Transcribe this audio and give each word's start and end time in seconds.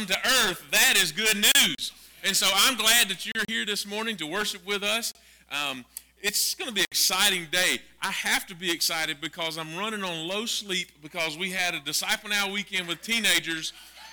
come 0.00 0.06
to 0.06 0.28
earth, 0.46 0.62
that 0.70 0.94
is 0.96 1.12
good 1.12 1.36
news. 1.36 1.92
And 2.24 2.34
so 2.36 2.46
I'm 2.54 2.76
glad 2.76 3.08
that 3.08 3.26
you're 3.26 3.44
here 3.48 3.66
this 3.66 3.86
morning 3.86 4.16
to 4.18 4.26
worship 4.26 4.66
with 4.66 4.82
us. 4.82 5.12
Um, 5.50 5.84
it's 6.22 6.54
going 6.54 6.68
to 6.68 6.74
be 6.74 6.80
an 6.80 6.86
exciting 6.90 7.46
day. 7.50 7.80
I 8.02 8.10
have 8.10 8.46
to 8.46 8.54
be 8.54 8.70
excited 8.70 9.20
because 9.20 9.58
I'm 9.58 9.76
running 9.76 10.02
on 10.02 10.26
low 10.28 10.46
sleep 10.46 10.88
because 11.02 11.36
we 11.36 11.50
had 11.50 11.74
a 11.74 11.80
Disciple 11.80 12.30
Now 12.30 12.50
weekend 12.50 12.88
with 12.88 13.02
teenagers. 13.02 13.72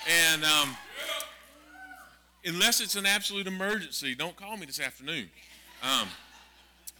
And 0.09 0.44
um, 0.44 0.75
unless 2.46 2.81
it's 2.81 2.96
an 2.96 3.06
absolute 3.06 3.48
emergency, 3.48 4.16
don't 4.16 4.36
call 4.36 4.58
me 4.58 4.66
this 4.66 4.80
afternoon. 4.80 5.30
Um, 5.84 6.08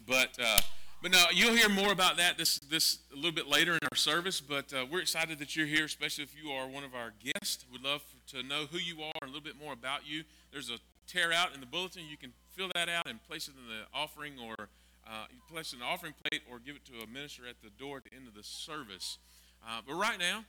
but 0.08 0.30
uh, 0.42 0.60
but 1.02 1.12
no, 1.12 1.26
you'll 1.32 1.54
hear 1.54 1.70
more 1.70 1.92
about 1.92 2.18
that 2.18 2.38
this 2.38 2.60
this 2.60 3.00
a 3.14 3.16
little 3.16 3.32
bit 3.32 3.48
later 3.48 3.74
in 3.74 3.80
our 3.92 3.96
service. 3.96 4.42
But 4.42 4.74
uh, 4.74 4.86
we're 4.92 5.02
excited 5.02 5.38
that 5.40 5.56
you're 5.56 5.68
here, 5.68 5.86
especially 5.86 6.24
if 6.24 6.36
you 6.36 6.50
are 6.52 6.68
one 6.68 6.84
of 6.84 6.96
our 6.96 7.14
guests. 7.24 7.66
We'd 7.72 7.84
love 7.84 8.02
to 8.32 8.42
know 8.42 8.66
who 8.72 8.80
you 8.80 9.02
are 9.04 9.14
and 9.22 9.30
a 9.30 9.34
little 9.34 9.42
bit 9.42 9.60
more 9.60 9.74
about 9.74 10.08
you. 10.08 10.24
There's 10.52 10.70
a 10.70 10.78
tear 11.08 11.32
out 11.32 11.54
in 11.54 11.60
the 11.60 11.68
bulletin. 11.68 12.04
You 12.10 12.18
can 12.18 12.34
fill 12.56 12.70
that 12.74 12.90
out 12.90 13.08
and 13.08 13.24
place 13.28 13.48
it 13.48 13.54
in 13.62 13.68
the 13.68 13.84
offering, 13.94 14.34
or 14.44 14.70
uh, 15.08 15.26
place 15.52 15.72
the 15.72 15.86
offering 15.86 16.14
plate, 16.24 16.42
or 16.50 16.60
give 16.60 16.76
it 16.76 16.86
to 16.86 17.04
a 17.04 17.08
minister 17.08 17.44
at 17.48 17.62
the 17.62 17.70
door 17.70 17.98
at 17.98 18.04
the 18.06 18.16
end 18.16 18.28
of 18.28 18.34
the 18.34 18.44
service. 18.44 19.20
Uh, 19.68 19.82
but 19.86 19.94
right 19.94 20.18
now, 20.18 20.46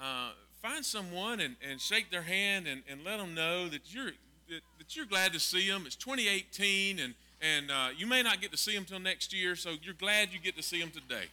uh, 0.00 0.32
find 0.60 0.84
someone 0.84 1.38
and, 1.38 1.56
and 1.68 1.80
shake 1.80 2.10
their 2.10 2.22
hand 2.22 2.66
and, 2.66 2.82
and 2.90 3.04
let 3.04 3.18
them 3.18 3.34
know 3.34 3.68
that 3.68 3.94
you're 3.94 4.12
that, 4.48 4.60
that 4.78 4.96
you're 4.96 5.06
glad 5.06 5.32
to 5.32 5.40
see 5.40 5.68
them. 5.68 5.84
It's 5.86 5.96
2018, 5.96 6.98
and 6.98 7.14
and 7.42 7.70
uh, 7.70 7.88
you 7.96 8.06
may 8.06 8.22
not 8.22 8.40
get 8.40 8.52
to 8.52 8.56
see 8.56 8.74
them 8.74 8.84
till 8.84 9.00
next 9.00 9.32
year, 9.32 9.56
so 9.56 9.72
you're 9.82 9.94
glad 9.94 10.32
you 10.32 10.38
get 10.38 10.56
to 10.56 10.62
see 10.62 10.80
them 10.80 10.90
today. 10.90 11.26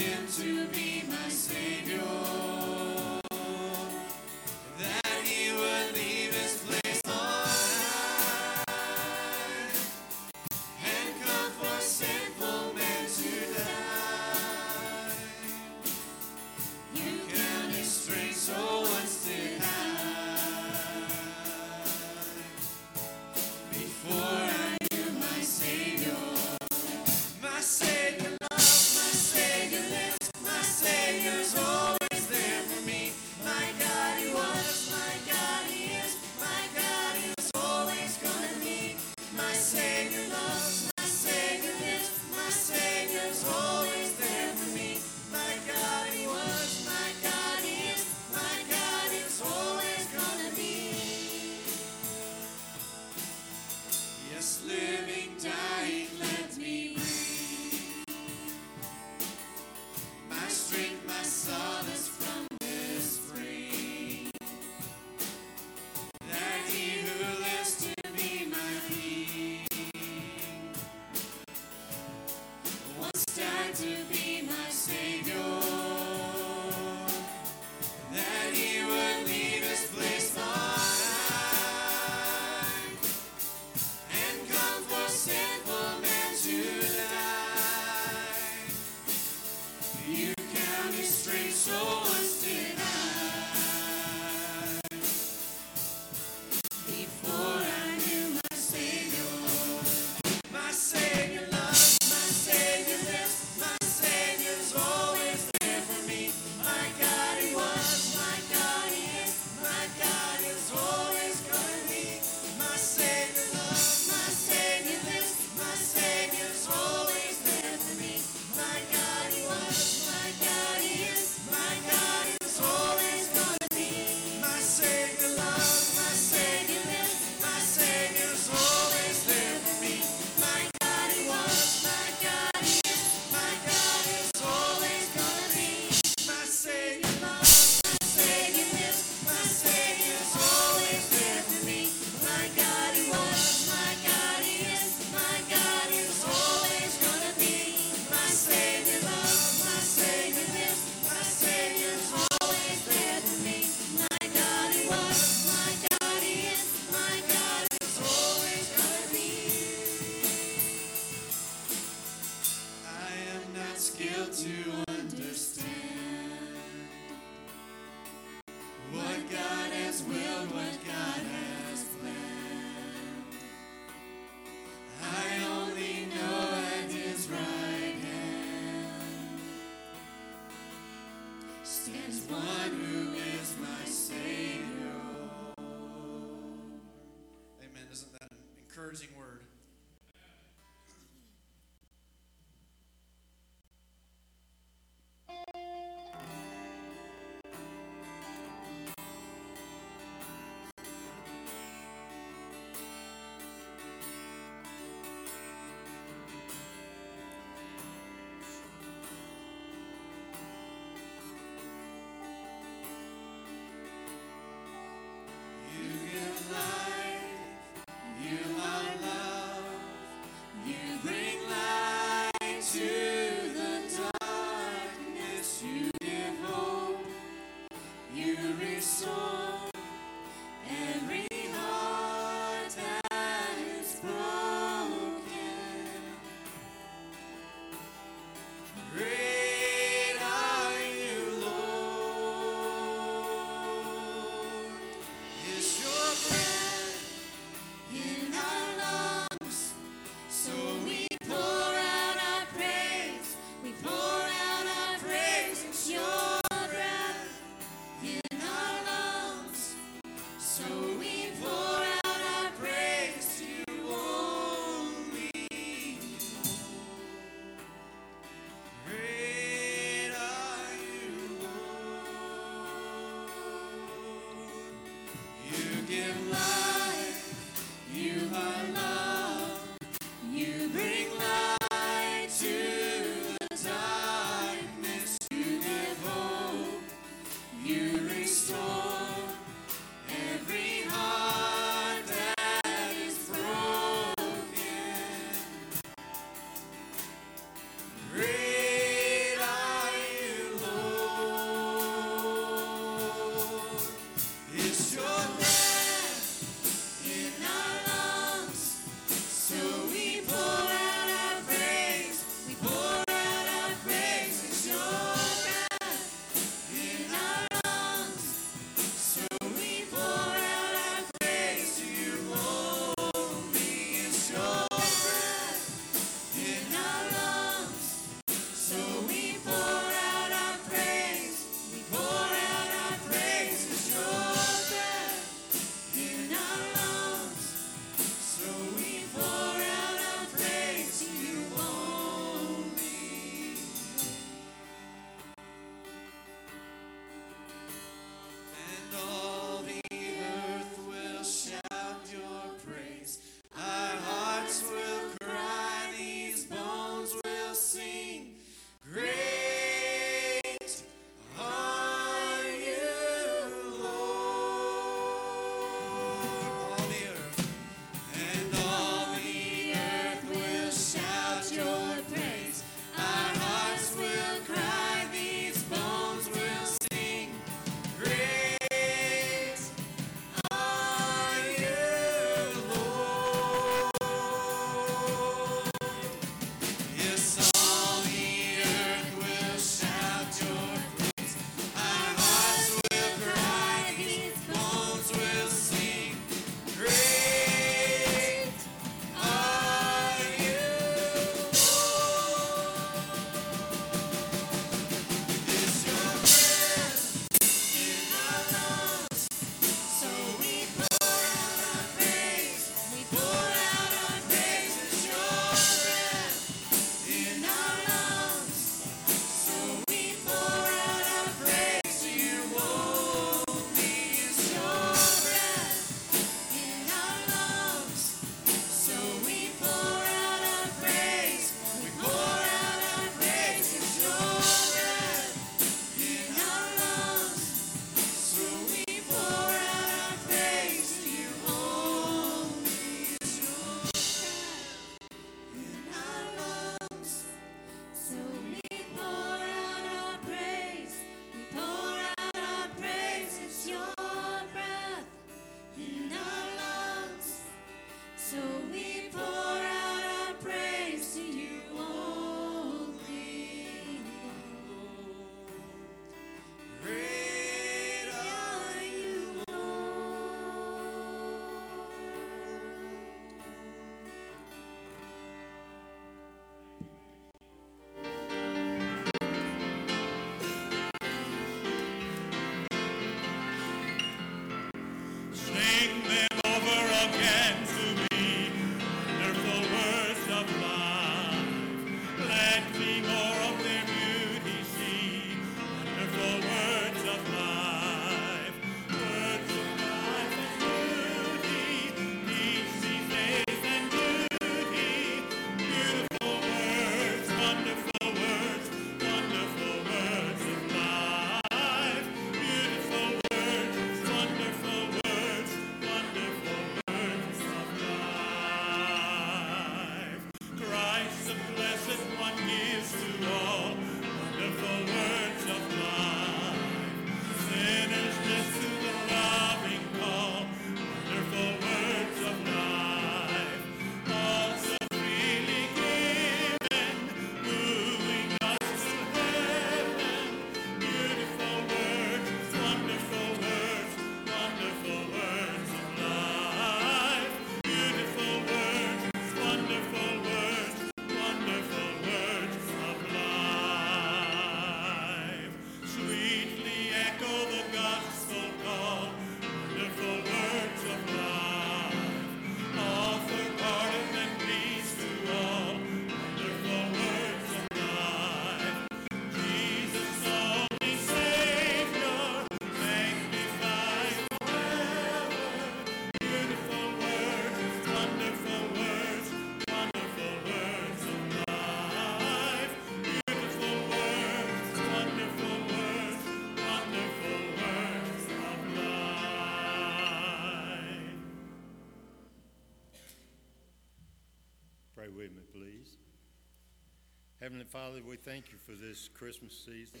Father, 597.76 598.00
we 598.08 598.16
thank 598.16 598.46
you 598.50 598.58
for 598.64 598.72
this 598.72 599.10
Christmas 599.12 599.52
season. 599.52 600.00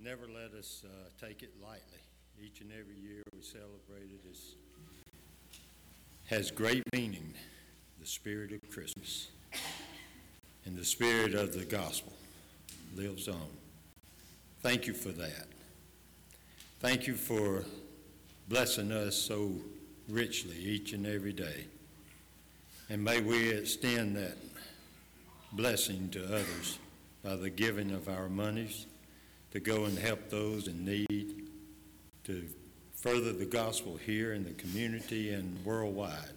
Never 0.00 0.22
let 0.26 0.52
us 0.58 0.82
uh, 0.84 0.88
take 1.24 1.44
it 1.44 1.52
lightly. 1.62 2.00
Each 2.44 2.60
and 2.60 2.72
every 2.72 2.96
year 2.96 3.22
we 3.32 3.40
celebrate 3.40 4.10
it 4.10 4.28
as 4.28 4.54
has 6.26 6.50
great 6.50 6.82
meaning, 6.92 7.34
the 8.00 8.06
spirit 8.06 8.50
of 8.50 8.68
Christmas. 8.68 9.28
And 10.66 10.76
the 10.76 10.84
spirit 10.84 11.34
of 11.34 11.54
the 11.54 11.64
gospel 11.64 12.12
lives 12.96 13.28
on. 13.28 13.48
Thank 14.60 14.88
you 14.88 14.94
for 14.94 15.10
that. 15.10 15.46
Thank 16.80 17.06
you 17.06 17.14
for 17.14 17.64
blessing 18.48 18.90
us 18.90 19.14
so 19.14 19.52
richly 20.08 20.56
each 20.56 20.94
and 20.94 21.06
every 21.06 21.32
day. 21.32 21.66
And 22.90 23.04
may 23.04 23.20
we 23.20 23.50
extend 23.50 24.16
that 24.16 24.36
blessing 25.52 26.08
to 26.10 26.24
others 26.24 26.78
by 27.24 27.36
the 27.36 27.50
giving 27.50 27.90
of 27.92 28.08
our 28.08 28.28
monies 28.28 28.86
to 29.50 29.60
go 29.60 29.84
and 29.84 29.98
help 29.98 30.28
those 30.28 30.68
in 30.68 30.84
need, 30.84 31.48
to 32.24 32.46
further 32.94 33.32
the 33.32 33.46
gospel 33.46 33.96
here 33.96 34.34
in 34.34 34.44
the 34.44 34.52
community 34.52 35.32
and 35.32 35.64
worldwide. 35.64 36.34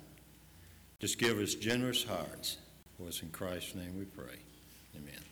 Just 1.00 1.18
give 1.18 1.39
us 1.39 1.56
generous 1.56 2.03
hearts. 2.03 2.58
For 2.98 3.08
it's 3.08 3.22
in 3.22 3.30
Christ's 3.30 3.75
name 3.75 3.98
we 3.98 4.06
pray. 4.06 4.38
Amen. 4.96 5.31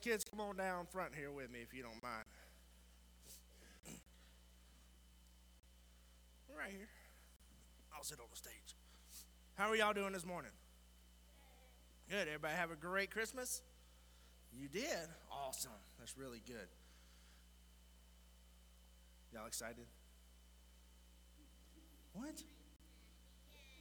The 0.00 0.10
kids 0.10 0.24
come 0.24 0.40
on 0.40 0.56
down 0.56 0.86
front 0.86 1.14
here 1.14 1.30
with 1.30 1.50
me 1.50 1.60
if 1.60 1.74
you 1.74 1.82
don't 1.82 2.02
mind. 2.02 2.24
Right 6.56 6.70
here. 6.70 6.88
I'll 7.96 8.04
sit 8.04 8.18
on 8.20 8.26
the 8.30 8.36
stage. 8.36 8.76
How 9.54 9.68
are 9.70 9.76
y'all 9.76 9.92
doing 9.92 10.12
this 10.12 10.26
morning? 10.26 10.50
Good. 12.08 12.26
Everybody 12.26 12.54
have 12.54 12.70
a 12.70 12.76
great 12.76 13.10
Christmas? 13.10 13.62
You 14.52 14.68
did? 14.68 15.08
Awesome. 15.30 15.70
That's 15.98 16.16
really 16.16 16.42
good. 16.46 16.68
Y'all 19.32 19.46
excited? 19.46 19.86
What? 22.12 22.42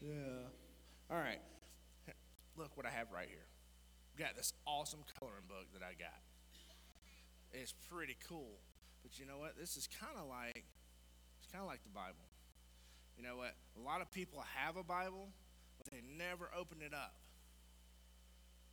Yeah. 0.01 0.13
All 1.10 1.17
right. 1.17 1.41
Look 2.58 2.75
what 2.75 2.86
I 2.86 2.89
have 2.89 3.12
right 3.12 3.27
here. 3.30 3.45
Got 4.17 4.36
this 4.36 4.53
awesome 4.65 5.01
coloring 5.19 5.45
book 5.47 5.67
that 5.73 5.86
I 5.86 5.93
got. 5.93 6.21
It's 7.53 7.73
pretty 7.91 8.17
cool. 8.27 8.58
But 9.03 9.19
you 9.19 9.27
know 9.27 9.38
what? 9.38 9.53
This 9.60 9.77
is 9.77 9.88
kind 9.88 10.17
of 10.19 10.27
like 10.27 10.65
it's 11.39 11.51
kind 11.51 11.62
of 11.62 11.67
like 11.67 11.84
the 11.84 11.91
Bible. 11.91 12.25
You 13.15 13.23
know 13.23 13.38
what? 13.38 13.53
A 13.80 13.84
lot 13.86 14.01
of 14.01 14.12
people 14.12 14.43
have 14.56 14.75
a 14.75 14.84
Bible, 14.84 15.30
but 15.77 15.91
they 15.91 16.01
never 16.17 16.49
open 16.58 16.80
it 16.82 16.93
up. 16.95 17.13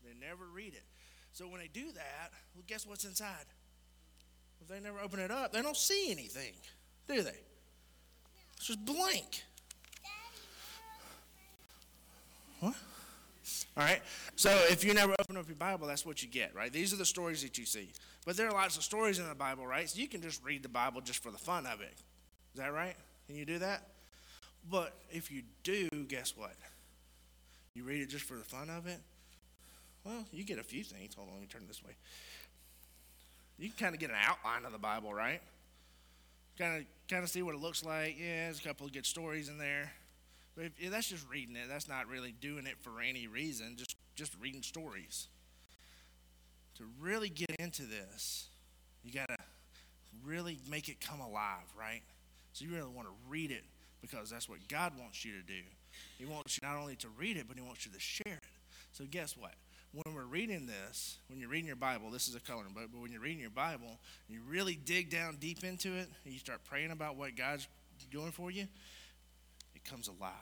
They 0.03 0.13
never 0.19 0.45
read 0.47 0.73
it. 0.73 0.85
So 1.33 1.47
when 1.47 1.61
they 1.61 1.69
do 1.69 1.93
that, 1.93 2.33
well, 2.55 2.65
guess 2.67 2.87
what's 2.87 3.05
inside? 3.05 3.47
If 4.63 4.69
they 4.69 4.81
never 4.81 4.99
open 5.01 5.21
it 5.21 5.31
up, 5.31 5.53
they 5.53 5.61
don't 5.61 5.77
see 5.77 6.11
anything, 6.11 6.55
do 7.07 7.23
they? 7.23 7.39
It's 8.57 8.67
just 8.67 8.85
blank. 8.85 9.45
What? 12.61 12.75
All 13.77 13.85
right. 13.85 14.01
So 14.37 14.51
if 14.71 14.85
you 14.85 14.95
never 14.95 15.15
open 15.19 15.37
up 15.37 15.47
your 15.47 15.57
Bible, 15.57 15.87
that's 15.87 16.07
what 16.07 16.23
you 16.23 16.29
get, 16.29 16.55
right? 16.55 16.73
These 16.73 16.93
are 16.93 16.97
the 16.97 17.05
stories 17.05 17.43
that 17.43 17.59
you 17.59 17.67
see. 17.67 17.91
But 18.25 18.37
there 18.37 18.49
are 18.49 18.53
lots 18.53 18.77
of 18.77 18.83
stories 18.83 19.19
in 19.19 19.29
the 19.29 19.35
Bible, 19.35 19.67
right? 19.67 19.89
So 19.89 20.01
you 20.01 20.09
can 20.09 20.23
just 20.23 20.45
read 20.45 20.63
the 20.63 20.69
Bible 20.69 21.01
just 21.01 21.23
for 21.23 21.31
the 21.31 21.39
fun 21.39 21.67
of 21.67 21.81
it. 21.81 21.95
Is 22.55 22.61
that 22.61 22.73
right? 22.73 22.95
Can 23.27 23.37
you 23.37 23.45
do 23.45 23.59
that? 23.59 23.89
But 24.71 24.95
if 25.11 25.31
you 25.31 25.43
do, 25.63 25.89
guess 26.09 26.35
what? 26.37 26.55
You 27.75 27.85
read 27.85 28.01
it 28.01 28.09
just 28.09 28.25
for 28.25 28.37
the 28.37 28.45
fun 28.45 28.71
of 28.71 28.87
it. 28.87 28.99
Well, 30.05 30.25
you 30.33 30.45
get 30.45 30.59
a 30.59 30.63
few 30.63 30.85
things. 30.85 31.15
Hold 31.15 31.29
on, 31.29 31.35
let 31.35 31.43
me 31.43 31.49
turn 31.49 31.65
this 31.67 31.83
way. 31.83 31.93
You 33.59 33.69
can 33.69 33.77
kind 33.79 33.95
of 33.95 34.01
get 34.01 34.11
an 34.11 34.17
outline 34.23 34.65
of 34.65 34.73
the 34.73 34.79
Bible, 34.79 35.13
right? 35.13 35.41
Kind 36.59 36.79
of, 36.79 36.85
kind 37.09 37.25
of 37.25 37.31
see 37.31 37.43
what 37.43 37.55
it 37.55 37.61
looks 37.61 37.85
like. 37.85 38.17
Yeah, 38.19 38.47
there's 38.47 38.61
a 38.61 38.63
couple 38.63 38.87
of 38.87 38.93
good 38.93 39.07
stories 39.07 39.49
in 39.49 39.59
there. 39.59 39.93
But 40.57 40.67
if, 40.79 40.91
that's 40.91 41.09
just 41.09 41.29
reading 41.29 41.57
it. 41.57 41.69
That's 41.69 41.89
not 41.89 42.09
really 42.09 42.33
doing 42.33 42.67
it 42.67 42.77
for 42.81 43.01
any 43.01 43.27
reason. 43.27 43.75
Just, 43.77 43.97
just 44.15 44.33
reading 44.41 44.63
stories. 44.63 45.29
To 46.77 46.85
really 47.01 47.29
get 47.29 47.51
into 47.59 47.83
this, 47.83 48.49
you 49.03 49.13
got 49.13 49.29
to 49.29 49.37
really 50.25 50.59
make 50.71 50.89
it 50.89 51.01
come 51.01 51.21
alive, 51.21 51.73
right? 51.79 52.03
So 52.53 52.65
you 52.65 52.73
really 52.73 52.91
want 52.91 53.09
to 53.09 53.15
read 53.29 53.51
it 53.51 53.65
because 54.01 54.31
that's 54.31 54.49
what 54.49 54.59
God 54.69 54.93
wants 54.99 55.25
you 55.25 55.33
to 55.33 55.43
do. 55.43 55.63
He 56.19 56.25
wants 56.25 56.59
you 56.61 56.69
not 56.69 56.77
only 56.79 56.97
to 56.97 57.09
read 57.19 57.37
it, 57.37 57.47
but 57.49 57.57
He 57.57 57.63
wants 57.63 57.87
you 57.87 57.93
to 57.93 58.01
share 58.01 58.35
it. 58.35 58.43
So, 58.93 59.05
guess 59.11 59.37
what? 59.37 59.55
When 59.93 60.15
we're 60.15 60.25
reading 60.25 60.67
this, 60.67 61.19
when 61.29 61.39
you're 61.39 61.49
reading 61.49 61.67
your 61.67 61.77
Bible, 61.77 62.11
this 62.11 62.27
is 62.29 62.35
a 62.35 62.41
coloring 62.41 62.73
book, 62.75 62.89
but 62.93 63.01
when 63.01 63.13
you're 63.13 63.21
reading 63.21 63.41
your 63.41 63.51
Bible, 63.51 63.99
you 64.29 64.41
really 64.47 64.75
dig 64.75 65.09
down 65.09 65.37
deep 65.37 65.63
into 65.63 65.95
it, 65.95 66.09
and 66.25 66.33
you 66.33 66.39
start 66.39 66.61
praying 66.65 66.91
about 66.91 67.17
what 67.17 67.37
God's 67.37 67.69
doing 68.11 68.33
for 68.33 68.51
you, 68.51 68.67
comes 69.85 70.09
alive. 70.09 70.33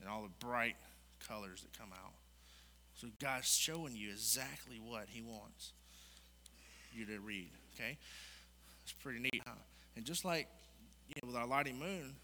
And 0.00 0.08
all 0.08 0.22
the 0.22 0.46
bright 0.46 0.76
colors 1.26 1.62
that 1.62 1.76
come 1.76 1.92
out. 1.92 2.12
So, 2.94 3.08
God's 3.20 3.48
showing 3.48 3.94
you 3.94 4.10
exactly 4.10 4.80
what 4.84 5.06
He 5.08 5.22
wants 5.22 5.72
you 6.92 7.06
to 7.06 7.20
read, 7.20 7.50
okay? 7.74 7.96
It's 8.82 8.92
pretty 8.92 9.20
neat, 9.20 9.42
huh? 9.46 9.54
And 9.96 10.04
just 10.04 10.24
like 10.24 10.48
you 11.08 11.14
know, 11.22 11.28
with 11.28 11.36
our 11.36 11.46
Lottie 11.46 11.72
Moon, 11.72 12.14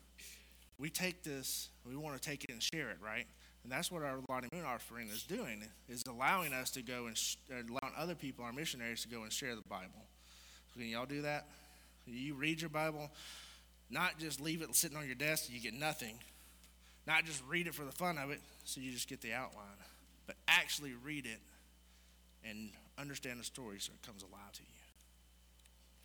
we 0.78 0.90
take 0.90 1.22
this, 1.22 1.68
we 1.86 1.96
want 1.96 2.20
to 2.20 2.28
take 2.28 2.44
it 2.44 2.50
and 2.50 2.62
share 2.62 2.90
it, 2.90 2.98
right? 3.04 3.26
And 3.62 3.72
that's 3.72 3.90
what 3.90 4.02
our 4.02 4.18
Lottie 4.28 4.48
Moon 4.52 4.64
offering 4.64 5.08
is 5.08 5.22
doing, 5.22 5.64
is 5.88 6.02
allowing 6.08 6.52
us 6.52 6.70
to 6.70 6.82
go 6.82 7.06
and 7.06 7.16
sh- 7.16 7.36
allowing 7.50 7.94
other 7.96 8.14
people, 8.14 8.44
our 8.44 8.52
missionaries, 8.52 9.02
to 9.02 9.08
go 9.08 9.22
and 9.22 9.32
share 9.32 9.54
the 9.54 9.62
Bible. 9.68 10.04
So 10.72 10.80
can 10.80 10.88
y'all 10.88 11.06
do 11.06 11.22
that? 11.22 11.46
You 12.06 12.34
read 12.34 12.60
your 12.60 12.68
Bible, 12.68 13.10
not 13.90 14.18
just 14.18 14.40
leave 14.40 14.62
it 14.62 14.74
sitting 14.74 14.96
on 14.96 15.06
your 15.06 15.14
desk 15.14 15.46
and 15.46 15.54
you 15.54 15.60
get 15.60 15.78
nothing. 15.78 16.18
Not 17.06 17.24
just 17.24 17.42
read 17.48 17.66
it 17.66 17.74
for 17.74 17.84
the 17.84 17.92
fun 17.92 18.18
of 18.18 18.30
it, 18.30 18.40
so 18.64 18.80
you 18.80 18.90
just 18.92 19.08
get 19.08 19.20
the 19.20 19.32
outline, 19.34 19.64
but 20.26 20.36
actually 20.48 20.94
read 21.04 21.26
it 21.26 21.40
and 22.48 22.70
understand 22.98 23.38
the 23.38 23.44
story 23.44 23.78
so 23.78 23.92
it 23.92 24.06
comes 24.06 24.22
alive 24.22 24.52
to 24.52 24.62
you. 24.62 24.68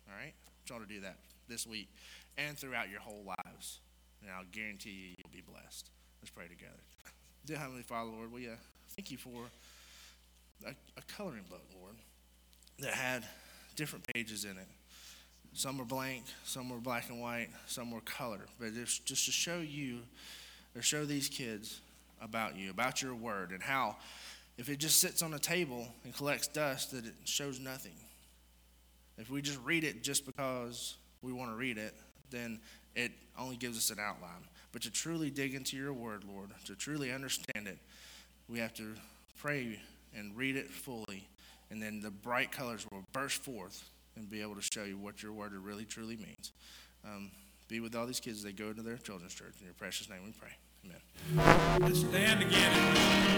All 0.08 0.14
right? 0.16 0.34
I 0.34 0.48
want 0.50 0.68
y'all 0.68 0.80
to 0.80 0.94
do 0.94 1.00
that 1.00 1.16
this 1.48 1.66
week 1.66 1.88
and 2.36 2.58
throughout 2.58 2.90
your 2.90 3.00
whole 3.00 3.24
lives. 3.24 3.80
And 4.22 4.30
I'll 4.30 4.44
guarantee 4.52 4.90
you, 4.90 5.14
you'll 5.18 5.32
be 5.32 5.42
blessed. 5.42 5.88
Let's 6.20 6.30
pray 6.30 6.48
together. 6.48 6.82
Dear 7.46 7.58
Heavenly 7.58 7.82
Father, 7.82 8.10
Lord, 8.10 8.30
we 8.32 8.48
uh, 8.48 8.52
thank 8.94 9.10
you 9.10 9.16
for 9.16 9.44
a, 10.66 10.70
a 10.70 11.02
coloring 11.16 11.44
book, 11.48 11.62
Lord, 11.80 11.94
that 12.80 12.92
had 12.92 13.24
different 13.76 14.06
pages 14.12 14.44
in 14.44 14.52
it. 14.52 14.68
Some 15.52 15.78
were 15.78 15.84
blank, 15.84 16.24
some 16.44 16.70
were 16.70 16.78
black 16.78 17.08
and 17.08 17.20
white, 17.20 17.48
some 17.66 17.90
were 17.90 18.00
color. 18.00 18.46
But 18.58 18.74
just, 18.74 19.04
just 19.04 19.26
to 19.26 19.32
show 19.32 19.60
you, 19.60 20.00
or 20.76 20.82
show 20.82 21.04
these 21.04 21.28
kids 21.28 21.80
about 22.20 22.56
you, 22.56 22.70
about 22.70 23.02
your 23.02 23.14
word, 23.14 23.50
and 23.50 23.62
how 23.62 23.96
if 24.60 24.68
it 24.68 24.78
just 24.78 24.98
sits 24.98 25.22
on 25.22 25.32
a 25.32 25.38
table 25.38 25.88
and 26.04 26.14
collects 26.14 26.46
dust, 26.46 26.90
that 26.90 27.06
it 27.06 27.14
shows 27.24 27.58
nothing. 27.58 27.94
If 29.16 29.30
we 29.30 29.42
just 29.42 29.58
read 29.64 29.84
it 29.84 30.02
just 30.02 30.26
because 30.26 30.96
we 31.22 31.32
want 31.32 31.50
to 31.50 31.56
read 31.56 31.78
it, 31.78 31.94
then 32.30 32.60
it 32.94 33.12
only 33.38 33.56
gives 33.56 33.78
us 33.78 33.90
an 33.90 33.98
outline. 33.98 34.44
But 34.72 34.82
to 34.82 34.90
truly 34.90 35.30
dig 35.30 35.54
into 35.54 35.76
your 35.76 35.92
word, 35.92 36.24
Lord, 36.24 36.50
to 36.66 36.74
truly 36.74 37.10
understand 37.10 37.66
it, 37.66 37.78
we 38.48 38.58
have 38.58 38.74
to 38.74 38.94
pray 39.38 39.80
and 40.14 40.36
read 40.36 40.56
it 40.56 40.68
fully. 40.70 41.26
And 41.70 41.82
then 41.82 42.00
the 42.00 42.10
bright 42.10 42.52
colors 42.52 42.86
will 42.90 43.04
burst 43.12 43.42
forth 43.42 43.88
and 44.20 44.30
be 44.30 44.42
able 44.42 44.54
to 44.54 44.62
show 44.62 44.84
you 44.84 44.96
what 44.98 45.22
your 45.22 45.32
word 45.32 45.52
really, 45.54 45.84
truly 45.84 46.16
means. 46.16 46.52
Um, 47.04 47.30
be 47.68 47.80
with 47.80 47.96
all 47.96 48.06
these 48.06 48.20
kids 48.20 48.38
as 48.38 48.44
they 48.44 48.52
go 48.52 48.68
into 48.68 48.82
their 48.82 48.98
children's 48.98 49.34
church. 49.34 49.54
In 49.60 49.64
your 49.64 49.74
precious 49.74 50.08
name 50.08 50.20
we 50.24 50.32
pray. 50.32 50.50
Amen. 50.84 51.00
Let's 51.80 52.00
stand 52.00 52.42
again. 52.42 53.30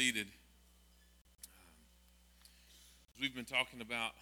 Seated. 0.00 0.28
Um, 1.44 1.82
we've 3.20 3.34
been 3.34 3.44
talking 3.44 3.82
about 3.82 4.12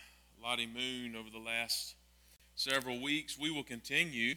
Lottie 0.43 0.67
Moon 0.67 1.15
over 1.15 1.31
the 1.31 1.39
last 1.39 1.95
several 2.57 3.01
weeks, 3.01 3.39
we 3.39 3.53
will 3.53 3.63
continue 3.63 4.35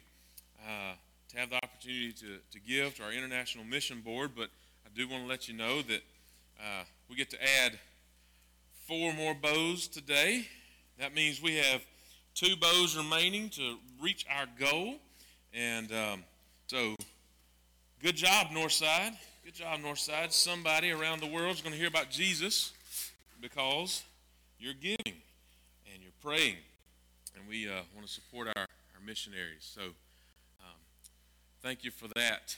uh, 0.63 0.93
to 1.29 1.37
have 1.39 1.49
the 1.49 1.55
opportunity 1.55 2.11
to, 2.11 2.37
to 2.51 2.59
give 2.59 2.93
to 2.97 3.03
our 3.03 3.11
International 3.11 3.63
Mission 3.63 4.01
Board, 4.01 4.33
but 4.37 4.49
I 4.85 4.89
do 4.93 5.07
want 5.09 5.23
to 5.23 5.27
let 5.27 5.47
you 5.47 5.55
know 5.55 5.81
that 5.81 6.03
uh, 6.59 6.83
we 7.09 7.15
get 7.15 7.31
to 7.31 7.43
add 7.43 7.79
four 8.87 9.11
more 9.11 9.33
bows 9.33 9.87
today. 9.87 10.47
That 10.99 11.15
means 11.15 11.41
we 11.41 11.55
have 11.55 11.81
two 12.35 12.55
bows 12.55 12.95
remaining 12.95 13.49
to 13.49 13.77
reach 13.99 14.27
our 14.29 14.45
goal. 14.59 14.97
And 15.55 15.91
um, 15.91 16.23
so 16.67 16.95
Good 18.03 18.15
job, 18.15 18.47
Northside. 18.47 19.15
Good 19.43 19.55
job, 19.55 19.79
Northside. 19.79 20.31
Somebody 20.31 20.91
around 20.91 21.19
the 21.19 21.25
world 21.25 21.55
is 21.55 21.61
going 21.61 21.73
to 21.73 21.77
hear 21.79 21.87
about 21.87 22.11
Jesus 22.11 22.73
because 23.41 24.03
you're 24.59 24.75
giving 24.75 24.97
and 25.91 25.99
you're 25.99 26.11
praying. 26.21 26.57
And 27.35 27.47
we 27.49 27.67
uh, 27.67 27.81
want 27.95 28.05
to 28.05 28.13
support 28.13 28.49
our, 28.55 28.61
our 28.61 29.01
missionaries. 29.03 29.61
So 29.61 29.81
um, 29.81 30.77
thank 31.63 31.83
you 31.83 31.89
for 31.89 32.07
that. 32.09 32.55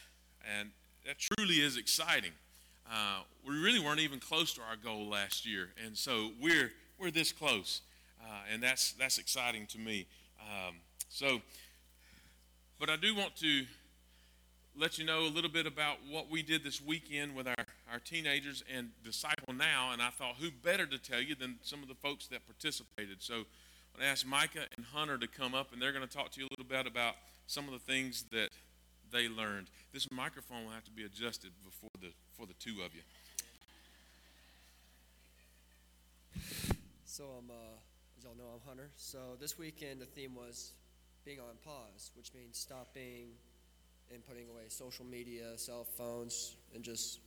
And 0.59 0.71
that 1.05 1.15
truly 1.19 1.61
is 1.61 1.77
exciting. 1.77 2.31
Uh, 2.91 3.21
we 3.47 3.57
really 3.57 3.79
weren't 3.79 4.01
even 4.01 4.19
close 4.19 4.53
to 4.55 4.61
our 4.61 4.75
goal 4.75 5.07
last 5.07 5.45
year. 5.45 5.69
And 5.85 5.97
so 5.97 6.31
we're, 6.41 6.73
we're 6.99 7.11
this 7.11 7.31
close. 7.31 7.79
Uh, 8.21 8.41
and 8.51 8.61
that's, 8.61 8.91
that's 8.91 9.19
exciting 9.19 9.67
to 9.67 9.79
me. 9.79 10.05
Um, 10.41 10.75
so, 11.07 11.39
but 12.77 12.89
I 12.89 12.97
do 12.97 13.15
want 13.15 13.37
to 13.37 13.63
let 14.75 14.97
you 14.97 15.05
know 15.05 15.21
a 15.21 15.29
little 15.29 15.49
bit 15.49 15.67
about 15.67 15.97
what 16.09 16.29
we 16.31 16.41
did 16.41 16.63
this 16.63 16.81
weekend 16.81 17.35
with 17.35 17.47
our, 17.47 17.65
our 17.91 17.99
teenagers 17.99 18.63
and 18.75 18.89
Disciple 19.03 19.53
Now. 19.53 19.91
And 19.91 20.01
I 20.01 20.09
thought, 20.09 20.35
who 20.39 20.49
better 20.49 20.85
to 20.85 20.97
tell 20.97 21.21
you 21.21 21.35
than 21.35 21.57
some 21.61 21.83
of 21.83 21.87
the 21.87 21.95
folks 21.95 22.27
that 22.27 22.45
participated? 22.45 23.21
So 23.21 23.33
I'm 23.35 23.99
going 23.99 24.05
to 24.05 24.07
ask 24.07 24.25
Micah 24.25 24.65
and 24.75 24.85
Hunter 24.85 25.17
to 25.17 25.27
come 25.27 25.53
up, 25.53 25.73
and 25.73 25.81
they're 25.81 25.91
going 25.91 26.07
to 26.07 26.11
talk 26.11 26.31
to 26.31 26.39
you 26.41 26.47
a 26.47 26.51
little 26.51 26.65
bit 26.65 26.87
about 26.87 27.15
some 27.45 27.65
of 27.65 27.73
the 27.73 27.79
things 27.79 28.25
that 28.31 28.49
they 29.11 29.29
learned. 29.29 29.67
This 29.93 30.11
microphone 30.11 30.65
will 30.65 30.71
have 30.71 30.85
to 30.85 30.91
be 30.91 31.03
adjusted 31.03 31.51
before 31.63 31.91
the, 32.01 32.09
for 32.35 32.47
the 32.47 32.53
two 32.53 32.81
of 32.83 32.95
you. 32.95 33.01
So 37.05 37.25
I'm, 37.25 37.51
uh, 37.51 37.77
as 38.17 38.23
y'all 38.23 38.33
know, 38.35 38.49
I'm 38.55 38.67
Hunter. 38.67 38.89
So 38.95 39.37
this 39.39 39.59
weekend 39.59 40.01
the 40.01 40.05
theme 40.05 40.33
was 40.33 40.71
being 41.23 41.39
on 41.39 41.57
pause, 41.63 42.09
which 42.17 42.33
means 42.33 42.57
stopping 42.57 43.37
and 44.11 44.25
putting 44.27 44.49
away 44.49 44.63
social 44.69 45.05
media, 45.05 45.57
cell 45.57 45.83
phones, 45.83 46.55
and 46.73 46.83
just 46.83 47.19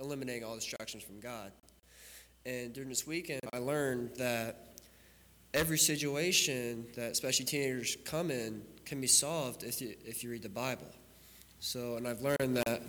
eliminating 0.00 0.44
all 0.44 0.54
distractions 0.54 1.02
from 1.02 1.20
God. 1.20 1.52
And 2.46 2.72
during 2.72 2.88
this 2.88 3.06
weekend, 3.06 3.40
I 3.52 3.58
learned 3.58 4.16
that 4.16 4.76
every 5.54 5.78
situation 5.78 6.86
that 6.94 7.12
especially 7.12 7.44
teenagers 7.44 7.96
come 8.04 8.30
in 8.30 8.62
can 8.84 9.00
be 9.00 9.06
solved 9.06 9.64
if 9.64 9.80
you 9.80 9.94
if 10.04 10.22
you 10.22 10.30
read 10.30 10.42
the 10.42 10.48
Bible. 10.48 10.86
So, 11.60 11.96
and 11.96 12.06
I've 12.06 12.22
learned 12.22 12.56
that 12.56 12.82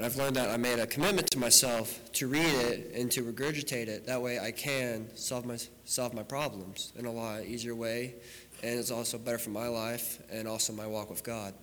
and 0.00 0.06
I've 0.06 0.16
learned 0.16 0.36
that 0.36 0.48
I 0.48 0.56
made 0.56 0.78
a 0.78 0.86
commitment 0.86 1.30
to 1.32 1.38
myself 1.38 2.00
to 2.12 2.26
read 2.26 2.46
it 2.46 2.94
and 2.94 3.10
to 3.12 3.22
regurgitate 3.22 3.88
it. 3.88 4.06
That 4.06 4.22
way 4.22 4.38
I 4.38 4.50
can 4.50 5.14
solve 5.14 5.44
my, 5.44 5.58
solve 5.84 6.14
my 6.14 6.22
problems 6.22 6.94
in 6.96 7.04
a 7.04 7.12
lot 7.12 7.44
easier 7.44 7.74
way. 7.74 8.14
And 8.62 8.78
it's 8.78 8.90
also 8.90 9.16
better 9.16 9.38
for 9.38 9.50
my 9.50 9.68
life 9.68 10.20
and 10.30 10.46
also 10.46 10.72
my 10.72 10.86
walk 10.86 11.08
with 11.08 11.24
God. 11.24 11.54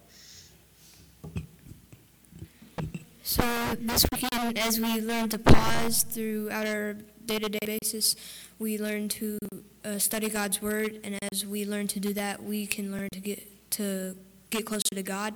So 3.21 3.43
this 3.79 4.05
weekend, 4.11 4.57
as 4.57 4.79
we 4.79 5.01
learn 5.01 5.29
to 5.29 5.37
pause 5.37 6.03
throughout 6.03 6.65
our 6.65 6.93
day-to-day 7.25 7.79
basis, 7.79 8.15
we 8.57 8.79
learn 8.79 9.09
to 9.09 9.37
uh, 9.85 9.99
study 9.99 10.29
God's 10.29 10.61
word, 10.61 10.99
and 11.03 11.19
as 11.31 11.45
we 11.45 11.65
learn 11.65 11.87
to 11.87 11.99
do 11.99 12.13
that, 12.13 12.41
we 12.41 12.65
can 12.65 12.91
learn 12.91 13.09
to 13.11 13.19
get 13.19 13.43
to 13.71 14.15
get 14.49 14.65
closer 14.65 14.95
to 14.95 15.03
God, 15.03 15.35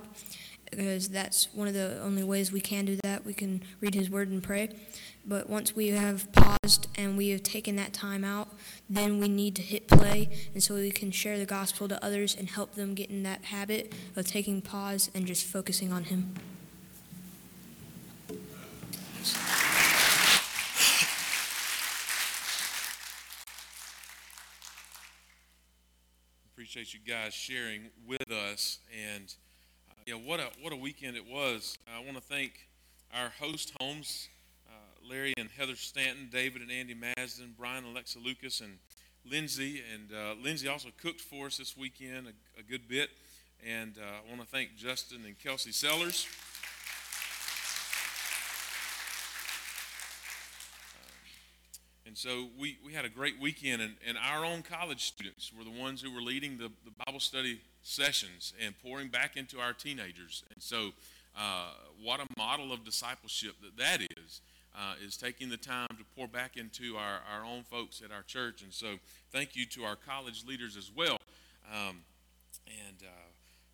because 0.70 1.10
that's 1.10 1.52
one 1.54 1.68
of 1.68 1.74
the 1.74 2.00
only 2.02 2.24
ways 2.24 2.50
we 2.50 2.62
can 2.62 2.86
do 2.86 2.96
that. 3.04 3.26
We 3.26 3.34
can 3.34 3.62
read 3.80 3.94
His 3.94 4.08
word 4.10 4.30
and 4.30 4.42
pray. 4.42 4.70
But 5.24 5.48
once 5.48 5.74
we 5.76 5.88
have 5.88 6.30
paused 6.32 6.88
and 6.96 7.16
we 7.16 7.28
have 7.30 7.44
taken 7.44 7.76
that 7.76 7.92
time 7.92 8.24
out, 8.24 8.48
then 8.90 9.20
we 9.20 9.28
need 9.28 9.54
to 9.56 9.62
hit 9.62 9.86
play, 9.86 10.28
and 10.52 10.62
so 10.62 10.74
we 10.74 10.90
can 10.90 11.12
share 11.12 11.38
the 11.38 11.46
gospel 11.46 11.86
to 11.88 12.04
others 12.04 12.34
and 12.36 12.50
help 12.50 12.74
them 12.74 12.94
get 12.94 13.08
in 13.08 13.22
that 13.22 13.44
habit 13.44 13.94
of 14.16 14.26
taking 14.26 14.60
pause 14.60 15.10
and 15.14 15.26
just 15.26 15.46
focusing 15.46 15.92
on 15.92 16.04
Him. 16.04 16.34
Appreciate 26.52 26.94
you 26.94 27.00
guys 27.06 27.32
sharing 27.32 27.82
with 28.06 28.30
us, 28.30 28.78
and 28.92 29.34
uh, 29.90 29.94
yeah, 30.06 30.14
what 30.14 30.40
a 30.40 30.48
what 30.60 30.72
a 30.72 30.76
weekend 30.76 31.16
it 31.16 31.26
was. 31.26 31.76
I 31.86 32.02
want 32.04 32.16
to 32.16 32.22
thank 32.22 32.66
our 33.14 33.30
host 33.40 33.72
homes, 33.80 34.28
Larry 35.08 35.34
and 35.36 35.48
Heather 35.56 35.76
Stanton, 35.76 36.28
David 36.30 36.62
and 36.62 36.70
Andy 36.70 36.94
Masden, 36.94 37.54
Brian 37.56 37.84
and 37.84 37.92
Alexa 37.92 38.18
Lucas, 38.18 38.60
and 38.60 38.78
Lindsay. 39.24 39.82
And 39.92 40.10
uh, 40.12 40.34
Lindsay 40.42 40.68
also 40.68 40.88
cooked 41.00 41.20
for 41.20 41.46
us 41.46 41.58
this 41.58 41.76
weekend 41.76 42.26
a, 42.26 42.60
a 42.60 42.62
good 42.62 42.88
bit. 42.88 43.10
And 43.64 43.96
uh, 43.98 44.26
I 44.26 44.28
want 44.28 44.40
to 44.40 44.46
thank 44.46 44.76
Justin 44.76 45.24
and 45.24 45.38
Kelsey 45.38 45.72
Sellers. 45.72 46.26
And 52.12 52.18
so 52.18 52.48
we, 52.58 52.76
we 52.84 52.92
had 52.92 53.06
a 53.06 53.08
great 53.08 53.40
weekend, 53.40 53.80
and, 53.80 53.94
and 54.06 54.18
our 54.18 54.44
own 54.44 54.60
college 54.60 55.02
students 55.06 55.50
were 55.56 55.64
the 55.64 55.70
ones 55.70 56.02
who 56.02 56.12
were 56.12 56.20
leading 56.20 56.58
the, 56.58 56.70
the 56.84 56.92
Bible 57.06 57.20
study 57.20 57.62
sessions 57.80 58.52
and 58.62 58.74
pouring 58.82 59.08
back 59.08 59.38
into 59.38 59.58
our 59.58 59.72
teenagers. 59.72 60.44
And 60.52 60.62
so, 60.62 60.90
uh, 61.34 61.70
what 62.02 62.20
a 62.20 62.26
model 62.36 62.70
of 62.70 62.84
discipleship 62.84 63.54
that 63.62 63.78
that 63.78 64.02
is, 64.02 64.08
uh, 64.74 64.94
is 65.04 65.16
taking 65.16 65.48
the 65.48 65.56
time 65.56 65.88
to 65.88 66.04
pour 66.16 66.26
back 66.26 66.56
into 66.56 66.96
our, 66.96 67.20
our 67.32 67.44
own 67.44 67.62
folks 67.62 68.02
at 68.04 68.10
our 68.10 68.22
church. 68.22 68.62
And 68.62 68.72
so, 68.72 68.94
thank 69.30 69.54
you 69.54 69.66
to 69.66 69.84
our 69.84 69.96
college 69.96 70.44
leaders 70.46 70.76
as 70.76 70.90
well. 70.94 71.18
Um, 71.72 71.98
and 72.66 73.02
uh, 73.02 73.28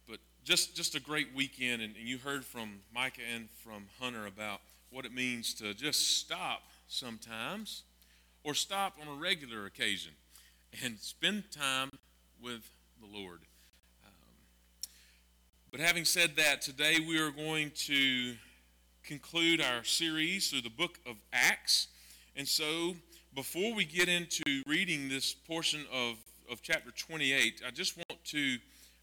but 0.08 0.18
just 0.44 0.74
just 0.76 0.94
a 0.94 1.00
great 1.00 1.28
weekend, 1.34 1.82
and, 1.82 1.96
and 1.96 2.06
you 2.06 2.18
heard 2.18 2.44
from 2.44 2.80
Micah 2.94 3.20
and 3.34 3.48
from 3.50 3.86
Hunter 4.00 4.26
about 4.26 4.60
what 4.90 5.04
it 5.04 5.12
means 5.12 5.54
to 5.54 5.74
just 5.74 6.18
stop 6.18 6.62
sometimes 6.88 7.82
or 8.44 8.54
stop 8.54 8.96
on 9.00 9.08
a 9.08 9.20
regular 9.20 9.66
occasion 9.66 10.12
and 10.82 10.98
spend 10.98 11.50
time 11.50 11.90
with 12.42 12.70
the 13.00 13.06
Lord. 13.06 13.40
Um, 14.04 14.90
but 15.70 15.80
having 15.80 16.04
said 16.04 16.36
that, 16.36 16.62
today 16.62 16.98
we 17.00 17.18
are 17.18 17.30
going 17.30 17.70
to 17.86 18.34
conclude 19.08 19.62
our 19.62 19.82
series 19.84 20.50
through 20.50 20.60
the 20.60 20.68
book 20.68 20.98
of 21.06 21.16
Acts. 21.32 21.88
And 22.36 22.46
so, 22.46 22.94
before 23.34 23.74
we 23.74 23.86
get 23.86 24.06
into 24.06 24.42
reading 24.66 25.08
this 25.08 25.32
portion 25.32 25.80
of, 25.90 26.18
of 26.52 26.60
chapter 26.60 26.90
28, 26.90 27.62
I 27.66 27.70
just 27.70 27.96
want 27.96 28.22
to 28.26 28.58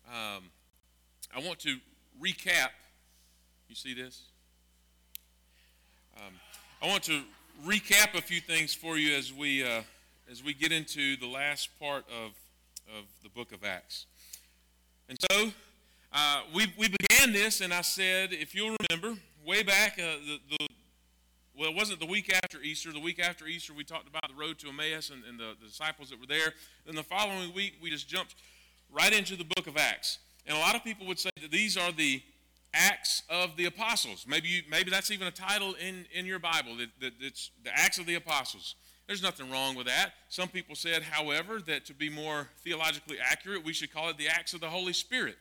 um, 0.08 0.44
I 1.36 1.40
want 1.44 1.58
to 1.62 1.78
recap. 2.22 2.70
You 3.68 3.74
see 3.74 3.96
this? 3.96 4.22
Um, 6.18 6.34
I 6.84 6.88
want 6.88 7.02
to 7.06 7.24
recap 7.66 8.16
a 8.16 8.22
few 8.22 8.42
things 8.42 8.76
for 8.76 8.98
you 8.98 9.16
as 9.16 9.34
we 9.34 9.64
uh, 9.64 9.82
as 10.30 10.44
we 10.44 10.54
get 10.54 10.72
into 10.72 11.18
the 11.18 11.28
last 11.28 11.70
part 11.80 12.06
of 12.12 12.34
of 12.96 13.06
the 13.24 13.30
book 13.30 13.52
of 13.52 13.64
Acts. 13.64 14.06
And 15.10 15.18
so 15.32 15.52
uh, 16.14 16.42
we 16.54 16.72
we 16.78 16.90
began 16.90 17.34
this, 17.34 17.62
and 17.62 17.74
I 17.74 17.82
said, 17.82 18.34
if 18.34 18.54
you'll 18.54 18.76
remember, 18.88 19.20
way 19.46 19.64
back 19.64 20.00
uh, 20.00 20.18
the, 20.26 20.58
the 20.58 20.68
well, 21.58 21.70
it 21.70 21.76
wasn't 21.76 22.00
the 22.02 22.06
week 22.06 22.34
after 22.34 22.62
Easter. 22.62 22.92
The 22.92 23.00
week 23.00 23.20
after 23.20 23.48
Easter, 23.48 23.74
we 23.74 23.86
talked 23.86 24.10
about 24.10 24.28
the 24.28 24.36
road 24.36 24.60
to 24.60 24.68
Emmaus 24.68 25.10
and, 25.10 25.24
and 25.24 25.40
the, 25.40 25.54
the 25.62 25.68
disciples 25.68 26.10
that 26.10 26.20
were 26.20 26.26
there. 26.26 26.54
Then 26.86 26.96
the 26.96 27.04
following 27.04 27.54
week, 27.54 27.76
we 27.82 27.90
just 27.90 28.10
jumped 28.10 28.36
right 28.92 29.14
into 29.14 29.38
the 29.38 29.46
book 29.46 29.68
of 29.68 29.78
Acts. 29.78 30.20
And 30.46 30.58
a 30.58 30.60
lot 30.60 30.76
of 30.76 30.84
people 30.84 31.08
would 31.08 31.20
say 31.20 31.30
that 31.42 31.52
these 31.52 31.78
are 31.78 31.94
the 31.94 32.22
Acts 32.74 33.24
of 33.30 33.56
the 33.56 33.66
Apostles. 33.66 34.26
Maybe, 34.28 34.50
you, 34.50 34.62
maybe 34.70 34.92
that's 34.92 35.12
even 35.12 35.28
a 35.28 35.32
title 35.32 35.76
in, 35.76 36.06
in 36.14 36.26
your 36.26 36.40
Bible, 36.40 36.76
that, 36.78 36.90
that 37.00 37.14
it's 37.22 37.52
the 37.64 37.72
Acts 37.74 38.00
of 38.00 38.06
the 38.06 38.16
Apostles. 38.16 38.76
There's 39.08 39.24
nothing 39.24 39.50
wrong 39.50 39.76
with 39.76 39.86
that. 39.88 40.12
Some 40.30 40.50
people 40.50 40.76
said, 40.76 41.04
however, 41.04 41.62
that 41.68 41.86
to 41.86 41.94
be 41.94 42.10
more 42.10 42.50
theologically 42.64 43.18
accurate, 43.24 43.64
we 43.64 43.72
should 43.72 43.94
call 43.94 44.10
it 44.10 44.18
the 44.18 44.28
Acts 44.28 44.54
of 44.54 44.60
the 44.60 44.70
Holy 44.70 44.94
Spirit. 44.94 45.38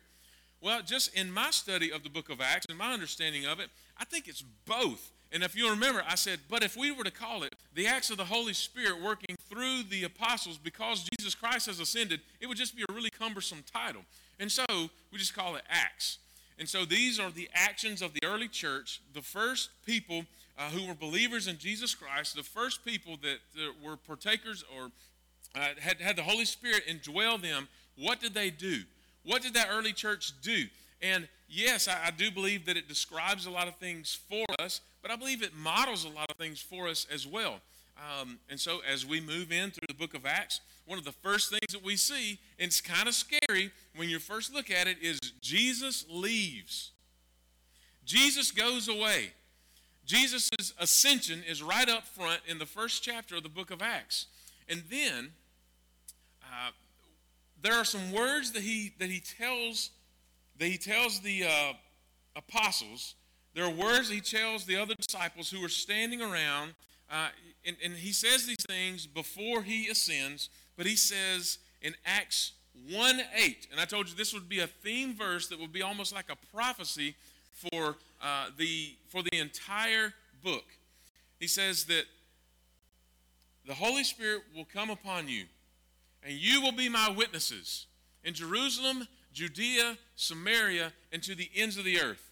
Well, 0.61 0.81
just 0.83 1.15
in 1.15 1.33
my 1.33 1.51
study 1.51 1.91
of 1.91 2.05
the 2.05 2.11
book 2.11 2.31
of 2.31 2.41
Acts 2.41 2.67
and 2.69 2.79
my 2.79 2.93
understanding 2.93 3.47
of 3.47 3.59
it, 3.59 3.69
I 3.99 4.05
think 4.05 4.29
it's 4.29 4.43
both. 4.67 5.11
And 5.33 5.43
if 5.43 5.57
you 5.57 5.69
remember, 5.69 6.03
I 6.09 6.15
said, 6.15 6.39
but 6.49 6.63
if 6.63 6.77
we 6.77 6.93
were 6.93 7.03
to 7.03 7.11
call 7.11 7.43
it 7.43 7.55
the 7.75 7.89
acts 7.89 8.11
of 8.11 8.17
the 8.17 8.25
Holy 8.25 8.53
Spirit 8.53 9.03
working 9.03 9.35
through 9.49 9.83
the 9.91 10.05
apostles 10.05 10.59
because 10.59 11.09
Jesus 11.17 11.35
Christ 11.35 11.67
has 11.67 11.81
ascended, 11.81 12.21
it 12.41 12.47
would 12.47 12.57
just 12.57 12.77
be 12.77 12.85
a 12.89 12.93
really 12.93 13.11
cumbersome 13.11 13.65
title. 13.73 14.03
And 14.39 14.51
so 14.51 14.65
we 15.13 15.19
just 15.19 15.35
call 15.35 15.57
it 15.57 15.63
Acts. 15.69 16.19
And 16.59 16.69
so 16.69 16.85
these 16.85 17.19
are 17.19 17.31
the 17.31 17.49
actions 17.53 18.01
of 18.01 18.15
the 18.15 18.25
early 18.25 18.47
church, 18.47 19.01
the 19.13 19.23
first 19.23 19.71
people 19.85 20.25
uh, 20.57 20.71
who 20.71 20.87
were 20.87 20.95
believers 20.95 21.49
in 21.49 21.59
Jesus 21.59 21.95
Christ, 21.97 22.37
the 22.37 22.45
first 22.45 22.85
people 22.85 23.17
that, 23.23 23.39
that 23.57 23.73
were 23.83 23.97
partakers 23.97 24.65
or 24.77 24.93
uh, 25.57 25.69
had, 25.81 26.01
had 26.01 26.17
the 26.17 26.23
Holy 26.23 26.45
Spirit 26.45 26.85
indwell 26.87 27.43
them. 27.43 27.69
What 27.99 28.21
did 28.21 28.35
they 28.35 28.51
do? 28.51 28.83
What 29.25 29.43
did 29.43 29.55
that 29.55 29.69
early 29.73 29.93
church 29.93 30.33
do? 30.43 30.67
And 31.05 31.29
yes, 31.49 31.87
I, 31.87 32.07
I 32.07 32.11
do 32.11 32.31
believe 32.31 32.65
that 32.65 32.79
it 32.79 32.89
describes 32.89 33.45
a 33.45 33.51
lot 33.51 33.69
of 33.69 33.77
things 33.77 34.19
for 34.29 34.47
us, 34.59 34.81
but 35.03 35.11
I 35.11 35.17
believe 35.17 35.43
it 35.43 35.55
models 35.55 36.05
a 36.05 36.09
lot 36.09 36.31
of 36.31 36.37
things 36.37 36.61
for 36.61 36.89
us 36.89 37.07
as 37.13 37.27
well. 37.27 37.61
Um, 37.99 38.39
and 38.49 38.59
so 38.59 38.79
as 38.91 39.05
we 39.05 39.21
move 39.21 39.53
in 39.53 39.71
through 39.71 39.87
the 39.87 39.95
book 39.95 40.15
of 40.15 40.25
Acts, 40.25 40.61
one 40.87 40.99
of 40.99 41.05
the 41.05 41.13
first 41.13 41.51
things 41.51 41.73
that 41.73 41.85
we 41.85 41.97
see, 41.97 42.39
and 42.59 42.69
it's 42.69 42.81
kind 42.81 43.07
of 43.07 43.15
scary 43.15 43.71
when 43.95 44.09
you 44.09 44.19
first 44.19 44.53
look 44.53 44.71
at 44.71 44.87
it, 44.87 44.97
is 45.03 45.21
Jesus 45.43 46.07
leaves. 46.09 46.91
Jesus 48.07 48.51
goes 48.51 48.89
away. 48.89 49.33
Jesus' 50.07 50.51
ascension 50.79 51.43
is 51.49 51.63
right 51.63 51.89
up 51.89 52.07
front 52.07 52.41
in 52.47 52.59
the 52.59 52.67
first 52.67 53.03
chapter 53.03 53.37
of 53.37 53.43
the 53.43 53.49
book 53.49 53.71
of 53.71 53.83
Acts. 53.83 54.27
And 54.69 54.83
then 54.91 55.33
uh, 56.43 56.71
there 57.63 57.75
are 57.75 57.85
some 57.85 58.11
words 58.11 58.53
that 58.53 58.63
he, 58.63 58.93
that 58.99 59.11
he 59.11 59.21
tells 59.21 59.91
that 60.59 60.67
he 60.67 60.79
tells 60.79 61.21
the 61.21 61.45
uh, 61.45 61.73
apostles. 62.37 63.15
There 63.55 63.65
are 63.65 63.71
words 63.71 64.09
he 64.09 64.21
tells 64.21 64.65
the 64.65 64.77
other 64.77 64.95
disciples 64.95 65.51
who 65.51 65.65
are 65.65 65.69
standing 65.69 66.21
around. 66.21 66.75
Uh, 67.11 67.29
and, 67.65 67.77
and 67.85 67.95
he 67.95 68.13
says 68.13 68.47
these 68.47 68.65
things 68.67 69.07
before 69.07 69.63
he 69.63 69.89
ascends, 69.89 70.49
but 70.77 70.87
he 70.87 70.97
says 70.97 71.59
in 71.83 71.95
Acts 72.05 72.53
1 72.91 73.21
8, 73.37 73.69
and 73.71 73.81
I 73.81 73.85
told 73.85 74.09
you 74.09 74.17
this 74.17 74.35
would 74.35 74.49
be 74.49 74.61
a 74.61 74.67
theme 74.67 75.15
verse 75.15 75.47
that 75.49 75.61
would 75.61 75.73
be 75.73 75.83
almost 75.83 76.13
like 76.13 76.27
a 76.31 76.57
prophecy 76.57 77.15
for, 77.53 77.97
uh, 78.23 78.47
the, 78.57 78.97
for 79.09 79.23
the 79.23 79.39
entire 79.39 80.13
book. 80.43 80.65
He 81.39 81.47
says 81.47 81.85
that 81.85 82.05
the 83.67 83.75
Holy 83.75 84.05
Spirit 84.05 84.43
will 84.55 84.67
come 84.67 84.91
upon 84.91 85.29
you, 85.29 85.45
and 86.23 86.35
you 86.35 86.61
will 86.61 86.73
be 86.73 86.89
my 86.89 87.09
witnesses 87.17 87.87
in 88.25 88.35
Jerusalem, 88.35 89.07
Judea, 89.35 89.99
Samaria, 90.17 90.93
and 91.13 91.23
to 91.25 91.35
the 91.35 91.51
ends 91.55 91.77
of 91.77 91.85
the 91.85 92.01
earth. 92.01 92.31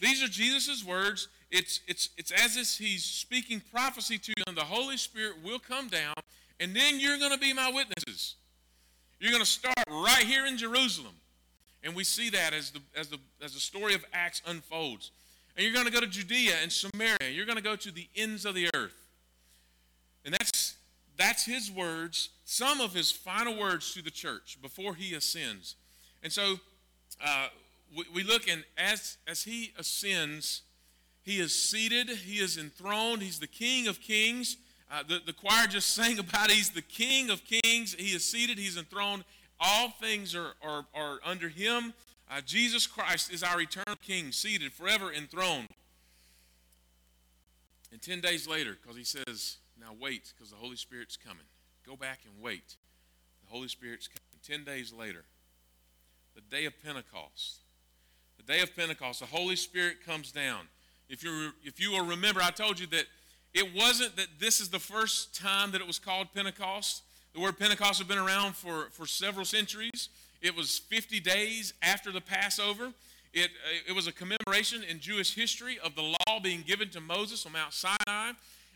These 0.00 0.22
are 0.22 0.28
Jesus' 0.28 0.84
words. 0.84 1.28
It's, 1.50 1.80
it's, 1.86 2.10
it's 2.18 2.32
as 2.32 2.56
if 2.56 2.76
he's 2.84 3.04
speaking 3.04 3.62
prophecy 3.72 4.18
to 4.18 4.32
you, 4.36 4.54
the 4.54 4.62
Holy 4.62 4.96
Spirit 4.96 5.36
will 5.44 5.58
come 5.58 5.88
down, 5.88 6.14
and 6.60 6.74
then 6.74 6.98
you're 6.98 7.18
going 7.18 7.32
to 7.32 7.38
be 7.38 7.52
my 7.52 7.70
witnesses. 7.70 8.34
You're 9.20 9.30
going 9.30 9.44
to 9.44 9.48
start 9.48 9.76
right 9.88 10.24
here 10.24 10.44
in 10.46 10.58
Jerusalem. 10.58 11.14
And 11.84 11.94
we 11.94 12.04
see 12.04 12.30
that 12.30 12.52
as 12.52 12.70
the, 12.70 12.80
as, 12.96 13.08
the, 13.08 13.18
as 13.42 13.54
the 13.54 13.60
story 13.60 13.94
of 13.94 14.04
Acts 14.12 14.42
unfolds. 14.46 15.10
And 15.56 15.64
you're 15.64 15.74
going 15.74 15.86
to 15.86 15.92
go 15.92 16.00
to 16.00 16.06
Judea 16.06 16.54
and 16.62 16.72
Samaria. 16.72 17.30
You're 17.30 17.46
going 17.46 17.56
to 17.58 17.62
go 17.62 17.76
to 17.76 17.90
the 17.90 18.08
ends 18.16 18.44
of 18.44 18.54
the 18.54 18.68
earth. 18.74 18.94
And 20.24 20.34
that's, 20.34 20.74
that's 21.16 21.44
his 21.44 21.70
words, 21.70 22.30
some 22.44 22.80
of 22.80 22.94
his 22.94 23.10
final 23.10 23.58
words 23.58 23.92
to 23.94 24.02
the 24.02 24.10
church 24.10 24.58
before 24.62 24.94
he 24.94 25.14
ascends. 25.14 25.76
And 26.22 26.32
so 26.32 26.56
uh, 27.24 27.48
we, 27.96 28.04
we 28.14 28.22
look, 28.22 28.48
and 28.48 28.64
as, 28.76 29.18
as 29.26 29.42
he 29.42 29.72
ascends, 29.78 30.62
he 31.22 31.38
is 31.38 31.54
seated, 31.54 32.08
he 32.08 32.38
is 32.38 32.56
enthroned, 32.56 33.22
he's 33.22 33.38
the 33.38 33.46
King 33.46 33.86
of 33.88 34.00
kings. 34.00 34.56
Uh, 34.90 35.02
the, 35.08 35.20
the 35.24 35.32
choir 35.32 35.66
just 35.66 35.90
sang 35.94 36.18
about. 36.18 36.50
He's 36.50 36.70
the 36.70 36.82
King 36.82 37.30
of 37.30 37.42
kings. 37.44 37.94
He 37.94 38.14
is 38.14 38.24
seated, 38.24 38.58
he's 38.58 38.76
enthroned. 38.76 39.24
All 39.60 39.90
things 39.90 40.34
are, 40.34 40.54
are, 40.62 40.86
are 40.94 41.18
under 41.24 41.48
him. 41.48 41.94
Uh, 42.30 42.40
Jesus 42.44 42.86
Christ 42.86 43.32
is 43.32 43.42
our 43.42 43.60
eternal 43.60 43.96
King, 44.02 44.32
seated, 44.32 44.72
forever 44.72 45.12
enthroned. 45.12 45.68
And 47.92 48.00
10 48.00 48.20
days 48.20 48.48
later, 48.48 48.76
because 48.80 48.96
he 48.96 49.04
says, 49.04 49.58
Now 49.78 49.94
wait, 49.98 50.32
because 50.34 50.50
the 50.50 50.56
Holy 50.56 50.76
Spirit's 50.76 51.16
coming. 51.16 51.44
Go 51.86 51.94
back 51.94 52.20
and 52.24 52.42
wait. 52.42 52.76
The 53.44 53.54
Holy 53.54 53.68
Spirit's 53.68 54.08
coming. 54.08 54.64
10 54.64 54.64
days 54.64 54.92
later, 54.92 55.24
the 56.34 56.40
day 56.40 56.64
of 56.64 56.72
Pentecost. 56.82 57.60
The 58.36 58.52
day 58.52 58.60
of 58.60 58.74
Pentecost, 58.74 59.20
the 59.20 59.26
Holy 59.26 59.56
Spirit 59.56 60.04
comes 60.04 60.32
down. 60.32 60.66
If 61.08 61.22
you 61.22 61.50
if 61.62 61.80
you 61.80 61.90
will 61.92 62.04
remember, 62.04 62.40
I 62.42 62.50
told 62.50 62.80
you 62.80 62.86
that 62.88 63.04
it 63.54 63.74
wasn't 63.74 64.16
that 64.16 64.28
this 64.40 64.60
is 64.60 64.70
the 64.70 64.78
first 64.78 65.38
time 65.38 65.72
that 65.72 65.80
it 65.80 65.86
was 65.86 65.98
called 65.98 66.28
Pentecost. 66.34 67.02
The 67.34 67.40
word 67.40 67.58
Pentecost 67.58 67.98
had 67.98 68.08
been 68.08 68.18
around 68.18 68.56
for, 68.56 68.88
for 68.90 69.06
several 69.06 69.44
centuries. 69.44 70.08
It 70.40 70.56
was 70.56 70.78
50 70.78 71.20
days 71.20 71.74
after 71.82 72.12
the 72.12 72.20
Passover. 72.20 72.92
It, 73.32 73.46
uh, 73.46 73.88
it 73.88 73.92
was 73.92 74.06
a 74.06 74.12
commemoration 74.12 74.82
in 74.82 75.00
Jewish 75.00 75.34
history 75.34 75.78
of 75.82 75.94
the 75.94 76.02
law 76.02 76.40
being 76.42 76.62
given 76.62 76.90
to 76.90 77.00
Moses 77.00 77.46
on 77.46 77.52
Mount 77.52 77.72
Sinai. 77.72 78.32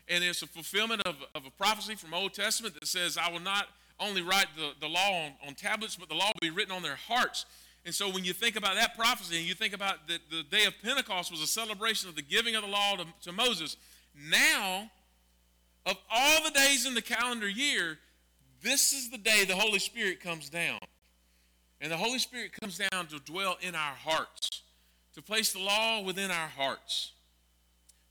And 0.09 0.23
it's 0.23 0.41
a 0.41 0.47
fulfillment 0.47 1.01
of, 1.05 1.17
of 1.35 1.45
a 1.45 1.51
prophecy 1.51 1.95
from 1.95 2.13
Old 2.13 2.33
Testament 2.33 2.75
that 2.75 2.87
says, 2.87 3.17
I 3.17 3.31
will 3.31 3.41
not 3.41 3.67
only 3.99 4.21
write 4.21 4.47
the, 4.55 4.71
the 4.79 4.87
law 4.87 5.25
on, 5.25 5.31
on 5.47 5.53
tablets, 5.55 5.95
but 5.95 6.09
the 6.09 6.15
law 6.15 6.27
will 6.27 6.49
be 6.49 6.49
written 6.49 6.73
on 6.73 6.83
their 6.83 6.95
hearts. 6.95 7.45
And 7.85 7.95
so 7.95 8.09
when 8.09 8.25
you 8.25 8.33
think 8.33 8.55
about 8.55 8.75
that 8.75 8.97
prophecy 8.97 9.37
and 9.37 9.45
you 9.45 9.53
think 9.53 9.73
about 9.73 10.07
that 10.07 10.19
the 10.29 10.43
day 10.43 10.65
of 10.65 10.73
Pentecost 10.83 11.31
was 11.31 11.41
a 11.41 11.47
celebration 11.47 12.09
of 12.09 12.15
the 12.15 12.21
giving 12.21 12.55
of 12.55 12.63
the 12.63 12.69
law 12.69 12.95
to, 12.97 13.05
to 13.21 13.31
Moses, 13.31 13.77
now, 14.29 14.89
of 15.85 15.97
all 16.11 16.43
the 16.43 16.51
days 16.51 16.85
in 16.85 16.95
the 16.95 17.01
calendar 17.01 17.47
year, 17.47 17.97
this 18.61 18.91
is 18.91 19.09
the 19.09 19.17
day 19.17 19.45
the 19.45 19.55
Holy 19.55 19.79
Spirit 19.79 20.19
comes 20.19 20.49
down. 20.49 20.79
And 21.79 21.91
the 21.91 21.97
Holy 21.97 22.19
Spirit 22.19 22.51
comes 22.59 22.77
down 22.77 23.07
to 23.07 23.19
dwell 23.19 23.57
in 23.61 23.75
our 23.75 23.93
hearts, 23.93 24.63
to 25.13 25.21
place 25.21 25.53
the 25.53 25.59
law 25.59 26.01
within 26.01 26.31
our 26.31 26.47
hearts. 26.47 27.11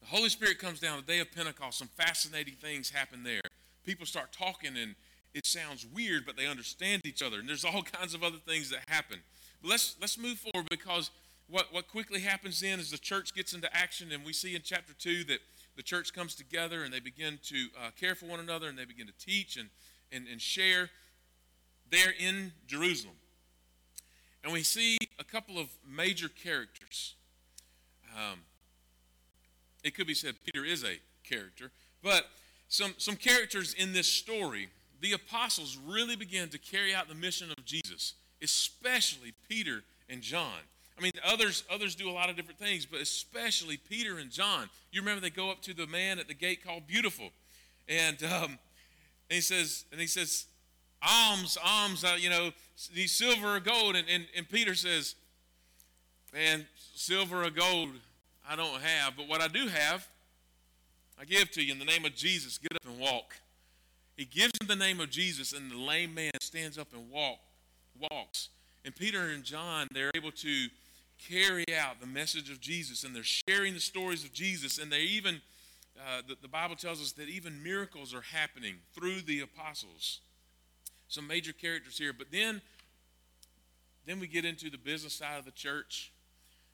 The 0.00 0.06
Holy 0.06 0.28
Spirit 0.28 0.58
comes 0.58 0.78
down 0.78 1.02
the 1.04 1.12
day 1.12 1.18
of 1.18 1.32
Pentecost. 1.32 1.78
Some 1.78 1.88
fascinating 1.88 2.54
things 2.54 2.90
happen 2.90 3.24
there. 3.24 3.40
People 3.84 4.06
start 4.06 4.32
talking 4.32 4.76
and 4.76 4.94
it 5.36 5.44
sounds 5.44 5.86
weird, 5.94 6.24
but 6.24 6.36
they 6.36 6.46
understand 6.46 7.02
each 7.04 7.22
other. 7.22 7.38
And 7.38 7.48
there's 7.48 7.64
all 7.64 7.82
kinds 7.92 8.14
of 8.14 8.24
other 8.24 8.38
things 8.38 8.70
that 8.70 8.80
happen. 8.88 9.18
But 9.60 9.70
let's, 9.70 9.94
let's 10.00 10.18
move 10.18 10.38
forward 10.38 10.66
because 10.70 11.10
what, 11.46 11.72
what 11.72 11.88
quickly 11.88 12.20
happens 12.20 12.60
then 12.60 12.80
is 12.80 12.90
the 12.90 12.98
church 12.98 13.34
gets 13.34 13.52
into 13.52 13.74
action, 13.76 14.10
and 14.12 14.24
we 14.24 14.32
see 14.32 14.56
in 14.56 14.62
chapter 14.64 14.94
2 14.98 15.24
that 15.24 15.40
the 15.76 15.82
church 15.82 16.14
comes 16.14 16.34
together 16.34 16.82
and 16.82 16.92
they 16.92 17.00
begin 17.00 17.38
to 17.44 17.66
uh, 17.78 17.90
care 18.00 18.14
for 18.14 18.24
one 18.24 18.40
another 18.40 18.68
and 18.68 18.78
they 18.78 18.86
begin 18.86 19.06
to 19.06 19.12
teach 19.18 19.58
and, 19.58 19.68
and, 20.10 20.26
and 20.26 20.40
share. 20.40 20.88
They're 21.90 22.14
in 22.18 22.52
Jerusalem. 22.66 23.14
And 24.42 24.54
we 24.54 24.62
see 24.62 24.96
a 25.18 25.24
couple 25.24 25.58
of 25.58 25.68
major 25.86 26.28
characters. 26.28 27.14
Um, 28.16 28.40
it 29.84 29.94
could 29.94 30.06
be 30.06 30.14
said 30.14 30.36
Peter 30.46 30.64
is 30.64 30.82
a 30.82 30.98
character, 31.28 31.70
but 32.02 32.26
some, 32.68 32.94
some 32.96 33.16
characters 33.16 33.74
in 33.74 33.92
this 33.92 34.08
story 34.08 34.68
the 35.00 35.12
apostles 35.12 35.78
really 35.86 36.16
began 36.16 36.48
to 36.48 36.58
carry 36.58 36.94
out 36.94 37.08
the 37.08 37.14
mission 37.14 37.50
of 37.50 37.64
Jesus, 37.64 38.14
especially 38.42 39.32
Peter 39.48 39.82
and 40.08 40.22
John. 40.22 40.58
I 40.98 41.02
mean, 41.02 41.12
others 41.24 41.64
others 41.70 41.94
do 41.94 42.08
a 42.08 42.12
lot 42.12 42.30
of 42.30 42.36
different 42.36 42.58
things, 42.58 42.86
but 42.86 43.00
especially 43.00 43.76
Peter 43.76 44.18
and 44.18 44.30
John. 44.30 44.68
You 44.92 45.00
remember 45.00 45.20
they 45.20 45.30
go 45.30 45.50
up 45.50 45.60
to 45.62 45.74
the 45.74 45.86
man 45.86 46.18
at 46.18 46.28
the 46.28 46.34
gate 46.34 46.64
called 46.64 46.86
Beautiful, 46.86 47.30
and 47.88 48.22
um, 48.24 48.58
and 49.28 49.34
he 49.34 49.40
says, 49.40 49.84
and 49.92 50.00
he 50.00 50.06
says, 50.06 50.46
alms, 51.02 51.58
alms, 51.62 52.04
uh, 52.04 52.16
you 52.18 52.30
know, 52.30 52.50
these 52.94 53.12
silver 53.12 53.56
or 53.56 53.60
gold, 53.60 53.96
and, 53.96 54.08
and 54.08 54.26
and 54.36 54.48
Peter 54.48 54.74
says, 54.74 55.16
man, 56.32 56.66
silver 56.94 57.44
or 57.44 57.50
gold, 57.50 57.90
I 58.48 58.56
don't 58.56 58.80
have, 58.80 59.16
but 59.16 59.28
what 59.28 59.42
I 59.42 59.48
do 59.48 59.68
have, 59.68 60.06
I 61.20 61.24
give 61.24 61.50
to 61.52 61.62
you 61.62 61.72
in 61.72 61.78
the 61.78 61.84
name 61.84 62.04
of 62.04 62.14
Jesus. 62.14 62.56
Get 62.56 62.74
up 62.74 62.86
and 62.86 62.98
walk. 62.98 63.34
He 64.16 64.24
gives 64.24 64.52
him 64.60 64.66
the 64.66 64.76
name 64.76 65.00
of 65.00 65.10
Jesus, 65.10 65.52
and 65.52 65.70
the 65.70 65.76
lame 65.76 66.14
man 66.14 66.32
stands 66.40 66.78
up 66.78 66.88
and 66.94 67.10
walk, 67.10 67.38
walks. 68.10 68.48
And 68.84 68.96
Peter 68.96 69.20
and 69.20 69.44
John, 69.44 69.88
they're 69.92 70.10
able 70.14 70.32
to 70.32 70.68
carry 71.28 71.64
out 71.78 72.00
the 72.00 72.06
message 72.06 72.50
of 72.50 72.60
Jesus, 72.60 73.04
and 73.04 73.14
they're 73.14 73.22
sharing 73.22 73.74
the 73.74 73.80
stories 73.80 74.24
of 74.24 74.32
Jesus, 74.32 74.78
and 74.78 74.90
they 74.90 75.00
even, 75.00 75.40
uh, 75.98 76.22
the, 76.26 76.36
the 76.40 76.48
Bible 76.48 76.76
tells 76.76 77.00
us 77.02 77.12
that 77.12 77.28
even 77.28 77.62
miracles 77.62 78.14
are 78.14 78.22
happening 78.22 78.76
through 78.94 79.20
the 79.20 79.40
apostles. 79.40 80.20
Some 81.08 81.26
major 81.26 81.52
characters 81.52 81.98
here, 81.98 82.12
but 82.12 82.28
then, 82.32 82.62
then 84.06 84.18
we 84.18 84.26
get 84.26 84.44
into 84.44 84.70
the 84.70 84.78
business 84.78 85.14
side 85.14 85.38
of 85.38 85.44
the 85.44 85.50
church. 85.50 86.10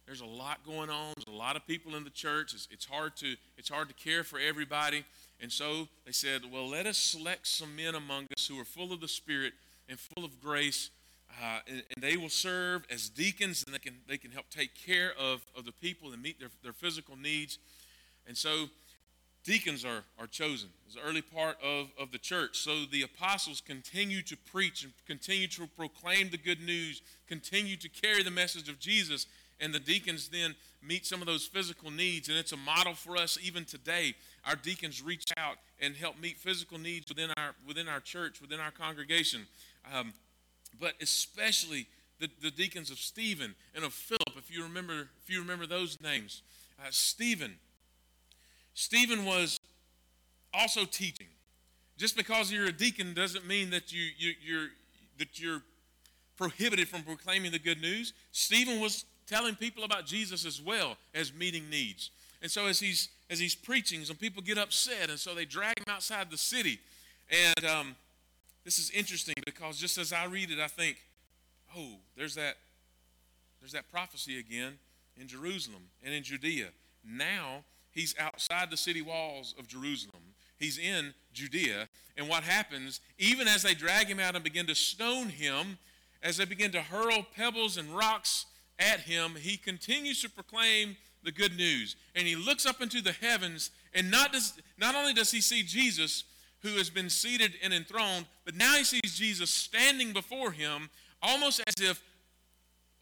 There's 0.07 0.21
a 0.21 0.27
lot 0.27 0.65
going 0.67 0.91
on. 0.91 1.13
There's 1.17 1.29
a 1.29 1.39
lot 1.39 1.57
of 1.57 1.67
people 1.67 1.95
in 1.95 2.05
the 2.05 2.11
church. 2.11 2.55
It's, 2.55 2.67
it's 2.71 2.85
hard 2.85 3.17
to 3.19 3.37
it's 3.57 3.69
hard 3.69 3.89
to 3.89 3.95
care 3.95 4.25
for 4.25 4.39
everybody. 4.39 5.05
And 5.43 5.51
so 5.51 5.89
they 6.07 6.13
said, 6.13 6.43
well, 6.51 6.69
let 6.69 6.87
us 6.87 6.97
select 6.97 7.49
some 7.49 7.75
men 7.75 7.97
among 7.97 8.29
us 8.35 8.47
who 8.47 8.59
are 8.61 8.65
full 8.65 8.93
of 8.93 9.01
the 9.01 9.09
Spirit 9.09 9.53
and 9.89 9.99
full 9.99 10.25
of 10.25 10.41
grace, 10.41 10.91
uh, 11.43 11.59
and, 11.67 11.83
and, 11.95 12.03
they 12.03 12.17
will 12.17 12.29
serve 12.29 12.85
as 12.91 13.09
deacons, 13.09 13.65
and 13.65 13.75
they 13.75 13.79
can 13.79 13.95
they 14.07 14.19
can 14.19 14.31
help 14.31 14.49
take 14.51 14.75
care 14.75 15.13
of, 15.19 15.45
of 15.57 15.65
the 15.65 15.73
people 15.73 16.13
and 16.13 16.23
meet 16.23 16.39
their, 16.39 16.51
their 16.63 16.73
physical 16.73 17.17
needs. 17.17 17.59
And 18.27 18.37
so 18.37 18.69
deacons 19.45 19.85
are, 19.85 20.05
are 20.19 20.27
chosen 20.27 20.69
as 20.87 20.95
the 20.95 21.01
early 21.01 21.23
part 21.23 21.57
of, 21.63 21.89
of 21.99 22.13
the 22.13 22.19
church. 22.19 22.59
So 22.59 22.85
the 22.85 23.03
apostles 23.03 23.61
continue 23.61 24.23
to 24.23 24.37
preach 24.37 24.85
and 24.85 24.93
continue 25.07 25.49
to 25.49 25.67
proclaim 25.67 26.31
the 26.31 26.39
good 26.39 26.61
news, 26.61 27.03
continue 27.27 27.77
to 27.77 27.89
carry 27.89 28.23
the 28.23 28.31
message 28.31 28.69
of 28.69 28.79
Jesus 28.79 29.27
and 29.63 29.73
the 29.73 29.81
deacons 29.81 30.29
then 30.29 30.55
meet 30.83 31.07
some 31.07 31.21
of 31.23 31.27
those 31.27 31.47
physical 31.47 31.91
needs 31.91 32.29
and 32.29 32.37
it's 32.37 32.53
a 32.53 32.57
model 32.57 32.95
for 32.95 33.17
us 33.17 33.39
even 33.41 33.65
today. 33.65 34.15
Our 34.45 34.57
deacons 34.57 35.01
reach 35.01 35.25
out 35.39 35.57
and 35.81 35.95
help 35.95 36.21
meet 36.21 36.37
physical 36.37 36.79
needs 36.79 37.09
within 37.09 37.31
our 37.37 37.55
within 37.67 37.89
our 37.89 38.01
church 38.01 38.41
within 38.41 38.61
our 38.61 38.73
congregation. 38.73 39.47
Um, 39.95 40.13
but 40.79 40.95
especially 41.01 41.87
the, 42.19 42.29
the 42.43 42.51
deacons 42.51 42.91
of 42.91 42.99
stephen 42.99 43.55
and 43.75 43.85
of 43.85 43.95
philip 43.95 44.37
if 44.37 44.51
you 44.55 44.63
remember 44.65 45.09
if 45.23 45.31
you 45.31 45.41
remember 45.41 45.67
those 45.67 45.99
names. 46.03 46.43
Uh, 46.79 46.89
stephen. 46.91 47.55
Stephen 48.75 49.25
was 49.25 49.61
also 50.53 50.85
teaching. 50.85 51.27
Just 51.99 52.17
because 52.17 52.51
you're 52.51 52.67
a 52.67 52.73
deacon 52.73 53.15
doesn't 53.15 53.47
mean 53.47 53.71
that 53.71 53.93
you, 53.93 54.03
you 54.19 54.33
you're 54.43 54.69
that 55.19 55.39
you're 55.41 55.63
prohibited 56.37 56.89
from 56.89 57.03
proclaiming 57.03 57.53
the 57.53 57.59
good 57.59 57.81
news. 57.81 58.13
Stephen 58.33 58.81
was 58.81 59.05
telling 59.27 59.55
people 59.55 59.85
about 59.85 60.07
Jesus 60.07 60.45
as 60.45 60.61
well 60.61 60.97
as 61.15 61.33
meeting 61.33 61.69
needs. 61.71 62.11
And 62.41 62.51
so 62.51 62.67
as 62.67 62.81
he's 62.81 63.09
as 63.31 63.39
he's 63.39 63.55
preaching, 63.55 64.05
some 64.05 64.17
people 64.17 64.43
get 64.43 64.59
upset, 64.59 65.09
and 65.09 65.19
so 65.19 65.35
they 65.35 65.47
drag 65.47 65.79
him 65.79 65.87
outside 65.89 66.31
the 66.31 66.37
city. 66.37 66.79
And 67.31 67.65
um, 67.65 67.97
this 68.65 68.79
is 68.79 68.91
interesting 68.91 69.35
because 69.47 69.79
just 69.79 69.97
as 69.97 70.13
I 70.13 70.27
read 70.27 70.51
it, 70.51 70.59
I 70.59 70.67
think, 70.67 70.99
oh, 71.77 71.97
there's 72.17 72.35
that 72.35 72.57
there's 73.61 73.73
that 73.73 73.91
prophecy 73.91 74.39
again 74.39 74.75
in 75.19 75.29
Jerusalem 75.29 75.83
and 76.03 76.13
in 76.13 76.23
Judea. 76.23 76.69
Now 77.05 77.65
he's 77.93 78.15
outside 78.19 78.71
the 78.71 78.77
city 78.77 79.03
walls 79.03 79.55
of 79.59 79.69
Jerusalem. 79.69 80.23
He's 80.59 80.79
in 80.79 81.15
Judea. 81.33 81.89
And 82.17 82.29
what 82.29 82.43
happens, 82.43 83.01
even 83.19 83.49
as 83.49 83.63
they 83.63 83.75
drag 83.75 84.07
him 84.07 84.21
out 84.21 84.35
and 84.35 84.45
begin 84.45 84.67
to 84.67 84.75
stone 84.75 85.29
him, 85.29 85.79
as 86.23 86.37
they 86.37 86.45
begin 86.45 86.71
to 86.73 86.83
hurl 86.83 87.27
pebbles 87.37 87.77
and 87.77 87.97
rocks 87.97 88.47
at 88.79 89.01
him, 89.01 89.37
he 89.39 89.57
continues 89.57 90.23
to 90.23 90.31
proclaim 90.31 90.97
the 91.23 91.33
good 91.33 91.57
news. 91.57 91.97
And 92.15 92.27
he 92.27 92.37
looks 92.37 92.67
up 92.67 92.81
into 92.81 93.01
the 93.01 93.13
heavens, 93.13 93.71
and 93.95 94.11
not, 94.11 94.33
does, 94.33 94.61
not 94.79 94.95
only 94.95 95.15
does 95.15 95.31
he 95.31 95.41
see 95.41 95.63
Jesus, 95.63 96.25
who 96.63 96.71
has 96.71 96.91
been 96.91 97.11
seated 97.11 97.53
and 97.63 97.73
enthroned, 97.73 98.27
but 98.45 98.55
now 98.55 98.77
he 98.77 98.85
sees 98.85 99.17
Jesus 99.17 99.51
standing 99.51 100.13
before 100.13 100.53
him, 100.53 100.91
almost 101.21 101.61
as 101.67 101.75
if 101.81 102.03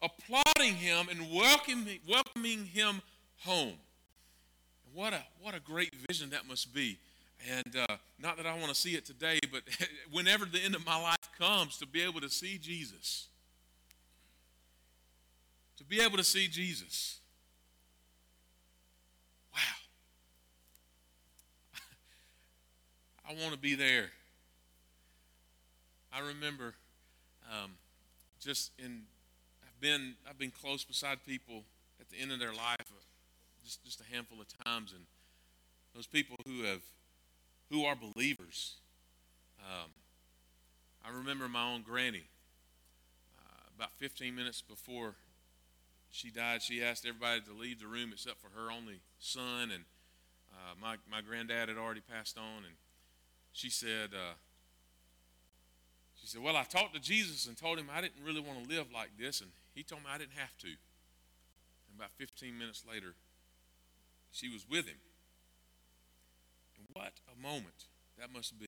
applauding 0.01 0.75
him 0.75 1.07
and 1.09 1.31
welcoming, 1.31 1.99
welcoming 2.07 2.65
him 2.65 3.01
home. 3.37 3.75
What 4.93 5.13
a, 5.13 5.21
what 5.41 5.55
a 5.55 5.59
great 5.59 5.93
vision 6.09 6.31
that 6.31 6.47
must 6.47 6.73
be. 6.73 6.97
And 7.49 7.75
uh, 7.75 7.97
not 8.19 8.37
that 8.37 8.45
I 8.45 8.53
want 8.57 8.69
to 8.69 8.75
see 8.75 8.95
it 8.95 9.05
today, 9.05 9.39
but 9.51 9.61
whenever 10.11 10.45
the 10.45 10.59
end 10.59 10.75
of 10.75 10.85
my 10.85 10.99
life 10.99 11.29
comes, 11.39 11.77
to 11.77 11.87
be 11.87 12.01
able 12.01 12.21
to 12.21 12.29
see 12.29 12.57
Jesus 12.57 13.27
be 15.91 16.01
able 16.01 16.15
to 16.15 16.23
see 16.23 16.47
Jesus. 16.47 17.19
Wow. 19.53 19.59
I 23.29 23.33
want 23.33 23.51
to 23.51 23.59
be 23.59 23.75
there. 23.75 24.11
I 26.13 26.19
remember 26.19 26.75
um, 27.51 27.71
just 28.39 28.71
in 28.79 29.01
I've 29.61 29.81
been 29.81 30.13
I've 30.29 30.39
been 30.39 30.51
close 30.51 30.85
beside 30.85 31.25
people 31.25 31.63
at 31.99 32.09
the 32.09 32.15
end 32.21 32.31
of 32.31 32.39
their 32.39 32.53
life, 32.53 32.77
uh, 32.79 33.03
just 33.65 33.83
just 33.83 33.99
a 33.99 34.05
handful 34.05 34.39
of 34.39 34.47
times, 34.63 34.93
and 34.93 35.03
those 35.93 36.07
people 36.07 36.37
who 36.47 36.63
have 36.63 36.83
who 37.69 37.83
are 37.83 37.97
believers. 37.97 38.75
Um, 39.59 39.89
I 41.03 41.09
remember 41.09 41.49
my 41.49 41.69
own 41.69 41.81
granny. 41.81 42.23
Uh, 43.37 43.67
about 43.75 43.91
15 43.97 44.33
minutes 44.33 44.61
before 44.61 45.15
she 46.11 46.29
died, 46.29 46.61
she 46.61 46.83
asked 46.83 47.05
everybody 47.05 47.41
to 47.41 47.53
leave 47.53 47.79
the 47.79 47.87
room 47.87 48.11
except 48.11 48.39
for 48.41 48.49
her 48.59 48.69
only 48.69 48.99
son. 49.19 49.71
And 49.71 49.85
uh, 50.51 50.75
my, 50.79 50.97
my 51.09 51.21
granddad 51.21 51.69
had 51.69 51.77
already 51.77 52.01
passed 52.01 52.37
on. 52.37 52.65
And 52.65 52.75
she 53.53 53.69
said, 53.69 54.09
uh, 54.13 54.35
she 56.19 56.27
said, 56.27 56.41
well, 56.43 56.57
I 56.57 56.63
talked 56.63 56.93
to 56.93 57.01
Jesus 57.01 57.47
and 57.47 57.57
told 57.57 57.79
him 57.79 57.87
I 57.91 58.01
didn't 58.01 58.23
really 58.25 58.41
want 58.41 58.63
to 58.63 58.69
live 58.69 58.87
like 58.93 59.11
this. 59.17 59.39
And 59.39 59.51
he 59.73 59.83
told 59.83 60.03
me 60.03 60.09
I 60.13 60.17
didn't 60.17 60.35
have 60.35 60.57
to. 60.59 60.67
And 60.67 61.95
about 61.97 62.11
15 62.17 62.57
minutes 62.57 62.83
later, 62.89 63.15
she 64.31 64.49
was 64.49 64.65
with 64.69 64.85
him. 64.87 64.99
And 66.77 66.87
what 66.93 67.13
a 67.31 67.41
moment 67.41 67.85
that 68.19 68.33
must 68.33 68.59
be. 68.59 68.67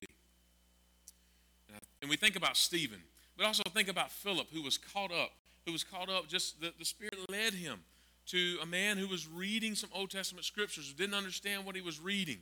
And 2.00 2.10
we 2.10 2.16
think 2.16 2.36
about 2.36 2.56
Stephen, 2.56 3.00
but 3.36 3.46
also 3.46 3.62
think 3.72 3.88
about 3.88 4.10
Philip, 4.10 4.48
who 4.52 4.62
was 4.62 4.76
caught 4.76 5.10
up 5.10 5.30
who 5.66 5.72
was 5.72 5.84
caught 5.84 6.08
up, 6.08 6.28
just 6.28 6.60
the, 6.60 6.72
the 6.78 6.84
Spirit 6.84 7.18
led 7.28 7.54
him 7.54 7.80
to 8.26 8.58
a 8.62 8.66
man 8.66 8.96
who 8.96 9.06
was 9.06 9.28
reading 9.28 9.74
some 9.74 9.90
Old 9.94 10.10
Testament 10.10 10.44
scriptures, 10.46 10.88
who 10.88 10.94
didn't 10.94 11.14
understand 11.14 11.64
what 11.64 11.74
he 11.74 11.82
was 11.82 12.00
reading. 12.00 12.38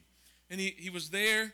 And 0.50 0.60
he, 0.60 0.74
he 0.76 0.90
was 0.90 1.10
there, 1.10 1.52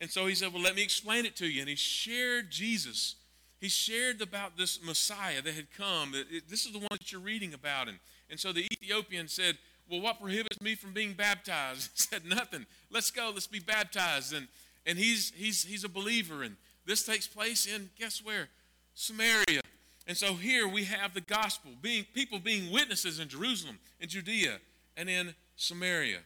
and 0.00 0.10
so 0.10 0.26
he 0.26 0.34
said, 0.34 0.52
Well, 0.52 0.62
let 0.62 0.74
me 0.74 0.82
explain 0.82 1.24
it 1.24 1.36
to 1.36 1.46
you. 1.46 1.60
And 1.60 1.68
he 1.68 1.76
shared 1.76 2.50
Jesus. 2.50 3.16
He 3.60 3.68
shared 3.68 4.20
about 4.20 4.56
this 4.58 4.84
Messiah 4.84 5.40
that 5.40 5.54
had 5.54 5.70
come. 5.70 6.12
It, 6.14 6.48
this 6.48 6.66
is 6.66 6.72
the 6.72 6.78
one 6.78 6.88
that 6.90 7.10
you're 7.10 7.20
reading 7.20 7.54
about. 7.54 7.88
And, 7.88 7.98
and 8.28 8.38
so 8.38 8.52
the 8.52 8.66
Ethiopian 8.72 9.28
said, 9.28 9.56
Well, 9.90 10.00
what 10.00 10.20
prohibits 10.20 10.60
me 10.60 10.74
from 10.74 10.92
being 10.92 11.14
baptized? 11.14 11.90
He 11.96 12.02
said, 12.02 12.26
Nothing. 12.26 12.66
Let's 12.90 13.10
go. 13.10 13.30
Let's 13.32 13.46
be 13.46 13.60
baptized. 13.60 14.34
And, 14.34 14.48
and 14.84 14.98
he's, 14.98 15.32
he's, 15.34 15.64
he's 15.64 15.84
a 15.84 15.88
believer. 15.88 16.42
And 16.42 16.56
this 16.84 17.04
takes 17.04 17.26
place 17.26 17.66
in, 17.66 17.90
guess 17.98 18.22
where? 18.22 18.48
Samaria. 18.94 19.62
And 20.06 20.16
so 20.16 20.34
here 20.34 20.68
we 20.68 20.84
have 20.84 21.14
the 21.14 21.20
gospel, 21.20 21.72
being 21.82 22.06
people 22.14 22.38
being 22.38 22.70
witnesses 22.70 23.18
in 23.18 23.28
Jerusalem, 23.28 23.78
in 24.00 24.08
Judea, 24.08 24.58
and 24.96 25.08
in 25.08 25.34
Samaria. 25.56 26.18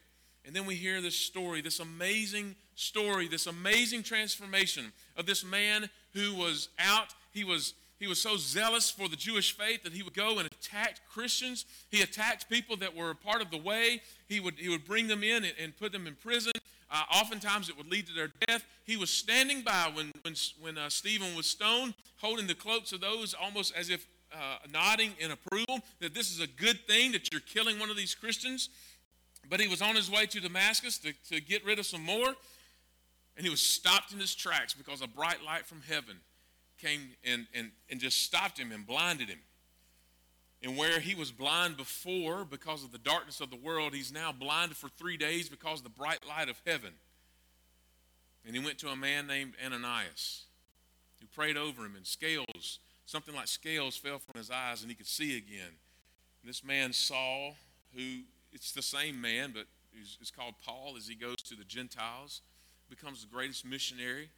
And 0.44 0.54
then 0.54 0.66
we 0.66 0.74
hear 0.74 1.00
this 1.00 1.16
story, 1.16 1.60
this 1.60 1.80
amazing 1.80 2.56
story, 2.74 3.28
this 3.28 3.46
amazing 3.46 4.02
transformation 4.02 4.92
of 5.16 5.26
this 5.26 5.44
man 5.44 5.88
who 6.14 6.34
was 6.34 6.68
out. 6.78 7.14
He 7.32 7.44
was 7.44 7.74
he 8.00 8.06
was 8.06 8.20
so 8.20 8.38
zealous 8.38 8.90
for 8.90 9.10
the 9.10 9.16
Jewish 9.16 9.54
faith 9.54 9.82
that 9.82 9.92
he 9.92 10.02
would 10.02 10.14
go 10.14 10.38
and 10.38 10.46
attack 10.46 11.00
Christians. 11.12 11.66
He 11.90 12.00
attacked 12.00 12.48
people 12.48 12.78
that 12.78 12.96
were 12.96 13.10
a 13.10 13.14
part 13.14 13.42
of 13.42 13.50
the 13.50 13.58
way. 13.58 14.00
He 14.26 14.40
would, 14.40 14.54
he 14.54 14.70
would 14.70 14.86
bring 14.86 15.06
them 15.06 15.22
in 15.22 15.44
and, 15.44 15.52
and 15.62 15.76
put 15.76 15.92
them 15.92 16.06
in 16.06 16.14
prison. 16.14 16.52
Uh, 16.90 17.02
oftentimes 17.14 17.68
it 17.68 17.76
would 17.76 17.90
lead 17.90 18.06
to 18.06 18.12
their 18.12 18.30
death. 18.46 18.64
He 18.84 18.96
was 18.96 19.10
standing 19.10 19.62
by 19.62 19.90
when, 19.94 20.10
when, 20.22 20.34
when 20.60 20.76
uh, 20.76 20.88
Stephen 20.88 21.36
was 21.36 21.46
stoned, 21.46 21.94
holding 22.16 22.46
the 22.46 22.54
cloaks 22.54 22.92
of 22.92 23.00
those 23.00 23.34
almost 23.34 23.72
as 23.76 23.90
if 23.90 24.06
uh, 24.32 24.56
nodding 24.72 25.12
in 25.18 25.30
approval 25.30 25.80
that 26.00 26.14
this 26.14 26.30
is 26.30 26.40
a 26.40 26.46
good 26.46 26.80
thing 26.86 27.12
that 27.12 27.32
you're 27.32 27.40
killing 27.40 27.78
one 27.78 27.90
of 27.90 27.96
these 27.96 28.14
Christians. 28.14 28.70
But 29.48 29.60
he 29.60 29.68
was 29.68 29.80
on 29.80 29.94
his 29.96 30.10
way 30.10 30.26
to 30.26 30.40
Damascus 30.40 30.98
to, 30.98 31.12
to 31.30 31.40
get 31.40 31.64
rid 31.64 31.78
of 31.78 31.86
some 31.86 32.04
more. 32.04 32.34
And 33.36 33.44
he 33.44 33.50
was 33.50 33.60
stopped 33.62 34.12
in 34.12 34.18
his 34.18 34.34
tracks 34.34 34.74
because 34.74 35.00
a 35.00 35.08
bright 35.08 35.42
light 35.44 35.66
from 35.66 35.82
heaven 35.88 36.16
came 36.78 37.10
and, 37.24 37.46
and, 37.54 37.70
and 37.88 38.00
just 38.00 38.22
stopped 38.22 38.58
him 38.58 38.72
and 38.72 38.86
blinded 38.86 39.28
him. 39.28 39.38
And 40.62 40.76
where 40.76 41.00
he 41.00 41.14
was 41.14 41.32
blind 41.32 41.76
before 41.76 42.44
because 42.44 42.84
of 42.84 42.92
the 42.92 42.98
darkness 42.98 43.40
of 43.40 43.50
the 43.50 43.56
world, 43.56 43.94
he's 43.94 44.12
now 44.12 44.30
blinded 44.30 44.76
for 44.76 44.88
three 44.88 45.16
days 45.16 45.48
because 45.48 45.78
of 45.78 45.84
the 45.84 45.90
bright 45.90 46.20
light 46.28 46.50
of 46.50 46.60
heaven. 46.66 46.92
And 48.46 48.54
he 48.54 48.62
went 48.62 48.78
to 48.78 48.88
a 48.88 48.96
man 48.96 49.26
named 49.26 49.54
Ananias 49.64 50.44
who 51.20 51.26
prayed 51.26 51.56
over 51.56 51.84
him, 51.84 51.96
and 51.96 52.06
scales, 52.06 52.78
something 53.06 53.34
like 53.34 53.46
scales, 53.46 53.96
fell 53.96 54.18
from 54.18 54.38
his 54.38 54.50
eyes, 54.50 54.82
and 54.82 54.90
he 54.90 54.94
could 54.94 55.06
see 55.06 55.36
again. 55.36 55.76
And 56.42 56.48
this 56.48 56.64
man, 56.64 56.92
Saul, 56.92 57.56
who 57.94 58.20
it's 58.52 58.72
the 58.72 58.82
same 58.82 59.20
man, 59.20 59.52
but 59.54 59.66
is 60.00 60.32
called 60.34 60.54
Paul 60.64 60.94
as 60.96 61.06
he 61.06 61.14
goes 61.14 61.36
to 61.36 61.54
the 61.54 61.64
Gentiles, 61.64 62.42
becomes 62.88 63.22
the 63.22 63.32
greatest 63.32 63.64
missionary 63.64 64.30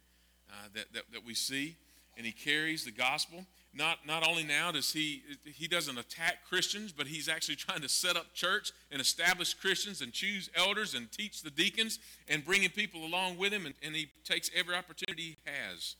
uh, 0.49 0.67
that, 0.73 0.85
that, 0.93 1.03
that 1.11 1.25
we 1.25 1.33
see, 1.33 1.77
and 2.17 2.25
he 2.25 2.31
carries 2.31 2.85
the 2.85 2.91
gospel. 2.91 3.45
Not, 3.75 4.05
not 4.05 4.27
only 4.27 4.43
now 4.43 4.71
does 4.71 4.93
he, 4.93 5.23
he 5.45 5.67
doesn't 5.67 5.97
attack 5.97 6.45
Christians, 6.47 6.91
but 6.91 7.07
he's 7.07 7.27
actually 7.27 7.55
trying 7.67 7.81
to 7.81 7.89
set 7.89 8.15
up 8.15 8.33
church 8.33 8.71
and 8.91 9.01
establish 9.01 9.53
Christians 9.53 10.01
and 10.01 10.13
choose 10.13 10.49
elders 10.55 10.93
and 10.93 11.11
teach 11.11 11.41
the 11.41 11.49
deacons 11.49 11.99
and 12.27 12.45
bringing 12.45 12.69
people 12.69 13.03
along 13.03 13.37
with 13.37 13.51
him, 13.51 13.65
and, 13.65 13.73
and 13.81 13.95
he 13.95 14.09
takes 14.23 14.51
every 14.55 14.75
opportunity 14.75 15.23
he 15.23 15.37
has. 15.45 15.95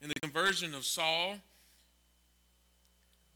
In 0.00 0.08
the 0.08 0.20
conversion 0.20 0.74
of 0.74 0.84
Saul, 0.84 1.36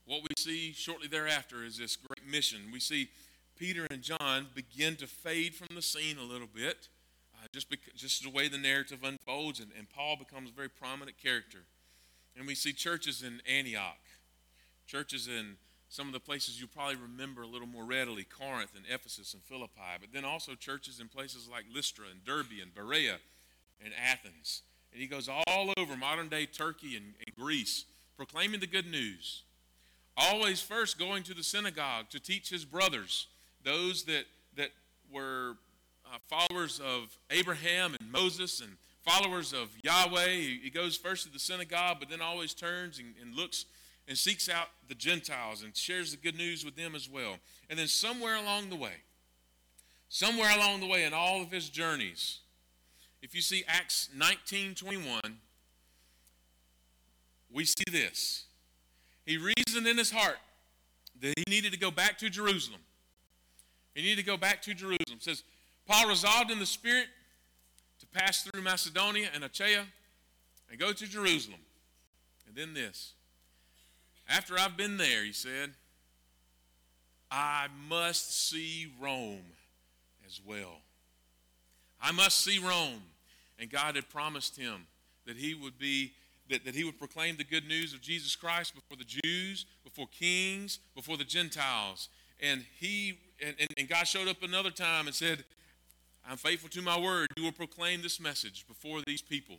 what 0.06 0.22
we 0.22 0.28
see 0.36 0.72
shortly 0.72 1.06
thereafter 1.06 1.64
is 1.64 1.78
this 1.78 1.96
great 1.96 2.28
mission. 2.28 2.60
We 2.72 2.80
see 2.80 3.08
Peter 3.56 3.86
and 3.90 4.02
John 4.02 4.48
begin 4.54 4.96
to 4.96 5.06
fade 5.06 5.54
from 5.54 5.68
the 5.76 5.82
scene 5.82 6.18
a 6.18 6.24
little 6.24 6.48
bit, 6.52 6.88
uh, 7.34 7.46
just, 7.52 7.70
because, 7.70 7.92
just 7.94 8.24
the 8.24 8.30
way 8.30 8.48
the 8.48 8.58
narrative 8.58 9.00
unfolds, 9.04 9.60
and, 9.60 9.70
and 9.78 9.88
Paul 9.88 10.16
becomes 10.16 10.50
a 10.50 10.52
very 10.52 10.68
prominent 10.68 11.16
character. 11.22 11.60
And 12.36 12.46
we 12.46 12.54
see 12.54 12.72
churches 12.72 13.22
in 13.22 13.40
Antioch, 13.46 14.00
churches 14.86 15.28
in 15.28 15.56
some 15.88 16.06
of 16.06 16.14
the 16.14 16.20
places 16.20 16.58
you 16.58 16.66
probably 16.66 16.96
remember 16.96 17.42
a 17.42 17.46
little 17.46 17.66
more 17.66 17.84
readily 17.84 18.24
Corinth 18.24 18.70
and 18.74 18.84
Ephesus 18.88 19.34
and 19.34 19.42
Philippi, 19.42 19.98
but 20.00 20.10
then 20.12 20.24
also 20.24 20.54
churches 20.54 21.00
in 21.00 21.08
places 21.08 21.48
like 21.50 21.64
Lystra 21.72 22.06
and 22.10 22.24
Derbe 22.24 22.62
and 22.62 22.74
Berea 22.74 23.16
and 23.84 23.92
Athens. 24.02 24.62
And 24.92 25.00
he 25.00 25.06
goes 25.06 25.28
all 25.28 25.72
over 25.76 25.96
modern 25.96 26.28
day 26.28 26.46
Turkey 26.46 26.96
and, 26.96 27.14
and 27.26 27.36
Greece 27.36 27.84
proclaiming 28.16 28.60
the 28.60 28.66
good 28.66 28.86
news. 28.86 29.42
Always 30.16 30.60
first 30.60 30.98
going 30.98 31.22
to 31.24 31.34
the 31.34 31.42
synagogue 31.42 32.08
to 32.10 32.20
teach 32.20 32.50
his 32.50 32.64
brothers, 32.64 33.26
those 33.64 34.04
that, 34.04 34.24
that 34.56 34.70
were 35.10 35.56
uh, 36.06 36.18
followers 36.28 36.80
of 36.80 37.18
Abraham 37.30 37.96
and 37.98 38.10
Moses 38.10 38.60
and 38.60 38.76
followers 39.04 39.52
of 39.52 39.68
Yahweh. 39.82 40.28
He, 40.62 40.70
goes 40.70 40.96
first 40.96 41.26
to 41.26 41.32
the 41.32 41.38
synagogue, 41.38 41.96
but 42.00 42.08
then 42.08 42.20
always 42.20 42.54
turns 42.54 42.98
and, 42.98 43.14
and 43.20 43.34
looks 43.34 43.66
and 44.08 44.16
seeks 44.16 44.48
out 44.48 44.68
the 44.88 44.94
Gentiles 44.94 45.62
and 45.62 45.76
shares 45.76 46.10
the 46.10 46.16
good 46.16 46.36
news 46.36 46.64
with 46.64 46.76
them 46.76 46.94
as 46.94 47.08
well. 47.08 47.36
And 47.70 47.78
then 47.78 47.86
somewhere 47.86 48.36
along 48.36 48.70
the 48.70 48.76
way, 48.76 48.94
somewhere 50.08 50.54
along 50.56 50.80
the 50.80 50.86
way 50.86 51.04
in 51.04 51.12
all 51.12 51.40
of 51.40 51.50
his 51.50 51.68
journeys, 51.68 52.40
if 53.22 53.34
you 53.34 53.40
see 53.40 53.64
Acts 53.68 54.08
19 54.14 54.74
21, 54.74 55.20
we 57.52 57.64
see 57.64 57.84
this. 57.90 58.46
He 59.24 59.36
reasoned 59.36 59.86
in 59.86 59.96
his 59.96 60.10
heart 60.10 60.38
that 61.20 61.34
he 61.36 61.44
needed 61.48 61.72
to 61.72 61.78
go 61.78 61.90
back 61.90 62.18
to 62.18 62.28
Jerusalem. 62.28 62.80
He 63.94 64.02
needed 64.02 64.18
to 64.18 64.26
go 64.26 64.36
back 64.36 64.62
to 64.62 64.74
Jerusalem. 64.74 65.18
It 65.18 65.22
says, 65.22 65.44
Paul 65.86 66.08
resolved 66.08 66.50
in 66.50 66.58
the 66.58 66.66
Spirit 66.66 67.06
pass 68.12 68.42
through 68.42 68.62
Macedonia 68.62 69.28
and 69.34 69.44
Achaia 69.44 69.84
and 70.70 70.78
go 70.78 70.92
to 70.92 71.06
Jerusalem. 71.06 71.60
And 72.46 72.56
then 72.56 72.74
this. 72.74 73.12
After 74.28 74.58
I've 74.58 74.76
been 74.76 74.96
there, 74.96 75.24
he 75.24 75.32
said, 75.32 75.70
I 77.30 77.66
must 77.88 78.48
see 78.48 78.92
Rome 79.00 79.44
as 80.26 80.40
well. 80.46 80.80
I 82.00 82.12
must 82.12 82.40
see 82.40 82.58
Rome. 82.58 83.02
And 83.58 83.70
God 83.70 83.96
had 83.96 84.08
promised 84.08 84.56
him 84.56 84.86
that 85.26 85.36
he 85.36 85.54
would 85.54 85.78
be 85.78 86.12
that, 86.50 86.64
that 86.64 86.74
he 86.74 86.84
would 86.84 86.98
proclaim 86.98 87.36
the 87.36 87.44
good 87.44 87.66
news 87.66 87.94
of 87.94 88.00
Jesus 88.00 88.34
Christ 88.34 88.74
before 88.74 88.96
the 88.96 89.04
Jews, 89.04 89.64
before 89.84 90.06
kings, 90.08 90.80
before 90.94 91.16
the 91.16 91.24
Gentiles. 91.24 92.08
And 92.40 92.64
he 92.78 93.18
and, 93.44 93.54
and, 93.58 93.68
and 93.78 93.88
God 93.88 94.04
showed 94.04 94.28
up 94.28 94.42
another 94.42 94.70
time 94.70 95.06
and 95.06 95.14
said, 95.14 95.44
I'm 96.28 96.36
faithful 96.36 96.70
to 96.70 96.82
my 96.82 96.98
word. 96.98 97.28
You 97.36 97.44
will 97.44 97.52
proclaim 97.52 98.02
this 98.02 98.20
message 98.20 98.66
before 98.68 99.00
these 99.06 99.22
people. 99.22 99.56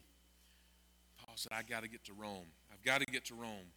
Paul 1.17 1.35
said, 1.35 1.51
I 1.51 1.61
got 1.61 1.83
to 1.83 1.89
get 1.89 2.05
to 2.05 2.13
Rome. 2.13 2.47
I've 2.71 2.83
got 2.83 3.01
to 3.01 3.05
get 3.05 3.25
to 3.25 3.35
Rome. 3.35 3.71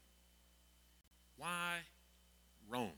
Why 1.37 1.79
Rome? 2.69 2.93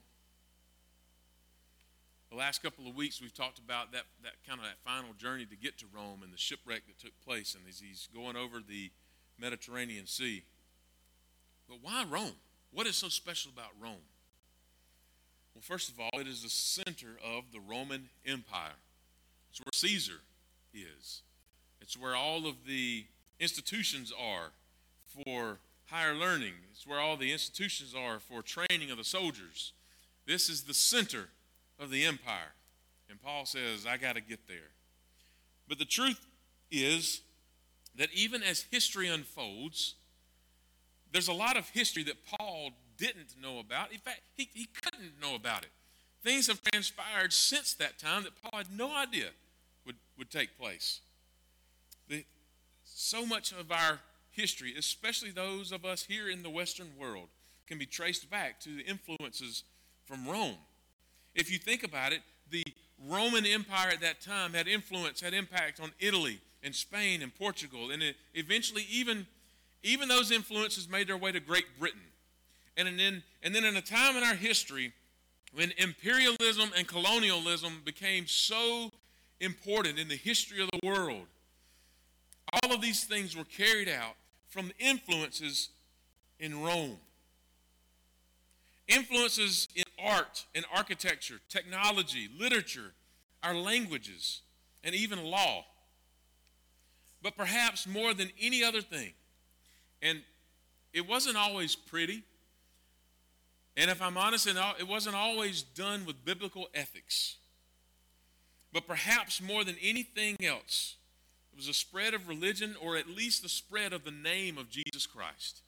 The 2.30 2.36
last 2.36 2.62
couple 2.62 2.86
of 2.86 2.94
weeks, 2.94 3.22
we've 3.22 3.32
talked 3.32 3.58
about 3.58 3.92
that, 3.92 4.02
that 4.22 4.34
kind 4.46 4.60
of 4.60 4.66
that 4.66 4.76
final 4.84 5.14
journey 5.14 5.46
to 5.46 5.56
get 5.56 5.78
to 5.78 5.86
Rome 5.94 6.20
and 6.22 6.32
the 6.32 6.38
shipwreck 6.38 6.86
that 6.86 6.98
took 6.98 7.18
place, 7.24 7.54
and 7.54 7.64
as 7.66 7.80
he's 7.80 8.08
going 8.14 8.36
over 8.36 8.58
the 8.60 8.90
Mediterranean 9.38 10.06
Sea. 10.06 10.44
But 11.68 11.78
why 11.80 12.04
Rome? 12.08 12.36
What 12.70 12.86
is 12.86 12.96
so 12.96 13.08
special 13.08 13.50
about 13.50 13.70
Rome? 13.80 14.04
Well, 15.54 15.62
first 15.62 15.88
of 15.90 15.98
all, 15.98 16.20
it 16.20 16.28
is 16.28 16.42
the 16.42 16.50
center 16.50 17.16
of 17.24 17.44
the 17.50 17.60
Roman 17.60 18.10
Empire. 18.26 18.76
It's 19.58 19.64
where 19.64 19.90
Caesar 19.90 20.20
is. 20.72 21.22
It's 21.80 21.96
where 21.98 22.14
all 22.14 22.46
of 22.46 22.66
the 22.66 23.06
institutions 23.40 24.12
are 24.12 24.52
for 25.06 25.58
higher 25.86 26.14
learning. 26.14 26.52
It's 26.70 26.86
where 26.86 27.00
all 27.00 27.16
the 27.16 27.32
institutions 27.32 27.92
are 27.96 28.20
for 28.20 28.42
training 28.42 28.90
of 28.90 28.98
the 28.98 29.04
soldiers. 29.04 29.72
This 30.26 30.48
is 30.48 30.62
the 30.62 30.74
center 30.74 31.30
of 31.80 31.90
the 31.90 32.04
empire. 32.04 32.54
And 33.10 33.20
Paul 33.20 33.46
says, 33.46 33.84
I 33.84 33.96
got 33.96 34.14
to 34.14 34.20
get 34.20 34.46
there. 34.46 34.70
But 35.66 35.78
the 35.78 35.84
truth 35.84 36.24
is 36.70 37.22
that 37.96 38.10
even 38.14 38.44
as 38.44 38.66
history 38.70 39.08
unfolds, 39.08 39.94
there's 41.12 41.28
a 41.28 41.32
lot 41.32 41.56
of 41.56 41.68
history 41.70 42.04
that 42.04 42.24
Paul 42.26 42.70
didn't 42.96 43.34
know 43.40 43.58
about. 43.58 43.90
In 43.92 43.98
fact, 43.98 44.20
he, 44.36 44.48
he 44.54 44.68
couldn't 44.82 45.20
know 45.20 45.34
about 45.34 45.62
it. 45.62 45.70
Things 46.22 46.46
have 46.46 46.62
transpired 46.62 47.32
since 47.32 47.74
that 47.74 47.98
time 47.98 48.22
that 48.24 48.40
Paul 48.40 48.58
had 48.58 48.70
no 48.70 48.94
idea 48.94 49.30
would, 49.88 49.96
would 50.18 50.30
take 50.30 50.56
place. 50.56 51.00
The, 52.08 52.24
so 52.84 53.26
much 53.26 53.52
of 53.52 53.72
our 53.72 53.98
history, 54.30 54.74
especially 54.78 55.30
those 55.30 55.72
of 55.72 55.84
us 55.84 56.04
here 56.04 56.28
in 56.28 56.44
the 56.44 56.50
Western 56.50 56.90
world, 56.96 57.28
can 57.66 57.78
be 57.78 57.86
traced 57.86 58.30
back 58.30 58.60
to 58.60 58.68
the 58.68 58.82
influences 58.82 59.64
from 60.06 60.28
Rome. 60.28 60.56
If 61.34 61.50
you 61.50 61.58
think 61.58 61.82
about 61.82 62.12
it, 62.12 62.20
the 62.50 62.64
Roman 63.08 63.46
Empire 63.46 63.90
at 63.92 64.00
that 64.00 64.20
time 64.20 64.52
had 64.52 64.68
influence, 64.68 65.20
had 65.20 65.34
impact 65.34 65.80
on 65.80 65.90
Italy 65.98 66.38
and 66.62 66.74
Spain 66.74 67.22
and 67.22 67.34
Portugal, 67.34 67.90
and 67.90 68.02
eventually 68.34 68.86
even, 68.90 69.26
even 69.82 70.08
those 70.08 70.30
influences 70.30 70.88
made 70.88 71.08
their 71.08 71.16
way 71.16 71.32
to 71.32 71.40
Great 71.40 71.78
Britain. 71.78 72.00
And 72.76 72.98
then, 72.98 73.22
and 73.42 73.54
then 73.54 73.64
in 73.64 73.76
a 73.76 73.82
time 73.82 74.16
in 74.16 74.22
our 74.22 74.34
history 74.34 74.92
when 75.54 75.72
imperialism 75.78 76.70
and 76.76 76.86
colonialism 76.86 77.82
became 77.84 78.26
so 78.26 78.92
important 79.40 79.98
in 79.98 80.08
the 80.08 80.16
history 80.16 80.62
of 80.62 80.68
the 80.70 80.86
world, 80.86 81.26
all 82.62 82.72
of 82.72 82.80
these 82.80 83.04
things 83.04 83.36
were 83.36 83.44
carried 83.44 83.88
out 83.88 84.14
from 84.48 84.72
influences 84.78 85.68
in 86.40 86.62
Rome. 86.62 86.98
Influences 88.86 89.68
in 89.74 89.84
art 90.02 90.46
and 90.54 90.64
architecture, 90.74 91.40
technology, 91.48 92.28
literature, 92.38 92.94
our 93.42 93.54
languages, 93.54 94.40
and 94.82 94.94
even 94.94 95.22
law. 95.22 95.64
But 97.22 97.36
perhaps 97.36 97.86
more 97.86 98.14
than 98.14 98.30
any 98.40 98.64
other 98.64 98.80
thing, 98.80 99.12
and 100.00 100.22
it 100.92 101.06
wasn't 101.06 101.36
always 101.36 101.76
pretty, 101.76 102.22
and 103.76 103.90
if 103.90 104.00
I'm 104.00 104.16
honest, 104.16 104.46
it 104.46 104.88
wasn't 104.88 105.16
always 105.16 105.62
done 105.62 106.06
with 106.06 106.24
biblical 106.24 106.68
ethics. 106.74 107.36
But 108.72 108.86
perhaps 108.86 109.40
more 109.40 109.64
than 109.64 109.76
anything 109.82 110.36
else, 110.42 110.96
it 111.52 111.56
was 111.56 111.68
a 111.68 111.74
spread 111.74 112.14
of 112.14 112.28
religion, 112.28 112.76
or 112.80 112.96
at 112.96 113.08
least 113.08 113.42
the 113.42 113.48
spread 113.48 113.92
of 113.92 114.04
the 114.04 114.10
name 114.10 114.58
of 114.58 114.68
Jesus 114.70 115.06
Christ. 115.06 115.62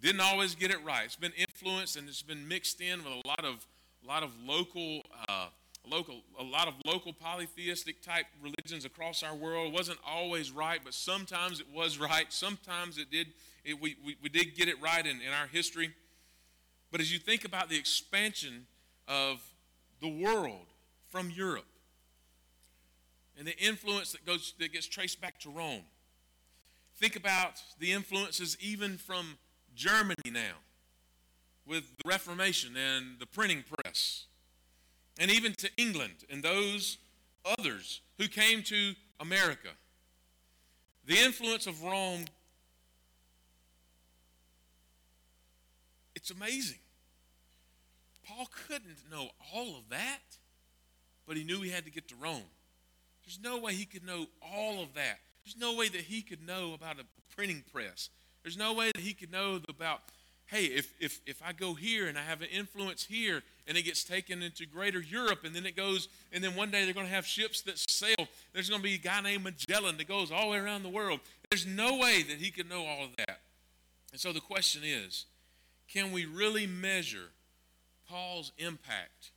Didn't 0.00 0.20
always 0.20 0.54
get 0.54 0.70
it 0.70 0.82
right. 0.84 1.04
It's 1.04 1.16
been 1.16 1.32
influenced 1.36 1.96
and 1.96 2.08
it's 2.08 2.22
been 2.22 2.48
mixed 2.48 2.80
in 2.80 3.04
with 3.04 3.12
a 3.12 3.28
lot 3.28 3.44
of, 3.44 3.66
a 4.02 4.08
lot 4.08 4.22
of 4.22 4.30
local, 4.42 5.02
uh, 5.28 5.48
local, 5.86 6.22
a 6.38 6.42
lot 6.42 6.68
of 6.68 6.74
local 6.86 7.12
polytheistic 7.12 8.02
type 8.02 8.24
religions 8.42 8.86
across 8.86 9.22
our 9.22 9.34
world. 9.34 9.68
It 9.68 9.74
wasn't 9.74 9.98
always 10.06 10.50
right, 10.50 10.80
but 10.82 10.94
sometimes 10.94 11.60
it 11.60 11.66
was 11.72 11.98
right. 11.98 12.26
Sometimes 12.30 12.96
it 12.96 13.10
did. 13.10 13.28
It, 13.62 13.80
we, 13.80 13.96
we, 14.04 14.16
we 14.22 14.30
did 14.30 14.56
get 14.56 14.68
it 14.68 14.80
right 14.80 15.04
in, 15.04 15.20
in 15.20 15.32
our 15.38 15.46
history. 15.46 15.90
But 16.90 17.02
as 17.02 17.12
you 17.12 17.18
think 17.18 17.44
about 17.44 17.68
the 17.68 17.76
expansion 17.76 18.66
of 19.06 19.40
the 20.00 20.08
world 20.08 20.69
from 21.10 21.30
Europe 21.30 21.66
and 23.38 23.46
the 23.46 23.56
influence 23.58 24.12
that 24.12 24.24
goes 24.24 24.54
that 24.58 24.72
gets 24.72 24.86
traced 24.86 25.20
back 25.20 25.38
to 25.40 25.50
Rome, 25.50 25.82
think 26.96 27.16
about 27.16 27.60
the 27.78 27.92
influences 27.92 28.56
even 28.60 28.96
from 28.98 29.38
Germany 29.74 30.30
now. 30.30 30.56
with 31.66 31.96
the 31.98 32.08
Reformation 32.08 32.76
and 32.76 33.18
the 33.20 33.26
printing 33.26 33.62
press, 33.62 34.26
and 35.18 35.30
even 35.30 35.52
to 35.54 35.70
England 35.76 36.24
and 36.28 36.42
those 36.42 36.98
others 37.58 38.00
who 38.18 38.26
came 38.26 38.62
to 38.64 38.94
America. 39.20 39.68
The 41.04 41.16
influence 41.18 41.66
of 41.66 41.82
Rome, 41.82 42.24
it's 46.14 46.30
amazing. 46.30 46.78
Paul 48.24 48.48
couldn't 48.66 48.98
know 49.10 49.28
all 49.54 49.76
of 49.76 49.88
that, 49.90 50.38
but 51.30 51.36
he 51.36 51.44
knew 51.44 51.60
he 51.60 51.70
had 51.70 51.84
to 51.84 51.92
get 51.92 52.08
to 52.08 52.16
Rome. 52.16 52.42
There's 53.24 53.38
no 53.40 53.60
way 53.60 53.72
he 53.72 53.84
could 53.84 54.04
know 54.04 54.26
all 54.42 54.82
of 54.82 54.94
that. 54.94 55.20
There's 55.44 55.56
no 55.56 55.76
way 55.76 55.88
that 55.88 56.00
he 56.00 56.22
could 56.22 56.44
know 56.44 56.74
about 56.74 56.98
a 56.98 57.04
printing 57.36 57.62
press. 57.72 58.08
There's 58.42 58.58
no 58.58 58.72
way 58.72 58.90
that 58.92 59.00
he 59.00 59.12
could 59.12 59.30
know 59.30 59.60
about, 59.68 60.00
hey, 60.46 60.64
if, 60.64 60.92
if, 60.98 61.20
if 61.26 61.40
I 61.40 61.52
go 61.52 61.74
here 61.74 62.08
and 62.08 62.18
I 62.18 62.22
have 62.22 62.40
an 62.40 62.48
influence 62.48 63.04
here 63.04 63.44
and 63.68 63.78
it 63.78 63.82
gets 63.82 64.02
taken 64.02 64.42
into 64.42 64.66
greater 64.66 64.98
Europe 64.98 65.44
and 65.44 65.54
then 65.54 65.66
it 65.66 65.76
goes, 65.76 66.08
and 66.32 66.42
then 66.42 66.56
one 66.56 66.72
day 66.72 66.84
they're 66.84 66.94
going 66.94 67.06
to 67.06 67.12
have 67.12 67.26
ships 67.26 67.60
that 67.60 67.78
sail. 67.78 68.26
There's 68.52 68.68
going 68.68 68.80
to 68.80 68.88
be 68.88 68.94
a 68.94 68.98
guy 68.98 69.20
named 69.20 69.44
Magellan 69.44 69.98
that 69.98 70.08
goes 70.08 70.32
all 70.32 70.46
the 70.46 70.50
way 70.50 70.58
around 70.58 70.82
the 70.82 70.88
world. 70.88 71.20
There's 71.48 71.64
no 71.64 71.96
way 71.96 72.24
that 72.24 72.38
he 72.38 72.50
could 72.50 72.68
know 72.68 72.84
all 72.84 73.04
of 73.04 73.14
that. 73.18 73.38
And 74.10 74.20
so 74.20 74.32
the 74.32 74.40
question 74.40 74.82
is 74.84 75.26
can 75.86 76.10
we 76.10 76.24
really 76.24 76.66
measure 76.66 77.28
Paul's 78.08 78.50
impact 78.58 79.30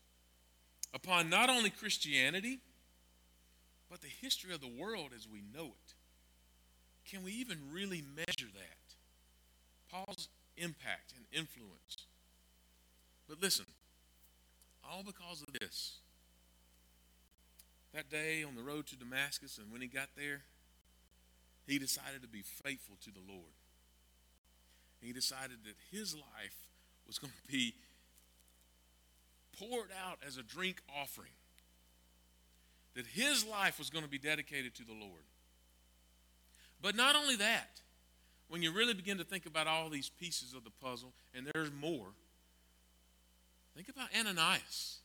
upon 0.93 1.29
not 1.29 1.49
only 1.49 1.69
Christianity, 1.69 2.59
but 3.89 4.01
the 4.01 4.07
history 4.21 4.53
of 4.53 4.61
the 4.61 4.67
world 4.67 5.11
as 5.15 5.27
we 5.27 5.41
know 5.53 5.65
it? 5.65 5.93
Can 7.09 7.23
we 7.23 7.31
even 7.33 7.57
really 7.71 8.03
measure 8.15 8.49
that? 8.53 9.91
Paul's 9.91 10.29
impact 10.57 11.13
and 11.15 11.25
influence. 11.31 12.07
But 13.27 13.41
listen, 13.41 13.65
all 14.89 15.03
because 15.03 15.41
of 15.41 15.53
this. 15.59 15.97
That 17.93 18.09
day 18.09 18.43
on 18.43 18.55
the 18.55 18.63
road 18.63 18.87
to 18.87 18.95
Damascus, 18.95 19.59
and 19.59 19.71
when 19.71 19.81
he 19.81 19.87
got 19.87 20.09
there, 20.17 20.41
he 21.67 21.77
decided 21.77 22.21
to 22.23 22.27
be 22.27 22.41
faithful 22.41 22.97
to 23.03 23.11
the 23.11 23.21
Lord. 23.27 23.53
He 24.99 25.13
decided 25.13 25.57
that 25.65 25.75
his 25.91 26.15
life 26.15 26.67
was 27.05 27.19
going 27.19 27.33
to 27.33 27.51
be 27.51 27.75
poured 29.59 29.89
out 30.05 30.19
as 30.25 30.37
a 30.37 30.43
drink 30.43 30.81
offering, 31.01 31.31
that 32.95 33.05
his 33.07 33.45
life 33.45 33.79
was 33.79 33.89
going 33.89 34.03
to 34.03 34.09
be 34.09 34.19
dedicated 34.19 34.75
to 34.75 34.83
the 34.83 34.93
Lord. 34.93 35.23
But 36.81 36.95
not 36.95 37.15
only 37.15 37.35
that, 37.37 37.81
when 38.49 38.61
you 38.61 38.71
really 38.71 38.93
begin 38.93 39.17
to 39.17 39.23
think 39.23 39.45
about 39.45 39.67
all 39.67 39.89
these 39.89 40.09
pieces 40.09 40.53
of 40.53 40.63
the 40.63 40.69
puzzle, 40.69 41.13
and 41.33 41.47
there's 41.53 41.71
more, 41.71 42.07
think 43.75 43.89
about 43.89 44.09
Ananias. 44.17 44.97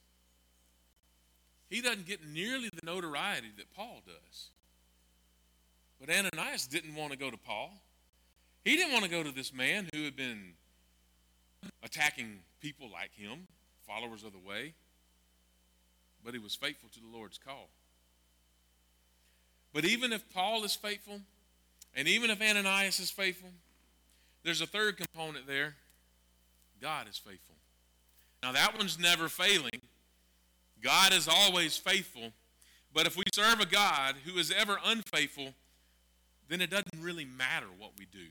He 1.70 1.80
doesn't 1.80 2.06
get 2.06 2.26
nearly 2.26 2.68
the 2.68 2.84
notoriety 2.84 3.48
that 3.56 3.72
Paul 3.74 4.02
does. 4.06 4.48
But 6.00 6.10
Ananias 6.10 6.66
didn't 6.66 6.94
want 6.94 7.12
to 7.12 7.18
go 7.18 7.30
to 7.30 7.36
Paul. 7.36 7.72
He 8.64 8.76
didn't 8.76 8.92
want 8.92 9.04
to 9.04 9.10
go 9.10 9.22
to 9.22 9.30
this 9.30 9.52
man 9.52 9.88
who 9.94 10.04
had 10.04 10.16
been 10.16 10.54
attacking 11.82 12.40
people 12.60 12.90
like 12.90 13.12
him, 13.14 13.46
followers 13.88 14.22
of 14.22 14.32
the 14.32 14.38
way. 14.38 14.74
But 16.24 16.34
he 16.34 16.40
was 16.40 16.54
faithful 16.54 16.90
to 16.90 17.00
the 17.00 17.16
Lord's 17.16 17.38
call. 17.38 17.70
But 19.72 19.84
even 19.84 20.12
if 20.12 20.22
Paul 20.32 20.64
is 20.64 20.74
faithful, 20.74 21.20
and 21.94 22.06
even 22.06 22.30
if 22.30 22.40
Ananias 22.42 23.00
is 23.00 23.10
faithful, 23.10 23.50
there's 24.44 24.60
a 24.60 24.66
third 24.66 24.96
component 24.96 25.46
there 25.46 25.76
God 26.80 27.08
is 27.08 27.18
faithful. 27.18 27.56
Now, 28.42 28.52
that 28.52 28.76
one's 28.76 28.98
never 28.98 29.28
failing. 29.28 29.80
God 30.80 31.12
is 31.12 31.26
always 31.26 31.76
faithful. 31.76 32.32
But 32.94 33.06
if 33.06 33.16
we 33.16 33.24
serve 33.34 33.60
a 33.60 33.66
God 33.66 34.14
who 34.24 34.38
is 34.38 34.52
ever 34.56 34.78
unfaithful, 34.84 35.54
then 36.48 36.60
it 36.60 36.70
doesn't 36.70 37.02
really 37.02 37.24
matter 37.24 37.66
what 37.78 37.92
we 37.98 38.06
do. 38.06 38.26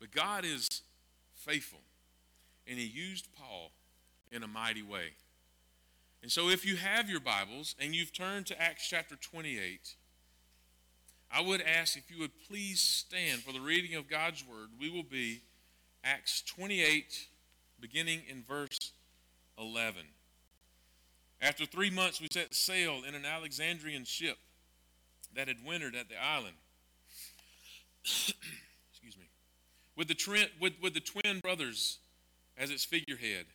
But 0.00 0.10
God 0.10 0.44
is 0.44 0.82
faithful, 1.34 1.80
and 2.66 2.78
He 2.78 2.84
used 2.84 3.28
Paul 3.38 3.70
in 4.30 4.42
a 4.42 4.48
mighty 4.48 4.82
way. 4.82 5.14
And 6.22 6.32
so, 6.32 6.48
if 6.48 6.64
you 6.66 6.76
have 6.76 7.08
your 7.08 7.20
Bibles 7.20 7.74
and 7.78 7.94
you've 7.94 8.12
turned 8.12 8.46
to 8.46 8.60
Acts 8.60 8.88
chapter 8.88 9.16
28, 9.16 9.94
I 11.30 11.40
would 11.40 11.60
ask 11.60 11.96
if 11.96 12.10
you 12.10 12.18
would 12.20 12.32
please 12.48 12.80
stand 12.80 13.42
for 13.42 13.52
the 13.52 13.60
reading 13.60 13.94
of 13.94 14.08
God's 14.08 14.44
Word. 14.46 14.70
We 14.80 14.90
will 14.90 15.02
be 15.02 15.42
Acts 16.02 16.42
28, 16.42 17.28
beginning 17.80 18.22
in 18.28 18.42
verse 18.42 18.92
11. 19.58 20.02
After 21.40 21.66
three 21.66 21.90
months, 21.90 22.20
we 22.20 22.28
set 22.30 22.54
sail 22.54 23.02
in 23.06 23.14
an 23.14 23.24
Alexandrian 23.24 24.04
ship 24.04 24.38
that 25.34 25.48
had 25.48 25.58
wintered 25.64 25.94
at 25.94 26.08
the 26.08 26.14
island. 26.22 26.54
Excuse 28.04 29.16
me. 29.16 29.28
With 29.96 30.08
the, 30.08 30.14
Trent, 30.14 30.50
with, 30.60 30.74
with 30.82 30.94
the 30.94 31.00
twin 31.00 31.40
brothers 31.40 31.98
as 32.56 32.70
its 32.70 32.84
figurehead. 32.84 33.46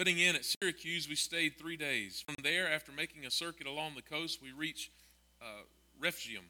Putting 0.00 0.18
in 0.18 0.34
at 0.34 0.46
Syracuse, 0.46 1.10
we 1.10 1.14
stayed 1.14 1.58
three 1.58 1.76
days. 1.76 2.24
From 2.24 2.36
there, 2.42 2.66
after 2.72 2.90
making 2.90 3.26
a 3.26 3.30
circuit 3.30 3.66
along 3.66 3.96
the 3.96 4.00
coast, 4.00 4.40
we 4.42 4.50
reached 4.50 4.90
uh, 5.42 5.64
Rephium 6.02 6.44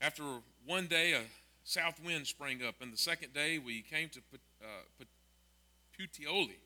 after 0.00 0.24
one 0.66 0.88
day, 0.88 1.12
a 1.12 1.20
south 1.62 2.00
wind 2.04 2.26
sprang 2.26 2.64
up, 2.64 2.74
and 2.80 2.92
the 2.92 2.98
second 2.98 3.32
day 3.32 3.60
we 3.60 3.82
came 3.82 4.08
to 4.08 4.18
uh, 4.60 5.04
Puteoli. 5.96 6.56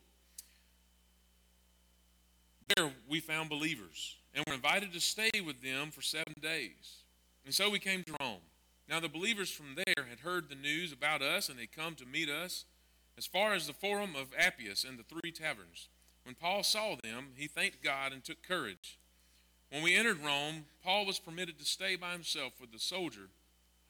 There 2.74 2.90
we 3.06 3.20
found 3.20 3.50
believers 3.50 4.16
and 4.32 4.42
were 4.46 4.54
invited 4.54 4.94
to 4.94 5.00
stay 5.00 5.42
with 5.44 5.60
them 5.60 5.90
for 5.90 6.00
seven 6.00 6.32
days. 6.40 7.02
And 7.44 7.52
so 7.52 7.68
we 7.68 7.78
came 7.78 8.02
to 8.04 8.14
Rome. 8.18 8.40
Now 8.88 8.98
the 8.98 9.10
believers 9.10 9.50
from 9.50 9.74
there 9.76 10.06
had 10.08 10.20
heard 10.20 10.48
the 10.48 10.54
news 10.54 10.90
about 10.90 11.20
us, 11.20 11.50
and 11.50 11.58
they 11.58 11.66
come 11.66 11.96
to 11.96 12.06
meet 12.06 12.30
us 12.30 12.64
as 13.16 13.26
far 13.26 13.54
as 13.54 13.66
the 13.66 13.72
Forum 13.72 14.14
of 14.16 14.34
Appius 14.38 14.84
and 14.84 14.98
the 14.98 15.02
three 15.04 15.32
taverns. 15.32 15.88
When 16.24 16.34
Paul 16.34 16.62
saw 16.62 16.96
them, 17.02 17.28
he 17.36 17.46
thanked 17.46 17.82
God 17.82 18.12
and 18.12 18.22
took 18.22 18.42
courage. 18.46 18.98
When 19.70 19.82
we 19.82 19.96
entered 19.96 20.24
Rome, 20.24 20.66
Paul 20.84 21.06
was 21.06 21.18
permitted 21.18 21.58
to 21.58 21.64
stay 21.64 21.96
by 21.96 22.12
himself 22.12 22.60
with 22.60 22.72
the 22.72 22.78
soldier 22.78 23.28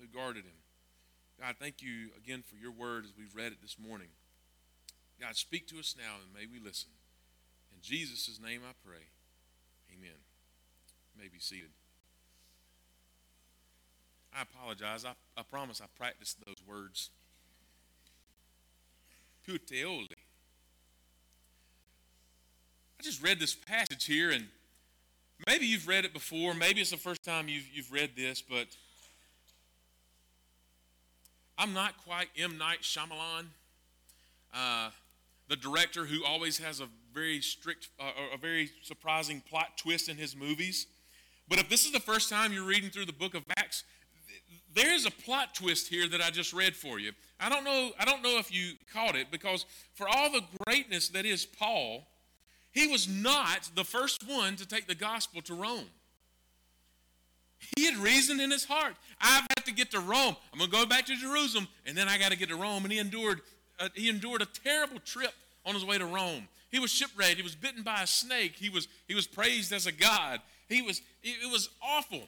who 0.01 0.07
guarded 0.07 0.45
him. 0.45 0.63
God, 1.41 1.57
thank 1.59 1.83
you 1.83 2.11
again 2.17 2.43
for 2.49 2.57
your 2.57 2.71
word 2.71 3.05
as 3.05 3.13
we've 3.19 3.35
read 3.35 3.53
it 3.53 3.61
this 3.61 3.77
morning. 3.79 4.09
God, 5.21 5.37
speak 5.37 5.67
to 5.69 5.79
us 5.79 5.97
now 5.99 6.17
and 6.23 6.33
may 6.33 6.47
we 6.47 6.65
listen. 6.65 6.91
In 7.75 7.83
Jesus' 7.83 8.41
name 8.41 8.61
I 8.69 8.73
pray. 8.87 9.07
Amen. 9.93 10.19
You 11.15 11.23
may 11.23 11.29
be 11.29 11.39
seated. 11.39 11.71
I 14.37 14.43
apologize. 14.43 15.05
I, 15.05 15.13
I 15.37 15.43
promise 15.43 15.81
I 15.81 15.87
practiced 15.99 16.39
those 16.47 16.63
words. 16.67 17.11
Puteoli. 19.47 20.09
I 22.99 23.03
just 23.03 23.23
read 23.23 23.41
this 23.41 23.55
passage 23.55 24.05
here 24.05 24.31
and 24.31 24.47
Maybe 25.47 25.67
you've 25.67 25.89
read 25.89 26.05
it 26.05 26.13
before. 26.13 26.55
Maybe 26.55 26.81
it's 26.81 26.91
the 26.91 26.97
first 26.97 27.25
time 27.25 27.49
you've, 27.49 27.67
you've 27.73 27.91
read 27.91 28.11
this, 28.17 28.41
but 28.41 28.69
I'm 31.59 31.73
not 31.73 31.97
quite 32.05 32.29
M. 32.39 32.59
Night 32.59 32.83
Shyamalan, 32.83 33.47
uh, 34.55 34.91
the 35.49 35.57
director 35.57 36.05
who 36.05 36.25
always 36.25 36.59
has 36.59 36.81
a 36.81 36.89
very 37.13 37.41
strict, 37.41 37.89
uh, 37.99 38.11
a 38.33 38.39
very 38.39 38.71
surprising 38.83 39.43
plot 39.49 39.77
twist 39.77 40.09
in 40.09 40.17
his 40.17 40.37
movies. 40.37 40.87
But 41.49 41.59
if 41.59 41.69
this 41.69 41.85
is 41.85 41.93
the 41.93 42.01
first 42.01 42.31
time 42.31 42.53
you're 42.53 42.65
reading 42.65 42.91
through 42.91 43.07
the 43.07 43.13
book 43.13 43.35
of 43.35 43.43
Acts, 43.57 43.83
there's 44.75 45.07
a 45.07 45.11
plot 45.11 45.55
twist 45.55 45.89
here 45.89 46.09
that 46.09 46.23
I 46.23 46.31
just 46.31 46.53
read 46.53 46.77
for 46.77 47.01
you. 47.01 47.13
I 47.43 47.49
don't 47.49 47.65
know, 47.65 47.91
I 47.99 48.05
don't 48.05 48.23
know 48.23 48.39
if 48.39 48.55
you 48.55 48.75
caught 48.93 49.17
it 49.17 49.33
because 49.33 49.67
for 49.95 50.09
all 50.09 50.31
the 50.31 50.45
greatness 50.65 51.09
that 51.09 51.27
is 51.27 51.45
Paul, 51.45 52.07
he 52.71 52.87
was 52.87 53.09
not 53.09 53.69
the 53.75 53.83
first 53.83 54.29
one 54.29 54.55
to 54.57 54.67
take 54.67 54.87
the 54.87 54.95
gospel 54.95 55.43
to 55.43 55.55
Rome. 55.55 55.87
He 57.77 57.85
had 57.85 57.97
reasoned 57.97 58.41
in 58.41 58.51
his 58.51 58.65
heart, 58.65 58.95
I've 59.21 59.47
got 59.49 59.67
to 59.67 59.73
get 59.73 59.91
to 59.91 60.01
Rome. 60.01 60.37
I'm 60.53 60.59
going 60.59 60.71
to 60.71 60.77
go 60.77 60.87
back 60.87 61.07
to 61.07 61.17
Jerusalem, 61.17 61.67
and 61.85 61.97
then 61.97 62.09
I 62.09 62.17
got 62.17 62.31
to 62.31 62.39
get 62.39 62.49
to 62.49 62.57
Rome. 62.57 62.85
And 62.85 62.93
he 62.93 62.99
endured, 62.99 63.41
uh, 63.79 63.89
he 63.95 64.09
endured 64.09 64.43
a 64.43 64.47
terrible 64.47 65.01
trip 65.01 65.33
on 65.67 65.75
his 65.75 65.85
way 65.85 65.99
to 65.99 66.07
Rome. 66.07 66.49
He 66.71 66.79
was 66.79 66.91
shipwrecked. 66.91 67.37
He 67.37 67.43
was 67.43 67.55
bitten 67.55 67.83
by 67.83 68.03
a 68.03 68.07
snake. 68.07 68.55
He 68.57 68.69
was, 68.69 68.89
he 69.07 69.15
was 69.15 69.27
praised 69.27 69.73
as 69.73 69.87
a 69.87 69.93
god. 69.93 70.41
He 70.69 70.81
was, 70.81 71.03
it 71.23 71.51
was 71.51 71.69
awful. 71.83 72.23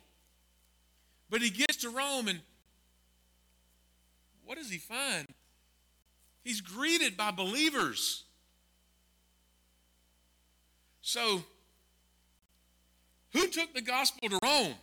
But 1.31 1.41
he 1.41 1.51
gets 1.51 1.77
to 1.79 1.91
Rome, 1.91 2.29
and 2.29 2.41
what 4.45 4.59
does 4.59 4.71
he 4.71 4.79
find? 4.79 5.27
He's 6.43 6.61
greeted 6.61 7.17
by 7.17 7.31
believers. 7.31 8.25
So, 11.01 11.45
who 13.33 13.49
took 13.49 13.75
the 13.75 13.83
gospel 13.83 14.29
to 14.29 14.39
Rome? 14.43 14.75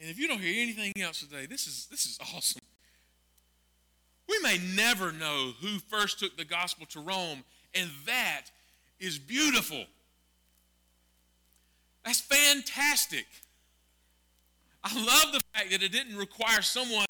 And 0.00 0.10
if 0.10 0.18
you 0.18 0.28
don't 0.28 0.40
hear 0.40 0.62
anything 0.62 0.92
else 1.00 1.20
today, 1.20 1.46
this 1.46 1.66
is 1.66 1.86
this 1.90 2.06
is 2.06 2.18
awesome. 2.34 2.62
We 4.28 4.38
may 4.40 4.58
never 4.76 5.12
know 5.12 5.52
who 5.60 5.78
first 5.78 6.18
took 6.18 6.36
the 6.36 6.44
gospel 6.44 6.86
to 6.90 7.00
Rome, 7.00 7.44
and 7.74 7.90
that 8.06 8.46
is 8.98 9.18
beautiful. 9.18 9.84
That's 12.04 12.20
fantastic. 12.20 13.26
I 14.82 14.94
love 14.94 15.32
the 15.32 15.40
fact 15.54 15.70
that 15.70 15.82
it 15.82 15.92
didn't 15.92 16.16
require 16.16 16.60
someone 16.60 17.06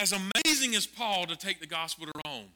as 0.00 0.12
amazing 0.12 0.74
as 0.74 0.86
Paul 0.86 1.26
to 1.26 1.36
take 1.36 1.60
the 1.60 1.66
gospel 1.66 2.06
to 2.06 2.12
Rome. 2.24 2.48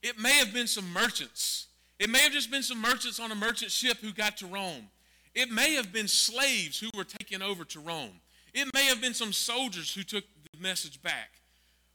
It 0.00 0.16
may 0.18 0.34
have 0.34 0.54
been 0.54 0.68
some 0.68 0.90
merchants. 0.92 1.66
It 1.98 2.08
may 2.08 2.20
have 2.20 2.32
just 2.32 2.52
been 2.52 2.62
some 2.62 2.80
merchants 2.80 3.18
on 3.18 3.32
a 3.32 3.34
merchant 3.34 3.72
ship 3.72 3.98
who 4.00 4.12
got 4.12 4.36
to 4.38 4.46
Rome. 4.46 4.88
It 5.34 5.50
may 5.50 5.74
have 5.74 5.92
been 5.92 6.06
slaves 6.06 6.78
who 6.78 6.88
were 6.96 7.04
taken 7.04 7.42
over 7.42 7.64
to 7.64 7.80
Rome. 7.80 8.20
It 8.54 8.72
may 8.72 8.84
have 8.84 9.00
been 9.00 9.14
some 9.14 9.32
soldiers 9.32 9.92
who 9.92 10.04
took 10.04 10.24
the 10.52 10.62
message 10.62 11.02
back. 11.02 11.30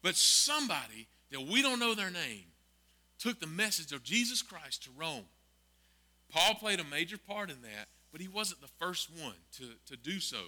But 0.01 0.17
somebody 0.17 1.07
that 1.31 1.41
we 1.41 1.61
don't 1.61 1.79
know 1.79 1.95
their 1.95 2.11
name 2.11 2.45
took 3.19 3.39
the 3.39 3.47
message 3.47 3.93
of 3.93 4.03
Jesus 4.03 4.41
Christ 4.41 4.83
to 4.83 4.89
Rome. 4.97 5.25
Paul 6.29 6.55
played 6.55 6.81
a 6.81 6.83
major 6.83 7.17
part 7.17 7.49
in 7.49 7.61
that, 7.61 7.87
but 8.11 8.19
he 8.19 8.27
wasn't 8.27 8.59
the 8.59 8.67
first 8.79 9.09
one 9.21 9.35
to, 9.57 9.63
to 9.85 9.95
do 9.95 10.19
so. 10.19 10.39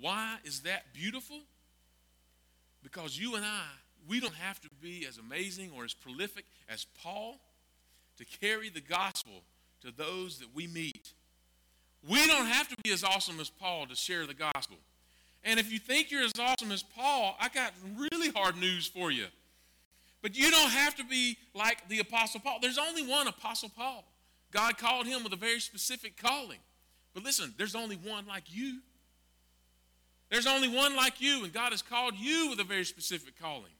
Why 0.00 0.38
is 0.44 0.62
that 0.62 0.92
beautiful? 0.92 1.40
Because 2.82 3.18
you 3.18 3.36
and 3.36 3.44
I, 3.44 3.66
we 4.08 4.20
don't 4.20 4.34
have 4.34 4.60
to 4.62 4.68
be 4.80 5.06
as 5.06 5.18
amazing 5.18 5.70
or 5.76 5.84
as 5.84 5.94
prolific 5.94 6.44
as 6.68 6.86
Paul 7.02 7.40
to 8.16 8.24
carry 8.24 8.68
the 8.68 8.80
gospel 8.80 9.42
to 9.82 9.90
those 9.90 10.38
that 10.38 10.54
we 10.54 10.66
meet. 10.66 11.12
We 12.08 12.26
don't 12.26 12.46
have 12.46 12.68
to 12.68 12.76
be 12.82 12.92
as 12.92 13.04
awesome 13.04 13.40
as 13.40 13.50
Paul 13.50 13.86
to 13.86 13.94
share 13.94 14.26
the 14.26 14.34
gospel. 14.34 14.78
And 15.44 15.58
if 15.58 15.72
you 15.72 15.78
think 15.78 16.10
you're 16.10 16.24
as 16.24 16.32
awesome 16.38 16.72
as 16.72 16.82
Paul, 16.82 17.36
I 17.40 17.48
got 17.48 17.72
really 17.96 18.30
hard 18.30 18.56
news 18.56 18.86
for 18.86 19.10
you. 19.10 19.26
But 20.22 20.36
you 20.36 20.50
don't 20.50 20.70
have 20.70 20.94
to 20.96 21.04
be 21.04 21.38
like 21.54 21.88
the 21.88 22.00
Apostle 22.00 22.40
Paul. 22.40 22.58
There's 22.60 22.78
only 22.78 23.06
one 23.06 23.26
Apostle 23.26 23.70
Paul. 23.74 24.04
God 24.50 24.76
called 24.76 25.06
him 25.06 25.22
with 25.22 25.32
a 25.32 25.36
very 25.36 25.60
specific 25.60 26.16
calling. 26.16 26.58
But 27.14 27.24
listen, 27.24 27.54
there's 27.56 27.74
only 27.74 27.96
one 27.96 28.26
like 28.26 28.44
you. 28.48 28.80
There's 30.30 30.46
only 30.46 30.68
one 30.68 30.94
like 30.94 31.20
you, 31.20 31.42
and 31.44 31.52
God 31.52 31.72
has 31.72 31.82
called 31.82 32.14
you 32.16 32.50
with 32.50 32.60
a 32.60 32.64
very 32.64 32.84
specific 32.84 33.38
calling. 33.40 33.72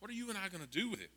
What 0.00 0.10
are 0.10 0.14
you 0.14 0.28
and 0.28 0.36
I 0.36 0.48
going 0.48 0.62
to 0.62 0.68
do 0.68 0.90
with 0.90 1.00
it? 1.00 1.10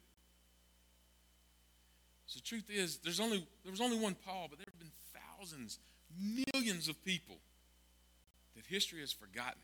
So 2.27 2.37
the 2.37 2.45
truth 2.45 2.69
is, 2.69 2.97
there's 2.97 3.19
only 3.19 3.45
there 3.63 3.71
was 3.71 3.81
only 3.81 3.97
one 3.97 4.15
Paul, 4.25 4.47
but 4.49 4.59
there 4.59 4.67
have 4.69 4.79
been 4.79 4.91
thousands, 5.39 5.79
millions 6.53 6.87
of 6.87 7.03
people 7.03 7.37
that 8.55 8.65
history 8.67 8.99
has 8.99 9.11
forgotten 9.11 9.61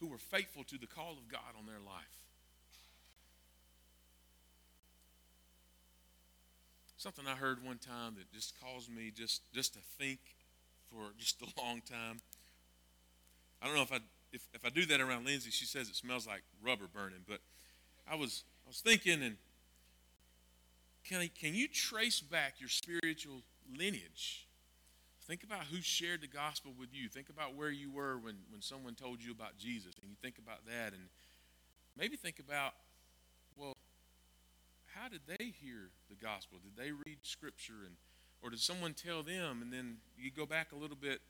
who 0.00 0.06
were 0.06 0.18
faithful 0.18 0.64
to 0.64 0.78
the 0.78 0.86
call 0.86 1.12
of 1.12 1.28
God 1.30 1.56
on 1.58 1.66
their 1.66 1.80
life. 1.84 2.06
Something 6.96 7.26
I 7.28 7.36
heard 7.36 7.64
one 7.64 7.78
time 7.78 8.14
that 8.16 8.32
just 8.32 8.54
caused 8.60 8.90
me 8.90 9.12
just, 9.14 9.42
just 9.52 9.74
to 9.74 9.80
think 9.98 10.18
for 10.90 11.12
just 11.16 11.40
a 11.42 11.60
long 11.60 11.80
time. 11.80 12.20
I 13.62 13.66
don't 13.66 13.76
know 13.76 13.82
if 13.82 13.92
I 13.92 13.98
if, 14.32 14.42
if 14.52 14.64
I 14.64 14.68
do 14.68 14.84
that 14.86 15.00
around 15.00 15.24
Lindsay, 15.24 15.50
she 15.50 15.64
says 15.64 15.88
it 15.88 15.96
smells 15.96 16.26
like 16.26 16.42
rubber 16.62 16.86
burning. 16.92 17.20
But 17.26 17.40
I 18.10 18.14
was 18.14 18.44
I 18.66 18.68
was 18.68 18.80
thinking, 18.80 19.22
and 19.22 19.36
can 21.04 21.20
I, 21.20 21.28
can 21.28 21.54
you 21.54 21.68
trace 21.68 22.20
back 22.20 22.54
your 22.58 22.68
spiritual 22.68 23.42
lineage? 23.78 24.46
Think 25.26 25.42
about 25.42 25.64
who 25.64 25.80
shared 25.80 26.22
the 26.22 26.26
gospel 26.26 26.72
with 26.78 26.88
you. 26.92 27.08
Think 27.08 27.28
about 27.28 27.54
where 27.54 27.70
you 27.70 27.90
were 27.90 28.16
when, 28.16 28.36
when 28.50 28.62
someone 28.62 28.94
told 28.94 29.22
you 29.22 29.30
about 29.30 29.58
Jesus, 29.58 29.92
and 30.00 30.10
you 30.10 30.16
think 30.22 30.38
about 30.38 30.64
that, 30.66 30.92
and 30.92 31.08
maybe 31.98 32.16
think 32.16 32.38
about, 32.38 32.72
well, 33.56 33.74
how 34.94 35.08
did 35.08 35.20
they 35.26 35.52
hear 35.62 35.90
the 36.08 36.16
gospel? 36.16 36.58
Did 36.62 36.82
they 36.82 36.92
read 36.92 37.18
scripture, 37.22 37.84
and 37.86 37.96
or 38.42 38.50
did 38.50 38.60
someone 38.60 38.94
tell 38.94 39.22
them? 39.22 39.60
And 39.62 39.72
then 39.72 39.98
you 40.16 40.30
go 40.30 40.46
back 40.46 40.72
a 40.72 40.76
little 40.76 40.96
bit 40.96 41.20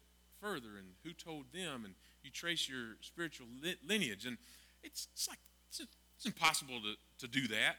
further, 0.40 0.76
and 0.78 0.94
who 1.04 1.12
told 1.12 1.46
them, 1.52 1.84
and 1.84 1.94
you 2.22 2.30
trace 2.30 2.68
your 2.68 2.96
spiritual 3.00 3.46
lineage, 3.86 4.26
and 4.26 4.38
it's, 4.82 5.08
it's 5.12 5.28
like 5.28 5.38
it's, 5.68 5.80
it's 6.16 6.26
impossible 6.26 6.80
to, 6.80 7.26
to 7.26 7.28
do 7.30 7.48
that. 7.48 7.76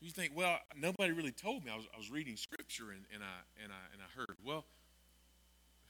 You 0.00 0.10
think, 0.10 0.32
well, 0.36 0.58
nobody 0.76 1.12
really 1.12 1.32
told 1.32 1.64
me. 1.64 1.70
I 1.72 1.76
was, 1.76 1.86
I 1.94 1.96
was 1.98 2.10
reading 2.10 2.36
scripture 2.36 2.90
and, 2.90 3.04
and, 3.12 3.22
I, 3.22 3.62
and, 3.62 3.72
I, 3.72 3.92
and 3.92 4.02
I 4.02 4.20
heard. 4.20 4.36
Well, 4.44 4.64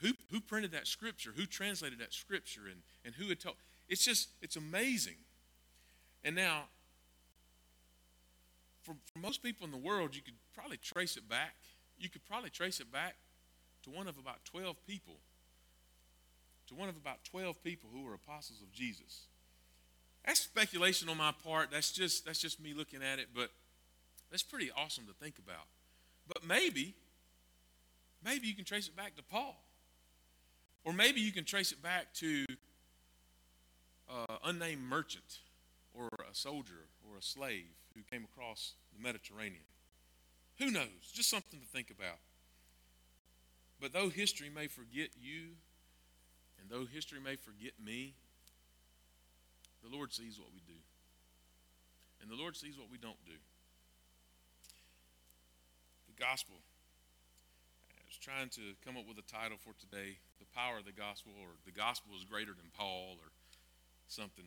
who, 0.00 0.12
who 0.30 0.40
printed 0.40 0.70
that 0.72 0.86
scripture? 0.86 1.30
Who 1.34 1.46
translated 1.46 1.98
that 1.98 2.12
scripture? 2.12 2.62
And, 2.70 2.82
and 3.04 3.14
who 3.14 3.28
had 3.28 3.40
told? 3.40 3.56
It's 3.88 4.04
just, 4.04 4.28
it's 4.40 4.54
amazing. 4.54 5.16
And 6.22 6.36
now, 6.36 6.64
for, 8.82 8.94
for 9.12 9.18
most 9.18 9.42
people 9.42 9.64
in 9.64 9.72
the 9.72 9.78
world, 9.78 10.14
you 10.14 10.22
could 10.22 10.34
probably 10.54 10.76
trace 10.76 11.16
it 11.16 11.28
back. 11.28 11.56
You 11.98 12.08
could 12.08 12.24
probably 12.24 12.50
trace 12.50 12.80
it 12.80 12.92
back 12.92 13.16
to 13.82 13.90
one 13.90 14.06
of 14.06 14.18
about 14.18 14.44
12 14.44 14.76
people. 14.86 15.14
To 16.68 16.74
one 16.74 16.88
of 16.88 16.96
about 16.96 17.24
12 17.24 17.62
people 17.62 17.90
who 17.92 18.02
were 18.02 18.14
apostles 18.14 18.62
of 18.62 18.72
Jesus. 18.72 19.26
That's 20.24 20.40
speculation 20.40 21.08
on 21.08 21.18
my 21.18 21.32
part. 21.44 21.70
That's 21.70 21.92
just 21.92 22.24
that's 22.24 22.40
just 22.40 22.60
me 22.60 22.72
looking 22.72 23.02
at 23.02 23.18
it, 23.18 23.28
but 23.34 23.50
that's 24.30 24.42
pretty 24.42 24.70
awesome 24.76 25.04
to 25.06 25.12
think 25.12 25.38
about. 25.38 25.66
But 26.26 26.46
maybe, 26.46 26.94
maybe 28.24 28.46
you 28.46 28.54
can 28.54 28.64
trace 28.64 28.88
it 28.88 28.96
back 28.96 29.14
to 29.16 29.22
Paul. 29.22 29.60
Or 30.84 30.92
maybe 30.92 31.20
you 31.20 31.32
can 31.32 31.44
trace 31.44 31.72
it 31.72 31.82
back 31.82 32.12
to 32.14 32.44
an 34.08 34.36
unnamed 34.44 34.82
merchant 34.82 35.38
or 35.94 36.08
a 36.30 36.34
soldier 36.34 36.88
or 37.08 37.18
a 37.18 37.22
slave 37.22 37.76
who 37.94 38.02
came 38.02 38.24
across 38.24 38.74
the 38.94 39.02
Mediterranean. 39.02 39.64
Who 40.58 40.70
knows? 40.70 41.12
Just 41.12 41.30
something 41.30 41.60
to 41.60 41.66
think 41.66 41.90
about. 41.90 42.18
But 43.80 43.92
though 43.92 44.08
history 44.08 44.50
may 44.54 44.66
forget 44.66 45.10
you, 45.20 45.56
and 46.64 46.72
though 46.72 46.86
history 46.86 47.20
may 47.20 47.36
forget 47.36 47.72
me, 47.84 48.14
the 49.82 49.94
Lord 49.94 50.14
sees 50.14 50.38
what 50.38 50.48
we 50.54 50.60
do. 50.66 50.80
And 52.22 52.30
the 52.30 52.40
Lord 52.40 52.56
sees 52.56 52.78
what 52.78 52.90
we 52.90 52.96
don't 52.96 53.22
do 53.26 53.36
the 56.08 56.22
gospel. 56.24 56.54
I 57.90 58.00
was 58.06 58.16
trying 58.16 58.48
to 58.50 58.74
come 58.84 58.96
up 58.96 59.04
with 59.06 59.18
a 59.18 59.30
title 59.30 59.58
for 59.58 59.74
today 59.78 60.18
The 60.38 60.46
Power 60.54 60.78
of 60.78 60.84
the 60.84 60.92
Gospel, 60.92 61.32
or 61.40 61.48
The 61.66 61.72
Gospel 61.72 62.14
is 62.16 62.24
Greater 62.24 62.52
Than 62.52 62.70
Paul, 62.76 63.18
or 63.20 63.30
something. 64.08 64.44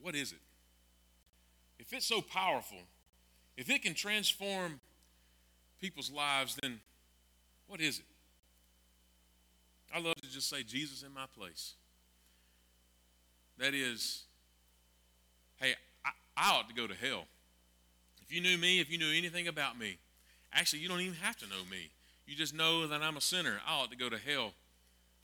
What 0.00 0.14
is 0.14 0.32
it? 0.32 0.40
If 1.78 1.92
it's 1.92 2.06
so 2.06 2.20
powerful, 2.20 2.78
if 3.56 3.68
it 3.68 3.82
can 3.82 3.94
transform 3.94 4.80
people's 5.80 6.10
lives, 6.10 6.56
then 6.62 6.80
what 7.66 7.80
is 7.80 7.98
it? 7.98 8.04
I 9.94 10.00
love 10.00 10.16
to 10.16 10.30
just 10.30 10.48
say, 10.48 10.62
Jesus 10.62 11.02
in 11.02 11.12
my 11.12 11.26
place. 11.36 11.74
That 13.58 13.74
is, 13.74 14.24
hey, 15.56 15.74
I, 16.04 16.10
I 16.36 16.56
ought 16.56 16.68
to 16.68 16.74
go 16.74 16.86
to 16.86 16.94
hell. 16.94 17.24
If 18.22 18.32
you 18.32 18.40
knew 18.40 18.58
me, 18.58 18.80
if 18.80 18.90
you 18.90 18.98
knew 18.98 19.10
anything 19.10 19.48
about 19.48 19.78
me, 19.78 19.98
Actually, 20.52 20.80
you 20.80 20.88
don't 20.88 21.00
even 21.00 21.14
have 21.14 21.36
to 21.38 21.46
know 21.46 21.64
me. 21.70 21.90
You 22.26 22.34
just 22.34 22.54
know 22.54 22.86
that 22.86 23.02
I'm 23.02 23.16
a 23.16 23.20
sinner. 23.20 23.60
I 23.66 23.80
ought 23.80 23.90
to 23.90 23.96
go 23.96 24.08
to 24.08 24.18
hell. 24.18 24.52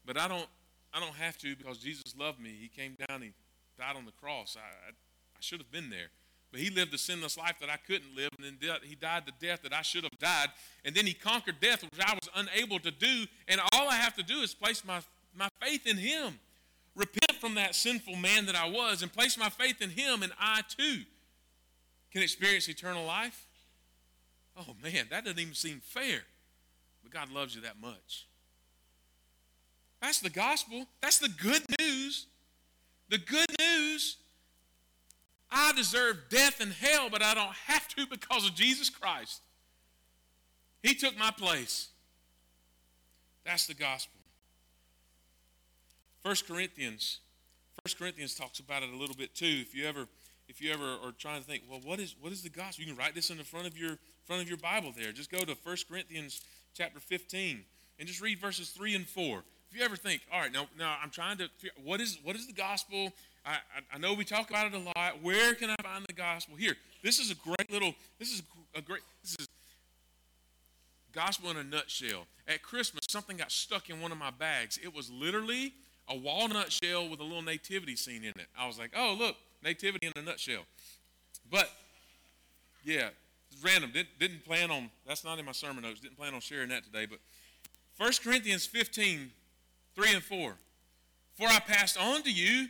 But 0.06 0.18
I 0.18 0.28
don't 0.28 0.46
I 0.92 1.00
don't 1.00 1.14
have 1.14 1.36
to 1.38 1.56
because 1.56 1.78
Jesus 1.78 2.14
loved 2.18 2.40
me. 2.40 2.54
He 2.60 2.68
came 2.68 2.96
down, 3.08 3.22
he 3.22 3.32
died 3.78 3.96
on 3.96 4.04
the 4.04 4.12
cross. 4.12 4.56
I, 4.56 4.60
I, 4.60 4.90
I 4.90 5.40
should 5.40 5.58
have 5.58 5.70
been 5.70 5.90
there. 5.90 6.08
But 6.55 6.61
he 6.61 6.70
lived 6.70 6.94
a 6.94 6.98
sinless 6.98 7.36
life 7.36 7.57
that 7.59 7.68
I 7.68 7.78
couldn't 7.84 8.14
live, 8.14 8.30
and 8.38 8.46
then 8.46 8.76
he 8.84 8.94
died 8.94 9.24
the 9.26 9.32
death 9.44 9.62
that 9.64 9.72
I 9.72 9.82
should 9.82 10.05
have 10.05 10.16
died. 10.20 10.50
And 10.84 10.94
then 10.94 11.05
he 11.05 11.12
conquered 11.12 11.57
death, 11.61 11.82
which 11.82 12.00
I 12.00 12.14
was 12.14 12.28
unable 12.36 12.78
to 12.78 12.92
do. 12.92 13.24
And 13.48 13.61
all 13.72 13.88
I 13.88 13.96
have 13.96 14.14
to 14.14 14.22
do 14.22 14.38
is 14.38 14.55
place 14.55 14.84
my, 14.84 15.00
my 15.36 15.48
faith 15.61 15.84
in 15.84 15.96
him. 15.96 16.38
Repent 16.94 17.40
from 17.40 17.57
that 17.57 17.74
sinful 17.74 18.14
man 18.14 18.46
that 18.46 18.55
I 18.55 18.70
was 18.70 19.02
and 19.02 19.12
place 19.12 19.36
my 19.36 19.48
faith 19.48 19.82
in 19.82 19.90
him, 19.90 20.22
and 20.22 20.32
I 20.38 20.61
too 20.68 21.00
can 22.12 22.22
experience 22.22 22.68
eternal 22.68 23.05
life. 23.05 23.46
Oh 24.57 24.76
man, 24.80 25.07
that 25.11 25.24
doesn't 25.24 25.40
even 25.40 25.55
seem 25.55 25.80
fair. 25.84 26.20
But 27.02 27.11
God 27.11 27.32
loves 27.32 27.57
you 27.57 27.62
that 27.62 27.80
much. 27.80 28.28
That's 30.00 30.20
the 30.20 30.30
gospel. 30.30 30.86
That's 31.00 31.18
the 31.18 31.30
good 31.30 31.62
news. 31.80 32.26
The 33.09 33.18
good 33.18 33.50
news. 33.59 34.18
I 35.55 35.72
deserve 35.72 36.16
death 36.30 36.61
and 36.61 36.72
hell, 36.72 37.09
but 37.11 37.22
I 37.22 37.32
don't 37.32 37.55
have 37.66 37.86
to 37.88 38.07
because 38.07 38.44
of 38.46 38.55
Jesus 38.55 38.90
Christ. 38.90 39.40
He 40.82 40.94
took 40.94 41.16
my 41.16 41.30
place. 41.30 41.88
That's 43.46 43.66
the 43.66 43.74
gospel. 43.74 44.20
1 46.22 46.34
Corinthians. 46.48 47.20
1 47.86 47.94
Corinthians 47.98 48.34
talks 48.34 48.59
about 48.59 48.82
it 48.82 48.90
a 48.90 48.96
little 48.96 49.14
bit 49.14 49.34
too. 49.34 49.59
If 49.61 49.74
you 49.74 49.86
ever 49.86 50.07
if 50.46 50.61
you 50.61 50.72
ever 50.72 50.96
are 51.02 51.12
trying 51.18 51.40
to 51.40 51.46
think, 51.46 51.62
well, 51.70 51.80
what 51.82 52.00
is 52.00 52.16
what 52.20 52.32
is 52.32 52.42
the 52.42 52.50
gospel? 52.50 52.84
You 52.84 52.92
can 52.92 52.98
write 52.98 53.14
this 53.14 53.30
in 53.30 53.38
the 53.38 53.44
front 53.44 53.66
of 53.66 53.78
your 53.78 53.98
front 54.24 54.42
of 54.42 54.48
your 54.48 54.59
Bible 54.59 54.92
there. 54.96 55.12
Just 55.12 55.30
go 55.30 55.38
to 55.38 55.57
1 55.62 55.76
Corinthians 55.88 56.42
chapter 56.74 56.98
15 56.98 57.64
and 57.98 58.09
just 58.09 58.20
read 58.20 58.40
verses 58.40 58.70
3 58.70 58.94
and 58.94 59.07
4. 59.07 59.44
If 59.74 59.80
you 59.80 59.84
ever 59.84 59.96
think, 59.96 60.22
all 60.32 60.40
right, 60.40 60.52
now, 60.52 60.68
now 60.78 60.94
I'm 61.02 61.10
trying 61.10 61.36
to, 61.38 61.48
what 61.82 62.00
is 62.00 62.18
what 62.22 62.36
is 62.36 62.46
the 62.46 62.52
gospel? 62.52 63.12
I, 63.44 63.54
I, 63.54 63.96
I 63.96 63.98
know 63.98 64.14
we 64.14 64.24
talk 64.24 64.48
about 64.48 64.66
it 64.66 64.74
a 64.74 64.78
lot. 64.78 65.20
Where 65.20 65.52
can 65.54 65.68
I 65.68 65.74
find 65.82 66.04
the 66.06 66.12
gospel? 66.12 66.54
Here, 66.54 66.76
this 67.02 67.18
is 67.18 67.32
a 67.32 67.34
great 67.34 67.72
little. 67.72 67.92
This 68.20 68.32
is 68.32 68.42
a 68.76 68.80
great. 68.80 69.00
This 69.22 69.34
is 69.36 69.48
gospel 71.12 71.50
in 71.50 71.56
a 71.56 71.64
nutshell. 71.64 72.26
At 72.46 72.62
Christmas, 72.62 73.04
something 73.08 73.36
got 73.36 73.50
stuck 73.50 73.90
in 73.90 74.00
one 74.00 74.12
of 74.12 74.18
my 74.18 74.30
bags. 74.30 74.78
It 74.80 74.94
was 74.94 75.10
literally 75.10 75.72
a 76.08 76.16
walnut 76.16 76.70
shell 76.70 77.08
with 77.08 77.18
a 77.18 77.24
little 77.24 77.42
nativity 77.42 77.96
scene 77.96 78.22
in 78.22 78.30
it. 78.30 78.46
I 78.56 78.68
was 78.68 78.78
like, 78.78 78.92
oh 78.96 79.16
look, 79.18 79.34
nativity 79.64 80.06
in 80.06 80.12
a 80.14 80.24
nutshell. 80.24 80.62
But 81.50 81.68
yeah, 82.84 83.08
random. 83.60 83.90
Didn't, 83.92 84.20
didn't 84.20 84.44
plan 84.44 84.70
on. 84.70 84.88
That's 85.04 85.24
not 85.24 85.40
in 85.40 85.44
my 85.44 85.52
sermon 85.52 85.82
notes. 85.82 85.98
Didn't 85.98 86.16
plan 86.16 86.32
on 86.32 86.40
sharing 86.40 86.68
that 86.68 86.84
today. 86.84 87.06
But 87.06 87.18
1 87.98 88.12
Corinthians 88.22 88.66
15, 88.66 89.30
3 89.95 90.14
and 90.14 90.22
4. 90.22 90.55
For 91.34 91.49
I 91.49 91.59
passed 91.61 91.99
on 91.99 92.22
to 92.22 92.32
you 92.32 92.68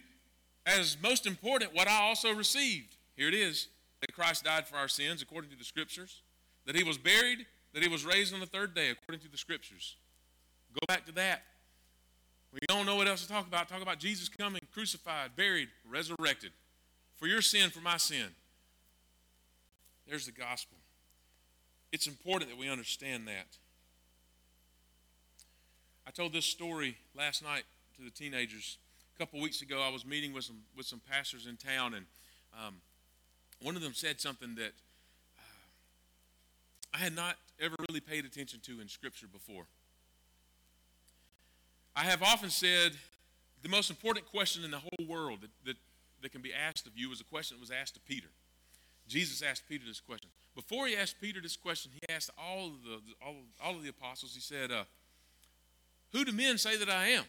as 0.67 0.97
most 1.03 1.27
important 1.27 1.75
what 1.75 1.89
I 1.89 2.03
also 2.03 2.33
received. 2.33 2.97
Here 3.17 3.29
it 3.29 3.35
is 3.35 3.69
that 4.01 4.13
Christ 4.13 4.45
died 4.45 4.67
for 4.67 4.77
our 4.77 4.89
sins 4.89 5.23
according 5.23 5.51
to 5.51 5.57
the 5.57 5.65
Scriptures, 5.65 6.23
that 6.67 6.77
he 6.77 6.83
was 6.83 6.99
buried, 6.99 7.47
that 7.73 7.83
he 7.83 7.89
was 7.89 8.05
raised 8.05 8.33
on 8.33 8.41
the 8.41 8.47
third 8.47 8.75
day 8.75 8.91
according 8.91 9.21
to 9.21 9.31
the 9.31 9.39
Scriptures. 9.39 9.97
Go 10.73 10.81
back 10.89 11.07
to 11.07 11.13
that. 11.13 11.43
We 12.53 12.61
don't 12.69 12.87
know 12.87 12.97
what 12.97 13.09
else 13.09 13.23
to 13.23 13.29
talk 13.29 13.47
about. 13.47 13.69
Talk 13.69 13.83
about 13.83 13.99
Jesus 13.99 14.29
coming, 14.29 14.61
crucified, 14.73 15.37
buried, 15.37 15.69
resurrected. 15.89 16.53
For 17.17 17.27
your 17.27 17.43
sin, 17.43 17.71
for 17.71 17.81
my 17.81 17.97
sin. 17.97 18.27
There's 20.09 20.27
the 20.27 20.33
gospel. 20.33 20.79
It's 21.93 22.07
important 22.07 22.51
that 22.51 22.59
we 22.59 22.69
understand 22.69 23.27
that. 23.29 23.59
I 26.07 26.11
told 26.11 26.33
this 26.33 26.45
story 26.45 26.97
last 27.17 27.43
night 27.43 27.65
to 27.97 28.05
the 28.05 28.11
teenagers. 28.11 28.79
A 29.15 29.19
couple 29.19 29.41
weeks 29.41 29.63
ago, 29.63 29.81
I 29.81 29.91
was 29.91 30.05
meeting 30.05 30.33
with 30.33 30.45
some 30.45 30.59
with 30.77 30.87
some 30.87 31.01
pastors 31.11 31.47
in 31.47 31.57
town, 31.57 31.95
and 31.95 32.05
um, 32.55 32.75
one 33.63 33.77
of 33.77 33.83
them 33.83 33.95
said 33.95 34.21
something 34.21 34.55
that 34.57 34.73
uh, 35.39 36.95
I 36.95 36.99
had 36.99 37.15
not 37.15 37.37
ever 37.61 37.77
really 37.89 38.01
paid 38.01 38.25
attention 38.25 38.61
to 38.65 38.81
in 38.81 38.89
Scripture 38.89 39.27
before. 39.27 39.65
I 41.97 42.03
have 42.03 42.23
often 42.23 42.51
said 42.51 42.93
the 43.63 43.69
most 43.69 43.89
important 43.89 44.27
question 44.27 44.65
in 44.65 44.71
the 44.71 44.81
whole 44.81 45.07
world 45.09 45.41
that, 45.43 45.51
that, 45.65 45.77
that 46.23 46.33
can 46.33 46.43
be 46.43 46.53
asked 46.53 46.87
of 46.87 46.93
you 46.97 47.09
was 47.09 47.21
a 47.21 47.25
question 47.25 47.57
that 47.57 47.61
was 47.61 47.71
asked 47.71 47.97
of 47.97 48.05
Peter. 48.05 48.29
Jesus 49.07 49.43
asked 49.43 49.63
Peter 49.69 49.85
this 49.87 50.01
question. 50.01 50.29
Before 50.57 50.87
he 50.87 50.97
asked 50.97 51.21
Peter 51.21 51.41
this 51.41 51.57
question, 51.57 51.93
he 51.95 52.13
asked 52.13 52.31
all 52.37 52.67
of 52.67 52.83
the, 52.85 53.01
all, 53.25 53.37
all 53.63 53.77
of 53.77 53.83
the 53.83 53.91
apostles, 53.91 54.35
he 54.35 54.41
said, 54.41 54.73
uh, 54.73 54.85
Who 56.15 56.25
do 56.25 56.33
men 56.33 56.57
say 56.59 56.77
that 56.77 56.89
I 56.89 57.09
am? 57.09 57.25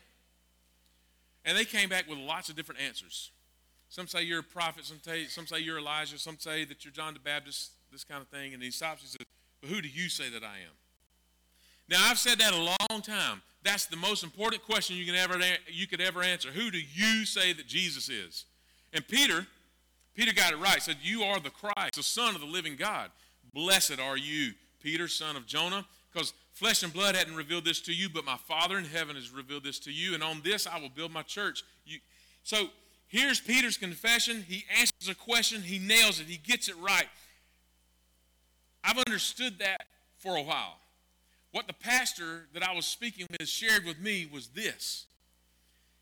And 1.44 1.58
they 1.58 1.66
came 1.66 1.90
back 1.90 2.08
with 2.08 2.18
lots 2.18 2.50
of 2.50 2.56
different 2.56 2.82
answers. 2.82 3.32
Some 3.90 4.08
say 4.08 4.24
you're 4.24 4.40
a 4.40 4.44
prophet, 4.44 4.86
some 4.86 5.00
say, 5.02 5.26
some 5.26 5.48
say 5.48 5.60
you're 5.60 5.80
Elijah, 5.80 6.18
some 6.18 6.38
say 6.40 6.66
that 6.66 6.86
you're 6.86 6.92
John 6.92 7.14
the 7.14 7.20
Baptist, 7.20 7.72
this 7.92 8.04
kind 8.04 8.22
of 8.22 8.28
thing. 8.28 8.54
And 8.54 8.62
he 8.62 8.72
stops 8.72 9.02
and 9.02 9.10
says, 9.10 9.26
But 9.62 9.70
who 9.70 9.82
do 9.82 9.88
you 9.88 10.08
say 10.08 10.30
that 10.30 10.44
I 10.44 10.58
am? 10.58 10.76
Now, 11.90 11.98
I've 12.02 12.18
said 12.18 12.40
that 12.40 12.54
a 12.54 12.58
long 12.58 13.02
time. 13.02 13.42
That's 13.64 13.88
the 13.88 13.98
most 13.98 14.24
important 14.24 14.64
question 14.64 14.96
you, 14.96 15.06
can 15.06 15.16
ever, 15.16 15.40
you 15.68 15.88
could 15.88 16.02
ever 16.02 16.22
answer. 16.22 16.50
Who 16.50 16.70
do 16.70 16.78
you 16.78 17.26
say 17.26 17.54
that 17.54 17.68
Jesus 17.68 18.10
is? 18.10 18.46
And 18.94 19.08
Peter, 19.08 19.48
Peter 20.16 20.34
got 20.34 20.54
it 20.54 20.58
right. 20.58 20.82
Said, 20.82 20.98
You 21.02 21.24
are 21.24 21.40
the 21.40 21.50
Christ, 21.50 21.96
the 21.96 22.04
Son 22.04 22.36
of 22.36 22.42
the 22.42 22.48
living 22.48 22.76
God. 22.76 23.10
Blessed 23.54 24.00
are 24.00 24.18
you, 24.18 24.54
Peter, 24.82 25.08
son 25.08 25.36
of 25.36 25.48
Jonah, 25.48 25.86
because 26.12 26.34
flesh 26.56 26.84
and 26.84 26.92
blood 26.92 27.16
hadn't 27.16 27.36
revealed 27.36 27.66
this 27.66 27.82
to 27.82 27.94
you, 27.94 28.10
but 28.10 28.26
my 28.26 28.38
Father 28.38 28.78
in 28.78 28.86
heaven 28.86 29.16
has 29.16 29.30
revealed 29.30 29.66
this 29.66 29.78
to 29.80 29.92
you, 29.92 30.14
and 30.14 30.24
on 30.24 30.42
this 30.44 30.66
I 30.66 30.80
will 30.80 30.90
build 30.90 31.12
my 31.12 31.22
church. 31.22 31.64
You, 31.86 32.00
so 32.44 32.70
here's 33.08 33.40
Peter's 33.40 33.78
confession. 33.78 34.44
He 34.48 34.64
answers 34.80 35.10
a 35.10 35.16
question, 35.16 35.62
he 35.62 35.78
nails 35.78 36.20
it, 36.20 36.28
he 36.28 36.38
gets 36.38 36.70
it 36.70 36.78
right. 36.78 37.08
I've 38.84 38.98
understood 38.98 39.60
that 39.60 39.84
for 40.18 40.38
a 40.38 40.42
while. 40.42 40.78
What 41.52 41.68
the 41.68 41.74
pastor 41.74 42.48
that 42.54 42.64
I 42.64 42.74
was 42.74 42.86
speaking 42.86 43.28
with 43.30 43.48
shared 43.48 43.86
with 43.86 44.00
me 44.00 44.28
was 44.32 44.48
this. 44.48 45.06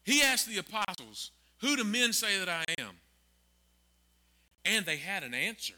He 0.03 0.21
asked 0.21 0.47
the 0.47 0.59
apostles, 0.59 1.31
Who 1.61 1.75
do 1.75 1.83
men 1.83 2.13
say 2.13 2.37
that 2.37 2.49
I 2.49 2.63
am? 2.79 2.95
And 4.65 4.85
they 4.85 4.97
had 4.97 5.23
an 5.23 5.33
answer 5.33 5.75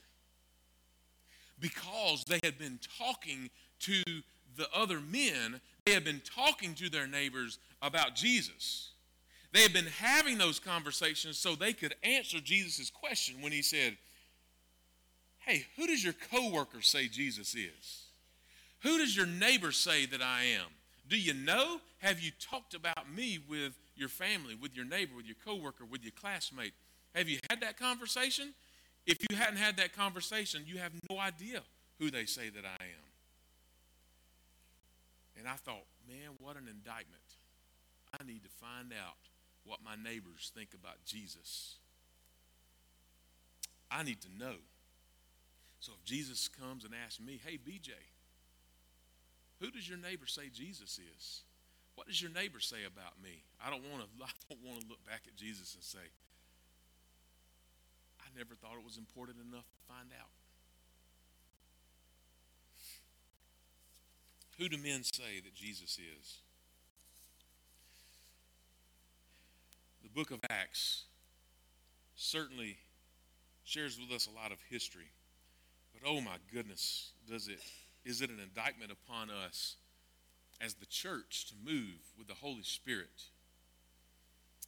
because 1.60 2.24
they 2.26 2.40
had 2.44 2.58
been 2.58 2.80
talking 2.98 3.50
to 3.82 4.04
the 4.56 4.68
other 4.74 5.00
men, 5.00 5.60
they 5.86 5.94
had 5.94 6.04
been 6.04 6.22
talking 6.36 6.74
to 6.76 6.90
their 6.90 7.08
neighbors 7.08 7.60
about 7.82 8.16
Jesus. 8.16 8.90
They 9.54 9.62
had 9.62 9.74
been 9.74 9.86
having 9.86 10.38
those 10.38 10.60
conversations 10.60 11.38
so 11.38 11.56
they 11.56 11.74
could 11.74 11.96
answer 12.04 12.40
Jesus' 12.40 12.90
question 12.90 13.42
when 13.42 13.52
he 13.52 13.62
said, 13.62 13.98
Hey, 15.40 15.66
who 15.78 15.86
does 15.86 16.04
your 16.04 16.16
coworker 16.32 16.82
say 16.82 17.08
Jesus 17.08 17.56
is? 17.56 18.06
Who 18.82 18.98
does 18.98 19.16
your 19.16 19.28
neighbor 19.28 19.72
say 19.72 20.06
that 20.08 20.22
I 20.22 20.44
am? 20.44 20.68
Do 21.08 21.18
you 21.18 21.34
know? 21.34 21.80
Have 22.00 22.20
you 22.20 22.32
talked 22.40 22.74
about 22.74 23.12
me 23.14 23.40
with 23.48 23.74
your 23.96 24.10
family, 24.10 24.56
with 24.56 24.76
your 24.76 24.86
neighbor, 24.86 25.16
with 25.16 25.26
your 25.26 25.38
coworker, 25.46 25.86
with 25.86 26.04
your 26.04 26.14
classmate? 26.20 26.74
Have 27.14 27.30
you 27.30 27.40
had 27.50 27.62
that 27.62 27.80
conversation? 27.80 28.54
If 29.06 29.18
you 29.30 29.38
hadn't 29.38 29.58
had 29.58 29.78
that 29.78 29.96
conversation, 29.96 30.64
you 30.66 30.80
have 30.80 30.92
no 31.10 31.20
idea 31.20 31.62
who 32.00 32.12
they 32.12 32.26
say 32.26 32.50
that 32.50 32.66
I 32.66 32.84
am. 32.84 33.15
And 35.46 35.54
I 35.54 35.58
thought, 35.58 35.86
man, 36.10 36.34
what 36.42 36.58
an 36.58 36.66
indictment. 36.66 37.22
I 38.20 38.24
need 38.26 38.42
to 38.42 38.50
find 38.50 38.90
out 38.90 39.22
what 39.64 39.78
my 39.86 39.94
neighbors 39.94 40.52
think 40.58 40.74
about 40.74 41.06
Jesus. 41.06 41.76
I 43.92 44.02
need 44.02 44.22
to 44.22 44.30
know. 44.40 44.58
So 45.80 45.92
if 45.94 46.04
Jesus 46.04 46.48
comes 46.48 46.84
and 46.84 46.96
asks 46.98 47.22
me, 47.22 47.40
hey, 47.46 47.60
BJ, 47.62 47.94
who 49.62 49.70
does 49.70 49.88
your 49.88 50.00
neighbor 50.00 50.26
say 50.26 50.50
Jesus 50.52 50.98
is? 50.98 51.44
What 51.94 52.08
does 52.08 52.20
your 52.20 52.32
neighbor 52.32 52.60
say 52.60 52.82
about 52.82 53.22
me? 53.22 53.46
I 53.64 53.70
don't 53.70 53.86
want 53.94 54.02
to 54.02 54.10
I 54.26 54.34
don't 54.50 54.66
want 54.66 54.82
to 54.82 54.88
look 54.90 55.06
back 55.06 55.22
at 55.28 55.36
Jesus 55.36 55.76
and 55.76 55.84
say, 55.84 56.10
I 58.18 58.26
never 58.36 58.56
thought 58.56 58.82
it 58.82 58.84
was 58.84 58.98
important 58.98 59.38
enough 59.46 59.70
to 59.70 59.94
find 59.94 60.10
out. 60.20 60.34
Who 64.58 64.70
do 64.70 64.78
men 64.78 65.04
say 65.04 65.42
that 65.44 65.54
Jesus 65.54 65.98
is? 65.98 66.38
The 70.02 70.10
book 70.10 70.32
of 70.32 70.40
Acts 70.50 71.04
certainly 72.16 72.78
shares 73.66 74.00
with 74.00 74.16
us 74.16 74.28
a 74.28 74.32
lot 74.32 74.54
of 74.54 74.60
history. 74.70 75.12
But 75.94 76.08
oh 76.10 76.22
my 76.22 76.38
goodness, 76.54 77.12
does 77.30 77.48
it 77.48 77.60
is 78.06 78.22
it 78.22 78.30
an 78.30 78.40
indictment 78.40 78.92
upon 78.92 79.30
us 79.30 79.76
as 80.62 80.76
the 80.76 80.86
church 80.86 81.48
to 81.48 81.54
move 81.66 82.00
with 82.18 82.28
the 82.28 82.36
Holy 82.36 82.64
Spirit? 82.64 83.24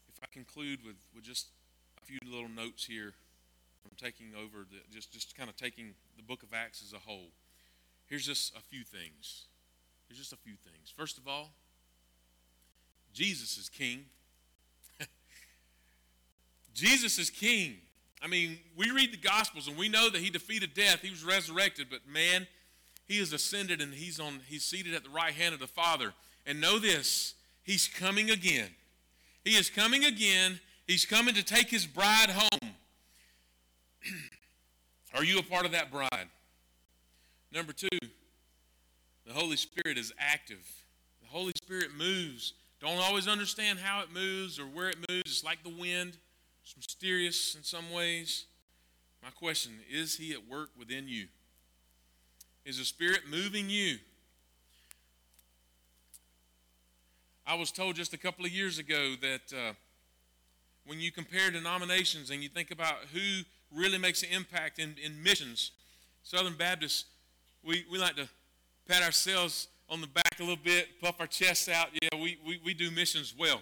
If 0.09 0.19
I 0.23 0.25
conclude 0.33 0.79
with, 0.83 0.95
with 1.13 1.23
just 1.23 1.47
a 2.01 2.05
few 2.05 2.17
little 2.25 2.49
notes 2.49 2.85
here 2.85 3.13
from 3.83 3.91
taking 3.95 4.33
over, 4.35 4.65
the, 4.69 4.77
just, 4.91 5.13
just 5.13 5.37
kind 5.37 5.49
of 5.49 5.55
taking 5.55 5.93
the 6.17 6.23
book 6.23 6.41
of 6.41 6.49
Acts 6.51 6.81
as 6.81 6.93
a 6.93 6.99
whole, 6.99 7.29
here's 8.07 8.25
just 8.25 8.55
a 8.55 8.59
few 8.59 8.83
things. 8.83 9.45
Here's 10.07 10.19
just 10.19 10.33
a 10.33 10.37
few 10.37 10.53
things. 10.55 10.93
First 10.95 11.17
of 11.17 11.27
all, 11.27 11.51
Jesus 13.13 13.57
is 13.57 13.69
king. 13.69 14.05
Jesus 16.73 17.19
is 17.19 17.29
king. 17.29 17.77
I 18.21 18.27
mean, 18.27 18.59
we 18.75 18.89
read 18.91 19.11
the 19.11 19.17
Gospels 19.17 19.67
and 19.67 19.77
we 19.77 19.89
know 19.89 20.09
that 20.09 20.21
he 20.21 20.29
defeated 20.29 20.73
death, 20.73 21.01
he 21.01 21.09
was 21.09 21.23
resurrected, 21.23 21.87
but 21.89 21.99
man, 22.11 22.47
he 23.07 23.19
has 23.19 23.31
ascended 23.31 23.81
and 23.81 23.93
he's 23.93 24.19
on 24.19 24.41
he's 24.47 24.63
seated 24.63 24.93
at 24.93 25.03
the 25.03 25.09
right 25.09 25.33
hand 25.33 25.53
of 25.53 25.59
the 25.59 25.67
Father. 25.67 26.13
And 26.45 26.61
know 26.61 26.79
this, 26.79 27.35
he's 27.63 27.87
coming 27.87 28.29
again. 28.29 28.69
He 29.43 29.55
is 29.55 29.69
coming 29.69 30.05
again. 30.05 30.59
He's 30.87 31.05
coming 31.05 31.33
to 31.35 31.43
take 31.43 31.69
his 31.69 31.85
bride 31.85 32.29
home. 32.29 32.71
Are 35.13 35.23
you 35.23 35.39
a 35.39 35.43
part 35.43 35.65
of 35.65 35.73
that 35.73 35.91
bride? 35.91 36.27
Number 37.51 37.73
2, 37.73 37.87
the 39.27 39.33
Holy 39.33 39.57
Spirit 39.57 39.97
is 39.97 40.13
active. 40.17 40.65
The 41.21 41.27
Holy 41.27 41.51
Spirit 41.61 41.89
moves. 41.95 42.53
Don't 42.79 42.97
always 42.97 43.27
understand 43.27 43.79
how 43.79 44.01
it 44.01 44.07
moves 44.13 44.57
or 44.57 44.63
where 44.63 44.89
it 44.89 44.97
moves. 45.09 45.23
It's 45.25 45.43
like 45.43 45.63
the 45.63 45.69
wind. 45.69 46.17
It's 46.63 46.75
mysterious 46.77 47.53
in 47.55 47.63
some 47.63 47.91
ways. 47.91 48.45
My 49.21 49.29
question, 49.29 49.73
is 49.91 50.15
he 50.15 50.31
at 50.31 50.47
work 50.47 50.69
within 50.79 51.09
you? 51.09 51.27
Is 52.65 52.77
the 52.77 52.85
Spirit 52.85 53.21
moving 53.29 53.69
you? 53.69 53.97
I 57.45 57.55
was 57.55 57.71
told 57.71 57.95
just 57.95 58.13
a 58.13 58.17
couple 58.17 58.45
of 58.45 58.51
years 58.51 58.77
ago 58.79 59.15
that 59.21 59.53
uh, 59.53 59.73
when 60.85 60.99
you 60.99 61.11
compare 61.11 61.51
denominations 61.51 62.29
and 62.29 62.41
you 62.41 62.49
think 62.49 62.71
about 62.71 62.95
who 63.13 63.41
really 63.73 63.97
makes 63.97 64.23
an 64.23 64.29
impact 64.31 64.79
in, 64.79 64.95
in 65.03 65.21
missions, 65.21 65.71
Southern 66.23 66.53
Baptists, 66.53 67.05
we, 67.63 67.85
we 67.91 67.97
like 67.97 68.15
to 68.15 68.29
pat 68.87 69.03
ourselves 69.03 69.67
on 69.89 70.01
the 70.01 70.07
back 70.07 70.39
a 70.39 70.43
little 70.43 70.55
bit, 70.55 70.99
puff 71.01 71.15
our 71.19 71.27
chests 71.27 71.69
out. 71.69 71.87
Yeah, 72.01 72.21
we, 72.21 72.37
we, 72.45 72.59
we 72.63 72.73
do 72.73 72.91
missions 72.91 73.33
well. 73.37 73.61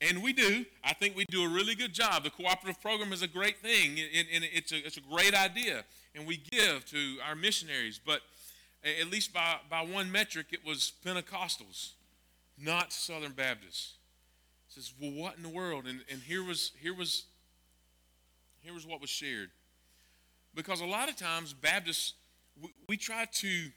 And 0.00 0.22
we 0.22 0.32
do. 0.32 0.66
I 0.82 0.92
think 0.92 1.16
we 1.16 1.24
do 1.30 1.44
a 1.44 1.48
really 1.48 1.74
good 1.74 1.92
job. 1.92 2.24
The 2.24 2.30
cooperative 2.30 2.80
program 2.80 3.12
is 3.12 3.22
a 3.22 3.28
great 3.28 3.58
thing, 3.58 3.98
and, 3.98 4.26
and 4.34 4.44
it's, 4.52 4.72
a, 4.72 4.84
it's 4.84 4.96
a 4.96 5.00
great 5.00 5.34
idea. 5.34 5.84
And 6.14 6.26
we 6.26 6.36
give 6.36 6.84
to 6.86 7.16
our 7.26 7.34
missionaries. 7.34 8.00
But 8.04 8.20
at 9.00 9.10
least 9.10 9.32
by, 9.32 9.56
by 9.70 9.82
one 9.82 10.10
metric, 10.10 10.46
it 10.50 10.60
was 10.66 10.92
Pentecostals, 11.04 11.92
not 12.60 12.92
Southern 12.92 13.32
Baptists. 13.32 13.94
Says, 14.68 14.92
well, 15.00 15.12
what 15.12 15.36
in 15.36 15.42
the 15.42 15.48
world? 15.48 15.86
And, 15.86 16.00
and 16.10 16.20
here, 16.20 16.42
was, 16.42 16.72
here, 16.80 16.94
was, 16.94 17.24
here 18.60 18.74
was 18.74 18.84
what 18.84 19.00
was 19.00 19.10
shared. 19.10 19.50
Because 20.54 20.80
a 20.80 20.86
lot 20.86 21.08
of 21.08 21.16
times, 21.16 21.52
Baptists, 21.52 22.14
we, 22.60 22.70
we 22.88 22.96
try 22.96 23.26
to 23.32 23.68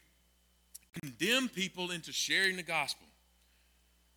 condemn 1.00 1.48
people 1.48 1.90
into 1.90 2.12
sharing 2.12 2.56
the 2.56 2.62
gospel. 2.62 3.06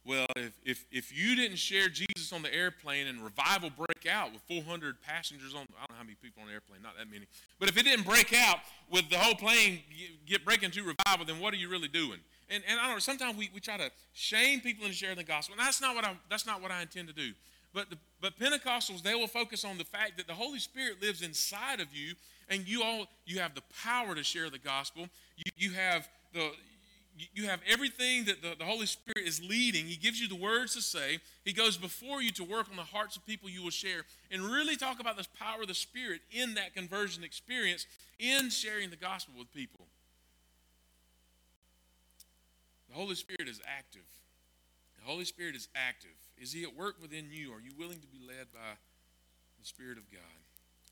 Well, 0.04 0.26
if, 0.36 0.60
if, 0.66 0.86
if 0.92 1.16
you 1.16 1.36
didn't 1.36 1.58
share 1.58 1.88
Jesus 1.88 2.34
on 2.34 2.42
the 2.42 2.52
airplane 2.54 3.06
and 3.06 3.24
revival 3.24 3.70
break 3.70 4.12
out 4.12 4.34
with 4.34 4.42
400 4.48 5.00
passengers 5.02 5.54
on, 5.54 5.62
I 5.62 5.86
don't 5.86 5.92
know 5.92 5.96
how 5.98 6.04
many 6.04 6.16
people 6.20 6.42
on 6.42 6.48
the 6.48 6.54
airplane, 6.54 6.82
not 6.82 6.98
that 6.98 7.12
many. 7.12 7.26
But 7.60 7.70
if 7.70 7.78
it 7.78 7.84
didn't 7.84 8.06
break 8.06 8.34
out 8.34 8.58
with 8.90 9.10
the 9.10 9.18
whole 9.18 9.36
plane 9.36 9.80
get 10.26 10.44
breaking 10.44 10.72
to 10.72 10.82
revival, 10.82 11.26
then 11.26 11.40
what 11.40 11.54
are 11.54 11.58
you 11.58 11.70
really 11.70 11.88
doing? 11.88 12.18
And, 12.50 12.64
and 12.68 12.80
I 12.80 12.86
don't 12.86 12.96
know, 12.96 13.00
sometimes 13.00 13.38
we, 13.38 13.52
we 13.54 13.60
try 13.60 13.78
to 13.78 13.92
shame 14.14 14.60
people 14.60 14.86
into 14.86 14.98
sharing 14.98 15.18
the 15.18 15.24
gospel. 15.24 15.54
And 15.54 15.66
that's 15.66 15.82
not 15.82 15.96
what 15.96 16.04
I, 16.04 16.18
that's 16.30 16.48
not 16.48 16.64
what 16.64 16.72
I 16.72 16.82
intend 16.82 17.08
to 17.08 17.14
do. 17.14 17.32
But, 17.74 17.90
the, 17.92 17.98
but 18.20 18.38
Pentecostals, 18.38 19.04
they 19.04 19.16
will 19.16 19.28
focus 19.28 19.64
on 19.64 19.78
the 19.78 19.86
fact 19.86 20.18
that 20.18 20.28
the 20.28 20.34
Holy 20.34 20.60
Spirit 20.60 21.02
lives 21.02 21.22
inside 21.22 21.80
of 21.80 21.88
you 21.94 22.16
and 22.50 22.68
you 22.68 22.84
all, 22.84 23.06
you 23.26 23.40
have 23.40 23.56
the 23.56 23.62
power 23.84 24.14
to 24.16 24.24
share 24.24 24.50
the 24.50 24.60
gospel. 24.60 25.08
You, 25.38 25.52
you 25.56 25.72
have 25.72 26.10
the, 26.34 26.52
you 27.34 27.48
have 27.48 27.60
everything 27.68 28.26
that 28.26 28.42
the, 28.42 28.56
the, 28.58 28.66
Holy 28.66 28.86
Spirit 28.86 29.28
is 29.28 29.44
leading. 29.44 29.86
He 29.86 29.96
gives 29.96 30.20
you 30.20 30.28
the 30.28 30.36
words 30.36 30.76
to 30.76 30.82
say. 30.82 31.20
He 31.44 31.54
goes 31.54 31.78
before 31.78 32.22
you 32.22 32.32
to 32.32 32.44
work 32.44 32.68
on 32.70 32.76
the 32.76 32.84
hearts 32.84 33.16
of 33.16 33.26
people 33.26 33.50
you 33.50 33.64
will 33.64 33.70
share 33.70 34.04
and 34.32 34.42
really 34.44 34.76
talk 34.76 35.00
about 35.00 35.18
this 35.18 35.28
power 35.28 35.62
of 35.62 35.68
the 35.68 35.74
Spirit 35.74 36.22
in 36.32 36.54
that 36.56 36.74
conversion 36.74 37.24
experience 37.24 37.86
in 38.20 38.50
sharing 38.50 38.90
the 38.90 38.96
gospel 38.96 39.34
with 39.38 39.52
people. 39.54 39.88
The 42.90 42.96
Holy 42.96 43.16
Spirit 43.16 43.48
is 43.48 43.62
active. 43.66 44.08
The 45.00 45.10
Holy 45.10 45.26
Spirit 45.26 45.56
is 45.56 45.68
active. 45.76 46.12
Is 46.38 46.52
He 46.52 46.64
at 46.64 46.76
work 46.76 46.96
within 47.02 47.28
you? 47.32 47.52
Are 47.52 47.62
you 47.62 47.72
willing 47.78 48.00
to 48.00 48.08
be 48.08 48.20
led 48.26 48.52
by 48.54 48.78
the 49.60 49.66
Spirit 49.66 49.98
of 49.98 50.12
God? 50.12 50.22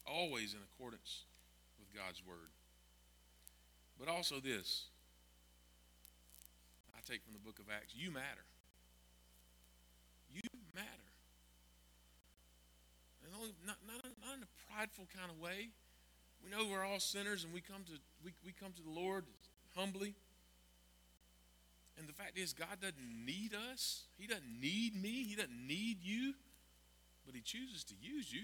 Always 0.07 0.53
in 0.53 0.59
accordance 0.73 1.23
with 1.77 1.93
God's 1.93 2.21
Word. 2.25 2.49
But 3.99 4.07
also 4.07 4.39
this 4.39 4.85
take 7.07 7.23
from 7.23 7.33
the 7.33 7.39
book 7.39 7.59
of 7.59 7.65
Acts. 7.69 7.93
You 7.95 8.11
matter. 8.11 8.45
You 10.31 10.41
matter. 10.73 11.09
And 13.25 13.33
only, 13.35 13.53
not, 13.65 13.77
not, 13.87 14.03
not 14.25 14.37
in 14.37 14.43
a 14.43 14.51
prideful 14.71 15.05
kind 15.15 15.31
of 15.31 15.39
way. 15.39 15.69
We 16.43 16.49
know 16.49 16.67
we're 16.69 16.85
all 16.85 16.99
sinners 16.99 17.43
and 17.43 17.53
we 17.53 17.61
come 17.61 17.83
to, 17.85 17.93
we, 18.23 18.33
we 18.45 18.51
come 18.51 18.71
to 18.73 18.81
the 18.81 18.89
Lord 18.89 19.25
humbly. 19.75 20.15
And 21.97 22.07
the 22.07 22.13
fact 22.13 22.37
is, 22.37 22.53
God 22.53 22.79
doesn't 22.81 23.25
need 23.25 23.53
us. 23.71 24.03
He 24.17 24.25
doesn't 24.25 24.59
need 24.61 24.95
me. 24.95 25.23
He 25.23 25.35
doesn't 25.35 25.67
need 25.67 25.97
you. 26.01 26.33
But 27.25 27.35
He 27.35 27.41
chooses 27.41 27.83
to 27.85 27.93
use 28.01 28.31
you. 28.31 28.43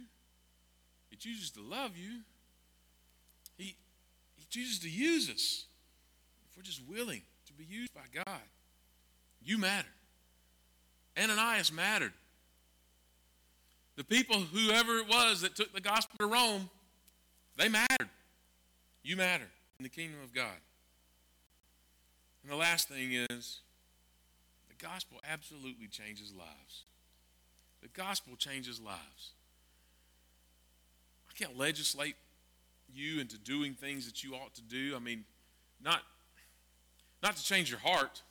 He 1.10 1.16
chooses 1.16 1.52
to 1.52 1.62
love 1.62 1.98
you. 1.98 2.22
He, 3.58 3.76
he 4.36 4.46
chooses 4.50 4.80
to 4.80 4.90
use 4.90 5.30
us 5.30 5.66
if 6.50 6.58
we're 6.58 6.64
just 6.64 6.82
willing 6.88 7.22
be 7.58 7.66
used 7.66 7.94
by 7.94 8.02
God. 8.14 8.42
You 9.42 9.58
matter. 9.58 9.88
Ananias 11.18 11.72
mattered. 11.72 12.14
The 13.96 14.04
people, 14.04 14.42
whoever 14.42 14.98
it 14.98 15.08
was 15.08 15.42
that 15.42 15.56
took 15.56 15.74
the 15.74 15.82
gospel 15.82 16.18
to 16.20 16.28
Rome, 16.28 16.70
they 17.58 17.70
mattered. 17.70 18.10
You 19.04 19.16
matter 19.16 19.48
in 19.80 19.84
the 19.84 19.90
kingdom 19.90 20.20
of 20.24 20.34
God. 20.34 20.58
And 22.44 22.52
the 22.52 22.58
last 22.58 22.90
thing 22.90 23.14
is 23.14 23.60
the 24.68 24.86
gospel 24.86 25.20
absolutely 25.28 25.88
changes 25.88 26.34
lives. 26.38 26.84
The 27.82 27.88
gospel 27.88 28.36
changes 28.36 28.80
lives. 28.80 29.32
I 31.30 31.34
can't 31.38 31.58
legislate 31.58 32.16
you 32.94 33.20
into 33.20 33.38
doing 33.38 33.74
things 33.74 34.06
that 34.06 34.24
you 34.24 34.34
ought 34.34 34.54
to 34.56 34.62
do. 34.62 34.96
I 34.96 35.00
mean, 35.00 35.24
not, 35.84 36.02
not 37.26 37.36
to 37.36 37.44
change 37.44 37.72
your 37.72 37.80
heart, 37.80 38.22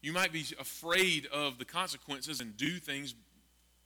you 0.00 0.10
might 0.10 0.32
be 0.32 0.42
afraid 0.58 1.26
of 1.26 1.58
the 1.58 1.66
consequences 1.66 2.40
and 2.40 2.56
do 2.56 2.78
things. 2.78 3.14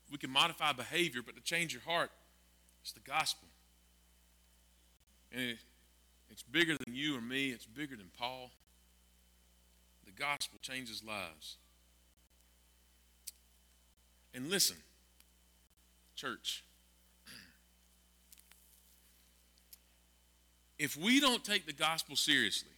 We 0.08 0.18
can 0.18 0.30
modify 0.30 0.70
behavior, 0.72 1.20
but 1.26 1.34
to 1.34 1.42
change 1.42 1.72
your 1.72 1.82
heart, 1.82 2.12
it's 2.80 2.92
the 2.92 3.00
gospel. 3.00 3.48
And 5.32 5.42
it, 5.42 5.58
it's 6.30 6.44
bigger 6.44 6.76
than 6.84 6.94
you 6.94 7.16
or 7.16 7.20
me, 7.20 7.48
it's 7.48 7.66
bigger 7.66 7.96
than 7.96 8.06
Paul. 8.16 8.52
The 10.04 10.12
gospel 10.12 10.60
changes 10.62 11.02
lives. 11.02 11.56
And 14.32 14.48
listen, 14.48 14.76
church, 16.14 16.62
if 20.78 20.96
we 20.96 21.18
don't 21.18 21.42
take 21.42 21.66
the 21.66 21.72
gospel 21.72 22.14
seriously, 22.14 22.68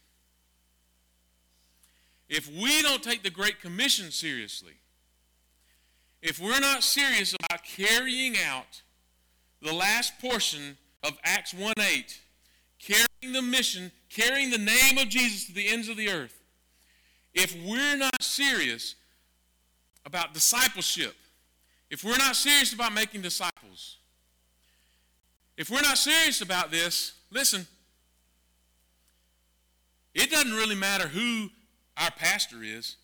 if 2.27 2.51
we 2.51 2.81
don't 2.81 3.03
take 3.03 3.23
the 3.23 3.29
Great 3.29 3.61
Commission 3.61 4.11
seriously, 4.11 4.73
if 6.21 6.39
we're 6.39 6.59
not 6.59 6.83
serious 6.83 7.35
about 7.35 7.63
carrying 7.63 8.35
out 8.37 8.81
the 9.61 9.73
last 9.73 10.19
portion 10.19 10.77
of 11.03 11.17
Acts 11.23 11.53
1 11.53 11.73
8, 11.77 12.19
carrying 12.79 13.33
the 13.33 13.41
mission, 13.41 13.91
carrying 14.09 14.49
the 14.49 14.57
name 14.57 14.97
of 14.97 15.09
Jesus 15.09 15.45
to 15.45 15.53
the 15.53 15.67
ends 15.67 15.87
of 15.87 15.97
the 15.97 16.09
earth, 16.09 16.41
if 17.33 17.55
we're 17.63 17.97
not 17.97 18.23
serious 18.23 18.95
about 20.05 20.33
discipleship, 20.33 21.15
if 21.91 22.03
we're 22.03 22.17
not 22.17 22.35
serious 22.35 22.73
about 22.73 22.93
making 22.93 23.21
disciples, 23.21 23.97
if 25.57 25.69
we're 25.69 25.81
not 25.81 25.97
serious 25.97 26.41
about 26.41 26.71
this, 26.71 27.13
listen, 27.29 27.67
it 30.13 30.31
doesn't 30.31 30.53
really 30.53 30.75
matter 30.75 31.07
who 31.07 31.49
our 31.97 32.11
pastor 32.11 32.57
is. 32.61 32.97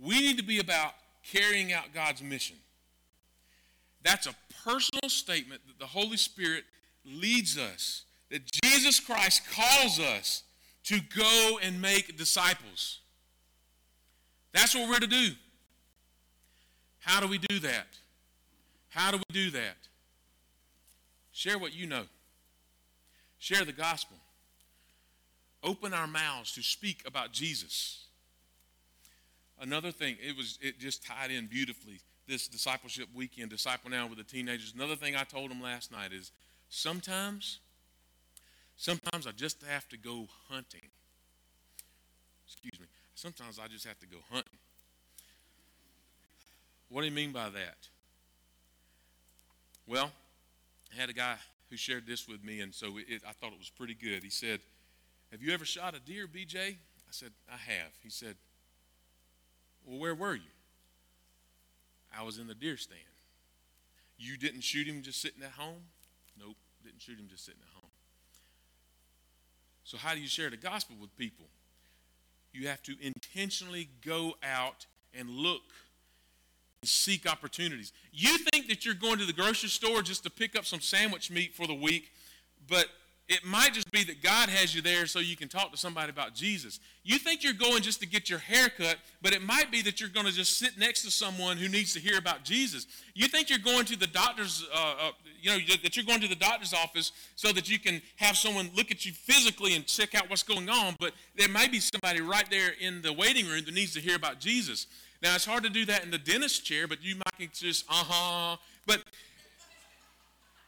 We 0.00 0.20
need 0.20 0.38
to 0.38 0.44
be 0.44 0.58
about 0.58 0.92
carrying 1.24 1.72
out 1.72 1.92
God's 1.92 2.22
mission. 2.22 2.56
That's 4.02 4.26
a 4.26 4.34
personal 4.64 5.08
statement 5.08 5.62
that 5.66 5.78
the 5.78 5.86
Holy 5.86 6.16
Spirit 6.16 6.64
leads 7.04 7.58
us, 7.58 8.04
that 8.30 8.44
Jesus 8.44 9.00
Christ 9.00 9.42
calls 9.50 9.98
us 9.98 10.44
to 10.84 11.00
go 11.16 11.58
and 11.62 11.80
make 11.80 12.16
disciples. 12.16 13.00
That's 14.52 14.74
what 14.74 14.88
we're 14.88 15.00
to 15.00 15.06
do. 15.06 15.30
How 17.00 17.20
do 17.20 17.26
we 17.26 17.38
do 17.38 17.58
that? 17.60 17.86
How 18.88 19.10
do 19.10 19.18
we 19.18 19.34
do 19.34 19.50
that? 19.50 19.76
Share 21.32 21.58
what 21.58 21.74
you 21.74 21.86
know. 21.86 22.04
Share 23.38 23.64
the 23.64 23.72
gospel 23.72 24.16
open 25.62 25.92
our 25.94 26.06
mouths 26.06 26.52
to 26.54 26.62
speak 26.62 27.02
about 27.06 27.32
Jesus. 27.32 28.04
Another 29.60 29.90
thing, 29.90 30.16
it 30.20 30.36
was 30.36 30.58
it 30.62 30.78
just 30.78 31.04
tied 31.04 31.30
in 31.30 31.46
beautifully. 31.46 32.00
This 32.26 32.46
discipleship 32.46 33.08
weekend, 33.14 33.50
disciple 33.50 33.90
now 33.90 34.06
with 34.06 34.18
the 34.18 34.24
teenagers. 34.24 34.72
Another 34.74 34.96
thing 34.96 35.16
I 35.16 35.24
told 35.24 35.50
them 35.50 35.62
last 35.62 35.90
night 35.90 36.12
is 36.12 36.30
sometimes, 36.68 37.60
sometimes 38.76 39.26
I 39.26 39.30
just 39.32 39.62
have 39.62 39.88
to 39.88 39.96
go 39.96 40.28
hunting. 40.48 40.90
Excuse 42.46 42.78
me. 42.78 42.86
Sometimes 43.14 43.58
I 43.58 43.66
just 43.66 43.86
have 43.86 43.98
to 44.00 44.06
go 44.06 44.18
hunting. 44.30 44.58
What 46.90 47.00
do 47.00 47.06
you 47.06 47.12
mean 47.12 47.32
by 47.32 47.48
that? 47.50 47.76
Well, 49.86 50.10
I 50.92 51.00
had 51.00 51.10
a 51.10 51.14
guy 51.14 51.36
who 51.70 51.76
shared 51.76 52.06
this 52.06 52.28
with 52.28 52.44
me, 52.44 52.60
and 52.60 52.74
so 52.74 52.98
it, 53.08 53.22
I 53.26 53.32
thought 53.32 53.52
it 53.52 53.58
was 53.58 53.70
pretty 53.70 53.94
good. 53.94 54.22
He 54.22 54.30
said, 54.30 54.60
have 55.30 55.42
you 55.42 55.52
ever 55.52 55.64
shot 55.64 55.94
a 55.94 56.00
deer, 56.00 56.26
BJ? 56.26 56.76
I 57.08 57.10
said, 57.10 57.32
I 57.48 57.56
have. 57.56 57.92
He 58.02 58.10
said, 58.10 58.36
Well, 59.84 59.98
where 59.98 60.14
were 60.14 60.34
you? 60.34 60.52
I 62.16 62.22
was 62.22 62.38
in 62.38 62.46
the 62.46 62.54
deer 62.54 62.76
stand. 62.76 63.00
You 64.18 64.36
didn't 64.36 64.62
shoot 64.62 64.86
him 64.86 65.02
just 65.02 65.20
sitting 65.20 65.42
at 65.42 65.52
home? 65.52 65.82
Nope, 66.38 66.56
didn't 66.84 67.00
shoot 67.00 67.18
him 67.18 67.28
just 67.30 67.44
sitting 67.44 67.60
at 67.62 67.74
home. 67.80 67.90
So, 69.84 69.96
how 69.96 70.14
do 70.14 70.20
you 70.20 70.28
share 70.28 70.50
the 70.50 70.56
gospel 70.56 70.96
with 71.00 71.16
people? 71.16 71.46
You 72.52 72.68
have 72.68 72.82
to 72.84 72.94
intentionally 73.00 73.88
go 74.04 74.34
out 74.42 74.86
and 75.14 75.30
look 75.30 75.62
and 76.82 76.88
seek 76.88 77.30
opportunities. 77.30 77.92
You 78.12 78.38
think 78.38 78.68
that 78.68 78.84
you're 78.84 78.94
going 78.94 79.18
to 79.18 79.26
the 79.26 79.32
grocery 79.32 79.68
store 79.68 80.02
just 80.02 80.24
to 80.24 80.30
pick 80.30 80.56
up 80.56 80.64
some 80.64 80.80
sandwich 80.80 81.30
meat 81.30 81.54
for 81.54 81.66
the 81.66 81.74
week, 81.74 82.12
but 82.68 82.88
it 83.28 83.44
might 83.44 83.74
just 83.74 83.90
be 83.90 84.04
that 84.04 84.22
God 84.22 84.48
has 84.48 84.74
you 84.74 84.80
there 84.80 85.04
so 85.04 85.18
you 85.18 85.36
can 85.36 85.48
talk 85.48 85.70
to 85.72 85.76
somebody 85.76 86.08
about 86.08 86.34
Jesus. 86.34 86.80
You 87.04 87.18
think 87.18 87.44
you're 87.44 87.52
going 87.52 87.82
just 87.82 88.00
to 88.00 88.06
get 88.06 88.30
your 88.30 88.38
hair 88.38 88.70
cut, 88.70 88.96
but 89.20 89.34
it 89.34 89.42
might 89.42 89.70
be 89.70 89.82
that 89.82 90.00
you're 90.00 90.08
going 90.08 90.24
to 90.24 90.32
just 90.32 90.58
sit 90.58 90.78
next 90.78 91.02
to 91.02 91.10
someone 91.10 91.58
who 91.58 91.68
needs 91.68 91.92
to 91.92 92.00
hear 92.00 92.16
about 92.16 92.42
Jesus. 92.42 92.86
You 93.14 93.28
think 93.28 93.50
you're 93.50 93.58
going 93.58 93.84
to 93.86 93.98
the 93.98 94.06
doctor's, 94.06 94.66
uh, 94.74 94.94
uh, 94.98 95.10
you 95.42 95.50
know, 95.50 95.58
that 95.82 95.94
you're 95.94 96.06
going 96.06 96.22
to 96.22 96.28
the 96.28 96.36
doctor's 96.36 96.72
office 96.72 97.12
so 97.36 97.52
that 97.52 97.68
you 97.68 97.78
can 97.78 98.00
have 98.16 98.34
someone 98.34 98.70
look 98.74 98.90
at 98.90 99.04
you 99.04 99.12
physically 99.12 99.76
and 99.76 99.86
check 99.86 100.14
out 100.14 100.30
what's 100.30 100.42
going 100.42 100.70
on, 100.70 100.96
but 100.98 101.12
there 101.36 101.48
may 101.48 101.68
be 101.68 101.80
somebody 101.80 102.22
right 102.22 102.48
there 102.50 102.70
in 102.80 103.02
the 103.02 103.12
waiting 103.12 103.46
room 103.46 103.62
that 103.66 103.74
needs 103.74 103.92
to 103.92 104.00
hear 104.00 104.16
about 104.16 104.40
Jesus. 104.40 104.86
Now, 105.22 105.34
it's 105.34 105.44
hard 105.44 105.64
to 105.64 105.70
do 105.70 105.84
that 105.84 106.02
in 106.02 106.10
the 106.10 106.18
dentist 106.18 106.64
chair, 106.64 106.88
but 106.88 107.04
you 107.04 107.16
might 107.16 107.52
just, 107.52 107.84
uh 107.90 108.04
huh. 108.06 108.56
But 108.86 109.02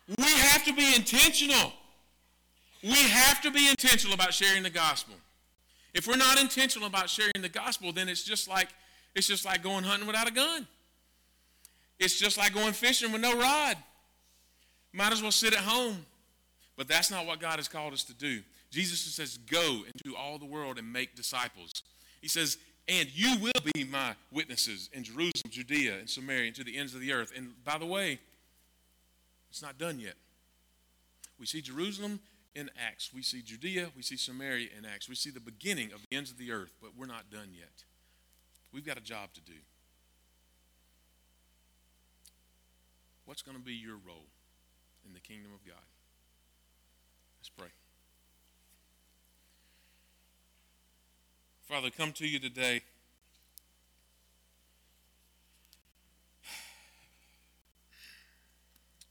we 0.08 0.24
have 0.24 0.64
to 0.64 0.74
be 0.74 0.94
intentional. 0.94 1.72
We 2.82 2.94
have 2.94 3.40
to 3.42 3.50
be 3.50 3.68
intentional 3.68 4.14
about 4.14 4.32
sharing 4.32 4.62
the 4.62 4.70
gospel. 4.70 5.14
If 5.92 6.06
we're 6.06 6.16
not 6.16 6.40
intentional 6.40 6.86
about 6.86 7.10
sharing 7.10 7.42
the 7.42 7.48
gospel, 7.48 7.92
then 7.92 8.08
it's 8.08 8.22
just 8.22 8.48
like 8.48 8.68
it's 9.14 9.26
just 9.26 9.44
like 9.44 9.62
going 9.62 9.84
hunting 9.84 10.06
without 10.06 10.28
a 10.28 10.32
gun. 10.32 10.66
It's 11.98 12.18
just 12.18 12.38
like 12.38 12.54
going 12.54 12.72
fishing 12.72 13.12
with 13.12 13.20
no 13.20 13.38
rod. 13.38 13.76
Might 14.92 15.12
as 15.12 15.20
well 15.20 15.32
sit 15.32 15.52
at 15.52 15.60
home. 15.60 16.06
But 16.76 16.88
that's 16.88 17.10
not 17.10 17.26
what 17.26 17.40
God 17.40 17.56
has 17.56 17.68
called 17.68 17.92
us 17.92 18.04
to 18.04 18.14
do. 18.14 18.40
Jesus 18.70 19.00
says, 19.00 19.36
Go 19.36 19.82
into 19.84 20.16
all 20.16 20.38
the 20.38 20.46
world 20.46 20.78
and 20.78 20.90
make 20.90 21.14
disciples. 21.14 21.70
He 22.22 22.28
says, 22.28 22.56
And 22.88 23.08
you 23.14 23.36
will 23.38 23.72
be 23.74 23.84
my 23.84 24.14
witnesses 24.32 24.88
in 24.92 25.04
Jerusalem, 25.04 25.50
Judea, 25.50 25.98
and 25.98 26.08
Samaria, 26.08 26.46
and 26.46 26.54
to 26.56 26.64
the 26.64 26.78
ends 26.78 26.94
of 26.94 27.00
the 27.00 27.12
earth. 27.12 27.32
And 27.36 27.52
by 27.64 27.76
the 27.76 27.84
way, 27.84 28.18
it's 29.50 29.60
not 29.60 29.76
done 29.76 30.00
yet. 30.00 30.14
We 31.38 31.46
see 31.46 31.60
Jerusalem 31.60 32.20
in 32.54 32.70
Acts. 32.78 33.12
We 33.14 33.22
see 33.22 33.42
Judea, 33.42 33.90
we 33.96 34.02
see 34.02 34.16
Samaria 34.16 34.68
in 34.76 34.84
Acts. 34.84 35.08
We 35.08 35.14
see 35.14 35.30
the 35.30 35.40
beginning 35.40 35.92
of 35.92 36.02
the 36.02 36.16
ends 36.16 36.30
of 36.30 36.38
the 36.38 36.52
earth, 36.52 36.72
but 36.80 36.90
we're 36.96 37.06
not 37.06 37.30
done 37.30 37.50
yet. 37.52 37.84
We've 38.72 38.86
got 38.86 38.96
a 38.98 39.02
job 39.02 39.32
to 39.34 39.40
do. 39.40 39.58
What's 43.24 43.42
going 43.42 43.56
to 43.56 43.62
be 43.62 43.74
your 43.74 43.96
role 43.96 44.26
in 45.06 45.12
the 45.12 45.20
kingdom 45.20 45.52
of 45.54 45.64
God? 45.64 45.84
Let's 47.40 47.48
pray. 47.48 47.68
Father, 51.68 51.90
come 51.90 52.12
to 52.14 52.26
you 52.26 52.40
today. 52.40 52.82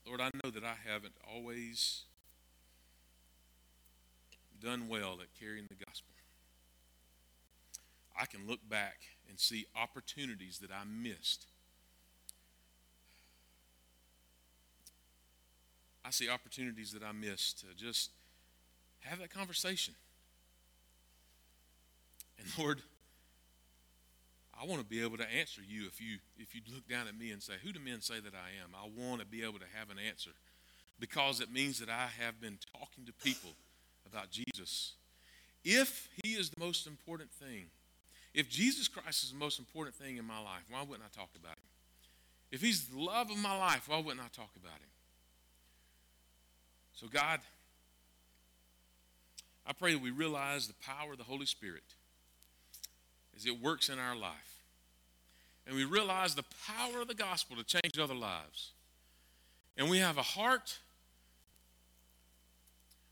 Lord, 0.06 0.20
I 0.20 0.30
know 0.44 0.50
that 0.50 0.64
I 0.64 0.76
haven't 0.86 1.14
always 1.32 2.04
done 4.60 4.88
well 4.88 5.18
at 5.22 5.28
carrying 5.40 5.66
the 5.68 5.76
gospel. 5.86 6.14
I 8.20 8.26
can 8.26 8.48
look 8.48 8.60
back 8.70 8.98
and 9.30 9.40
see 9.40 9.66
opportunities 9.76 10.60
that 10.60 10.72
I 10.72 10.84
missed. 10.86 11.46
I 16.04 16.12
see 16.12 16.28
opportunities 16.28 16.92
that 16.94 17.04
I 17.04 17.12
missed 17.12 17.60
to 17.60 17.68
just 17.78 18.12
have 19.02 19.20
that 19.20 19.30
conversation. 19.30 19.94
And 22.38 22.48
Lord, 22.58 22.82
I 24.60 24.66
want 24.66 24.82
to 24.82 24.88
be 24.88 25.02
able 25.02 25.18
to 25.18 25.32
answer 25.32 25.62
you 25.66 25.86
if 25.88 26.02
you 26.02 26.18
if 26.38 26.54
you 26.54 26.62
look 26.74 26.88
down 26.90 27.08
at 27.08 27.18
me 27.18 27.32
and 27.32 27.42
say, 27.42 27.54
"Who 27.64 27.72
do 27.72 27.80
men 27.80 28.02
say 28.02 28.20
that 28.20 28.34
I 28.34 28.62
am?" 28.62 28.72
I 28.76 28.90
want 28.94 29.22
to 29.22 29.28
be 29.28 29.44
able 29.44 29.60
to 29.60 29.66
have 29.78 29.90
an 29.90 29.98
answer 29.98 30.32
because 31.00 31.40
it 31.40 31.52
means 31.52 31.80
that 31.80 31.90
I 31.90 32.08
have 32.20 32.42
been 32.42 32.58
talking 32.74 33.06
to 33.06 33.14
people 33.14 33.52
about 34.12 34.30
Jesus. 34.32 34.94
If 35.64 36.10
he 36.24 36.34
is 36.34 36.50
the 36.50 36.60
most 36.60 36.88
important 36.88 37.32
thing, 37.32 37.66
if 38.34 38.50
Jesus 38.50 38.88
Christ 38.88 39.24
is 39.24 39.32
the 39.32 39.38
most 39.38 39.60
important 39.60 39.96
thing 39.96 40.18
in 40.18 40.26
my 40.26 40.40
life, 40.40 40.64
why 40.70 40.82
wouldn't 40.82 41.04
I 41.04 41.18
talk 41.18 41.30
about 41.36 41.58
him? 41.58 41.70
If 42.52 42.62
he's 42.62 42.86
the 42.86 43.00
love 43.00 43.30
of 43.30 43.38
my 43.38 43.58
life, 43.58 43.88
why 43.88 43.98
wouldn't 43.98 44.22
I 44.22 44.30
talk 44.36 44.52
about 44.56 44.78
him? 44.78 44.90
So, 46.94 47.08
God, 47.08 47.40
I 49.66 49.74
pray 49.74 49.94
that 49.94 50.02
we 50.02 50.12
realize 50.12 50.68
the 50.68 50.74
power 50.74 51.12
of 51.12 51.18
the 51.18 51.24
Holy 51.24 51.46
Spirit 51.46 51.84
as 53.36 53.46
it 53.46 53.62
works 53.62 53.90
in 53.90 54.00
our 54.00 54.16
life. 54.16 54.64
And 55.68 55.76
we 55.76 55.86
realize 55.86 56.34
the 56.34 56.46
power 56.66 57.02
of 57.02 57.08
the 57.08 57.14
gospel 57.14 57.56
to 57.56 57.64
change 57.64 58.00
other 58.00 58.16
lives. 58.16 58.72
And 59.78 59.90
we 59.90 60.00
have 60.00 60.18
a 60.18 60.24
heart 60.24 60.80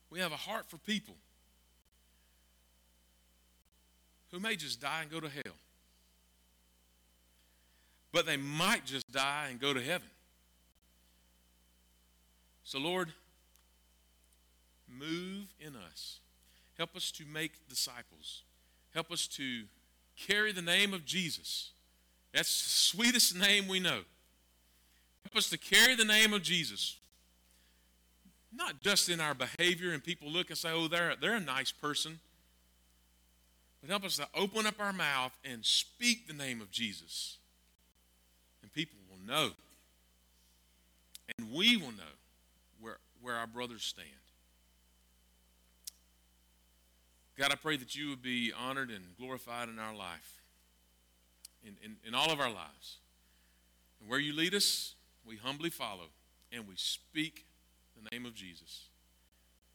we 0.10 0.20
have 0.20 0.32
a 0.32 0.38
heart 0.38 0.66
for 0.68 0.78
people 0.78 1.16
who 4.32 4.40
may 4.40 4.56
just 4.56 4.82
die 4.82 5.02
and 5.02 5.12
go 5.12 5.20
to 5.20 5.30
hell. 5.30 5.56
But 8.12 8.26
they 8.26 8.38
might 8.38 8.86
just 8.86 9.12
die 9.12 9.48
and 9.50 9.60
go 9.60 9.74
to 9.74 9.82
heaven. 9.82 10.08
So, 12.64 12.80
Lord, 12.80 13.14
move 14.88 15.46
in 15.60 15.76
us. 15.76 16.20
Help 16.78 16.96
us 16.96 17.12
to 17.12 17.24
make 17.26 17.68
disciples. 17.70 18.44
Help 18.94 19.12
us 19.12 19.28
to 19.28 19.64
carry 20.18 20.52
the 20.52 20.62
name 20.62 20.94
of 20.94 21.06
Jesus. 21.06 21.72
That's 22.34 22.64
the 22.64 22.70
sweetest 22.70 23.36
name 23.36 23.68
we 23.68 23.80
know. 23.80 24.02
Help 25.24 25.36
us 25.36 25.50
to 25.50 25.58
carry 25.58 25.96
the 25.96 26.06
name 26.06 26.34
of 26.34 26.42
Jesus 26.42 26.98
not 28.58 28.82
just 28.82 29.08
in 29.08 29.20
our 29.20 29.36
behavior 29.36 29.92
and 29.92 30.04
people 30.04 30.30
look 30.30 30.50
and 30.50 30.58
say, 30.58 30.72
oh, 30.72 30.88
they're, 30.88 31.14
they're 31.22 31.36
a 31.36 31.40
nice 31.40 31.72
person, 31.72 32.20
but 33.80 33.90
help 33.90 34.04
us 34.04 34.18
to 34.18 34.28
open 34.34 34.66
up 34.66 34.80
our 34.80 34.92
mouth 34.92 35.32
and 35.46 35.64
speak 35.64 36.28
the 36.28 36.34
name 36.34 36.60
of 36.60 36.72
Jesus. 36.72 37.38
And 38.64 38.74
people 38.74 38.98
will 39.10 39.26
know. 39.26 39.52
And 41.38 41.54
we 41.54 41.78
will 41.78 41.92
know 41.92 42.16
where, 42.82 42.98
where 43.22 43.36
our 43.36 43.48
brothers 43.48 43.84
stand. 43.84 44.10
God, 47.38 47.52
I 47.52 47.56
pray 47.56 47.78
that 47.78 47.96
you 47.96 48.10
would 48.10 48.24
be 48.24 48.52
honored 48.52 48.90
and 48.90 49.04
glorified 49.20 49.70
in 49.70 49.78
our 49.78 49.96
life, 49.96 50.42
in, 51.64 51.76
in, 51.84 51.98
in 52.04 52.16
all 52.16 52.32
of 52.32 52.40
our 52.40 52.50
lives. 52.50 52.98
And 54.02 54.10
where 54.10 54.20
you 54.20 54.34
lead 54.34 54.56
us, 54.56 54.96
we 55.24 55.36
humbly 55.36 55.70
follow 55.70 56.08
and 56.52 56.68
we 56.68 56.74
speak 56.78 57.47
the 58.04 58.10
name 58.16 58.26
of 58.26 58.34
Jesus. 58.34 58.88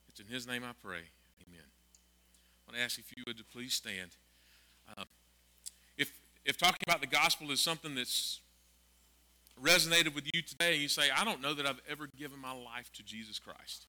It's 0.08 0.20
in 0.20 0.26
his 0.26 0.46
name 0.46 0.62
I 0.64 0.72
pray. 0.82 1.00
Amen. 1.46 1.64
I 1.64 2.70
want 2.70 2.76
to 2.76 2.82
ask 2.82 2.98
if 2.98 3.12
you 3.16 3.24
would 3.26 3.40
please 3.52 3.74
stand. 3.74 4.10
Uh, 4.96 5.04
if, 5.96 6.12
if 6.44 6.58
talking 6.58 6.82
about 6.86 7.00
the 7.00 7.06
gospel 7.06 7.50
is 7.50 7.60
something 7.60 7.94
that's 7.94 8.40
resonated 9.62 10.14
with 10.14 10.24
you 10.32 10.42
today, 10.42 10.74
and 10.74 10.82
you 10.82 10.88
say, 10.88 11.04
I 11.16 11.24
don't 11.24 11.40
know 11.40 11.54
that 11.54 11.66
I've 11.66 11.80
ever 11.88 12.08
given 12.18 12.38
my 12.38 12.52
life 12.52 12.92
to 12.94 13.02
Jesus 13.02 13.38
Christ. 13.38 13.86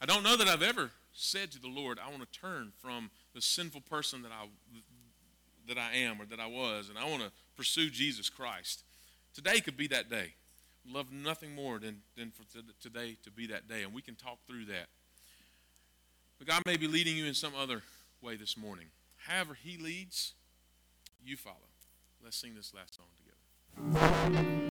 I 0.00 0.06
don't 0.06 0.22
know 0.22 0.36
that 0.36 0.48
I've 0.48 0.62
ever 0.62 0.90
said 1.12 1.52
to 1.52 1.60
the 1.60 1.68
Lord, 1.68 1.98
I 2.04 2.10
want 2.10 2.22
to 2.22 2.38
turn 2.38 2.72
from 2.82 3.10
the 3.34 3.40
sinful 3.40 3.82
person 3.82 4.22
that 4.22 4.32
I, 4.32 4.46
that 5.68 5.78
I 5.78 5.96
am 5.96 6.20
or 6.20 6.26
that 6.26 6.40
I 6.40 6.46
was, 6.46 6.88
and 6.88 6.98
I 6.98 7.08
want 7.08 7.22
to 7.22 7.30
pursue 7.56 7.90
Jesus 7.90 8.28
Christ. 8.28 8.82
Today 9.34 9.60
could 9.60 9.76
be 9.76 9.86
that 9.88 10.10
day 10.10 10.34
love 10.90 11.12
nothing 11.12 11.54
more 11.54 11.78
than, 11.78 12.02
than 12.16 12.30
for 12.30 12.42
today 12.80 13.16
to 13.22 13.30
be 13.30 13.46
that 13.46 13.68
day. 13.68 13.82
And 13.82 13.92
we 13.92 14.02
can 14.02 14.14
talk 14.14 14.38
through 14.46 14.66
that. 14.66 14.86
But 16.38 16.46
God 16.48 16.62
may 16.66 16.76
be 16.76 16.86
leading 16.88 17.16
you 17.16 17.26
in 17.26 17.34
some 17.34 17.52
other 17.54 17.82
way 18.20 18.36
this 18.36 18.56
morning. 18.56 18.86
However, 19.16 19.54
He 19.54 19.76
leads, 19.76 20.34
you 21.24 21.36
follow. 21.36 21.56
Let's 22.22 22.36
sing 22.36 22.54
this 22.54 22.72
last 22.74 22.96
song 22.96 23.06
together. 23.16 24.70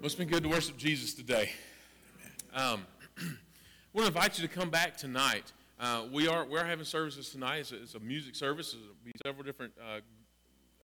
Well, 0.00 0.06
it's 0.06 0.14
been 0.14 0.28
good 0.28 0.44
to 0.44 0.48
worship 0.48 0.78
Jesus 0.78 1.12
today. 1.12 1.50
Um, 2.54 2.86
I 3.18 3.24
want 3.92 4.06
to 4.06 4.06
invite 4.06 4.38
you 4.38 4.48
to 4.48 4.54
come 4.54 4.70
back 4.70 4.96
tonight. 4.96 5.52
Uh, 5.78 6.06
we 6.10 6.26
are 6.26 6.46
we 6.46 6.58
are 6.58 6.64
having 6.64 6.86
services 6.86 7.28
tonight. 7.28 7.58
It's 7.58 7.72
a, 7.72 7.82
it's 7.82 7.94
a 7.96 8.00
music 8.00 8.34
service. 8.34 8.72
There'll 8.72 8.96
be 9.04 9.12
several 9.22 9.44
different 9.44 9.74
uh, 9.78 10.00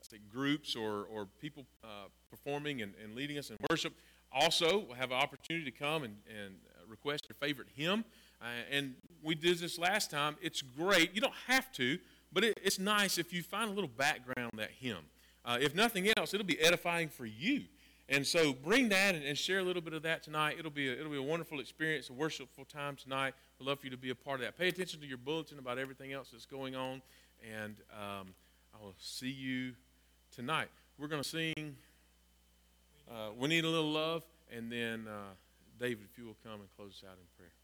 say 0.01 0.17
groups 0.29 0.75
or, 0.75 1.05
or 1.05 1.27
people 1.39 1.65
uh, 1.81 2.07
performing 2.29 2.81
and, 2.81 2.91
and 3.01 3.15
leading 3.15 3.37
us 3.37 3.51
in 3.51 3.57
worship. 3.69 3.93
Also, 4.33 4.79
we'll 4.79 4.97
have 4.97 5.11
an 5.11 5.17
opportunity 5.17 5.63
to 5.63 5.71
come 5.71 6.03
and, 6.03 6.17
and 6.27 6.55
request 6.89 7.25
your 7.29 7.35
favorite 7.35 7.69
hymn. 7.73 8.03
Uh, 8.41 8.47
and 8.69 8.95
we 9.23 9.33
did 9.33 9.59
this 9.59 9.79
last 9.79 10.11
time. 10.11 10.35
It's 10.41 10.61
great. 10.61 11.15
You 11.15 11.21
don't 11.21 11.33
have 11.47 11.71
to, 11.75 11.99
but 12.33 12.43
it, 12.43 12.59
it's 12.61 12.79
nice 12.79 13.17
if 13.17 13.31
you 13.31 13.43
find 13.43 13.71
a 13.71 13.73
little 13.73 13.87
background 13.87 14.51
that 14.57 14.71
hymn. 14.77 15.05
Uh, 15.45 15.57
if 15.61 15.73
nothing 15.73 16.11
else, 16.17 16.33
it'll 16.33 16.45
be 16.45 16.59
edifying 16.59 17.07
for 17.07 17.25
you. 17.25 17.63
And 18.07 18.25
so 18.25 18.53
bring 18.53 18.89
that 18.89 19.15
and, 19.15 19.23
and 19.23 19.37
share 19.37 19.59
a 19.59 19.63
little 19.63 19.81
bit 19.81 19.93
of 19.93 20.03
that 20.03 20.21
tonight. 20.21 20.57
It'll 20.59 20.69
be 20.69 20.89
a, 20.89 20.93
it'll 20.93 21.11
be 21.11 21.17
a 21.17 21.23
wonderful 21.23 21.59
experience, 21.59 22.09
a 22.09 22.13
worshipful 22.13 22.65
time 22.65 22.95
tonight. 22.95 23.33
We'd 23.59 23.67
love 23.67 23.79
for 23.79 23.87
you 23.87 23.91
to 23.91 23.97
be 23.97 24.11
a 24.11 24.15
part 24.15 24.39
of 24.39 24.45
that. 24.45 24.57
Pay 24.57 24.67
attention 24.67 24.99
to 25.01 25.07
your 25.07 25.17
bulletin 25.17 25.57
about 25.57 25.79
everything 25.79 26.13
else 26.13 26.29
that's 26.31 26.45
going 26.45 26.75
on, 26.75 27.01
and 27.43 27.77
um, 27.91 28.27
I 28.73 28.83
will 28.83 28.93
see 28.99 29.31
you 29.31 29.73
tonight. 30.35 30.69
We're 30.99 31.07
going 31.07 31.23
to 31.23 31.27
sing 31.27 31.75
uh, 33.09 33.29
We 33.37 33.47
Need 33.47 33.65
a 33.65 33.69
Little 33.69 33.91
Love, 33.91 34.23
and 34.55 34.71
then 34.71 35.07
uh, 35.07 35.33
David, 35.79 36.05
if 36.11 36.17
you 36.17 36.25
will 36.25 36.37
come 36.43 36.59
and 36.59 36.69
close 36.77 36.91
us 36.91 37.03
out 37.09 37.17
in 37.17 37.25
prayer. 37.35 37.54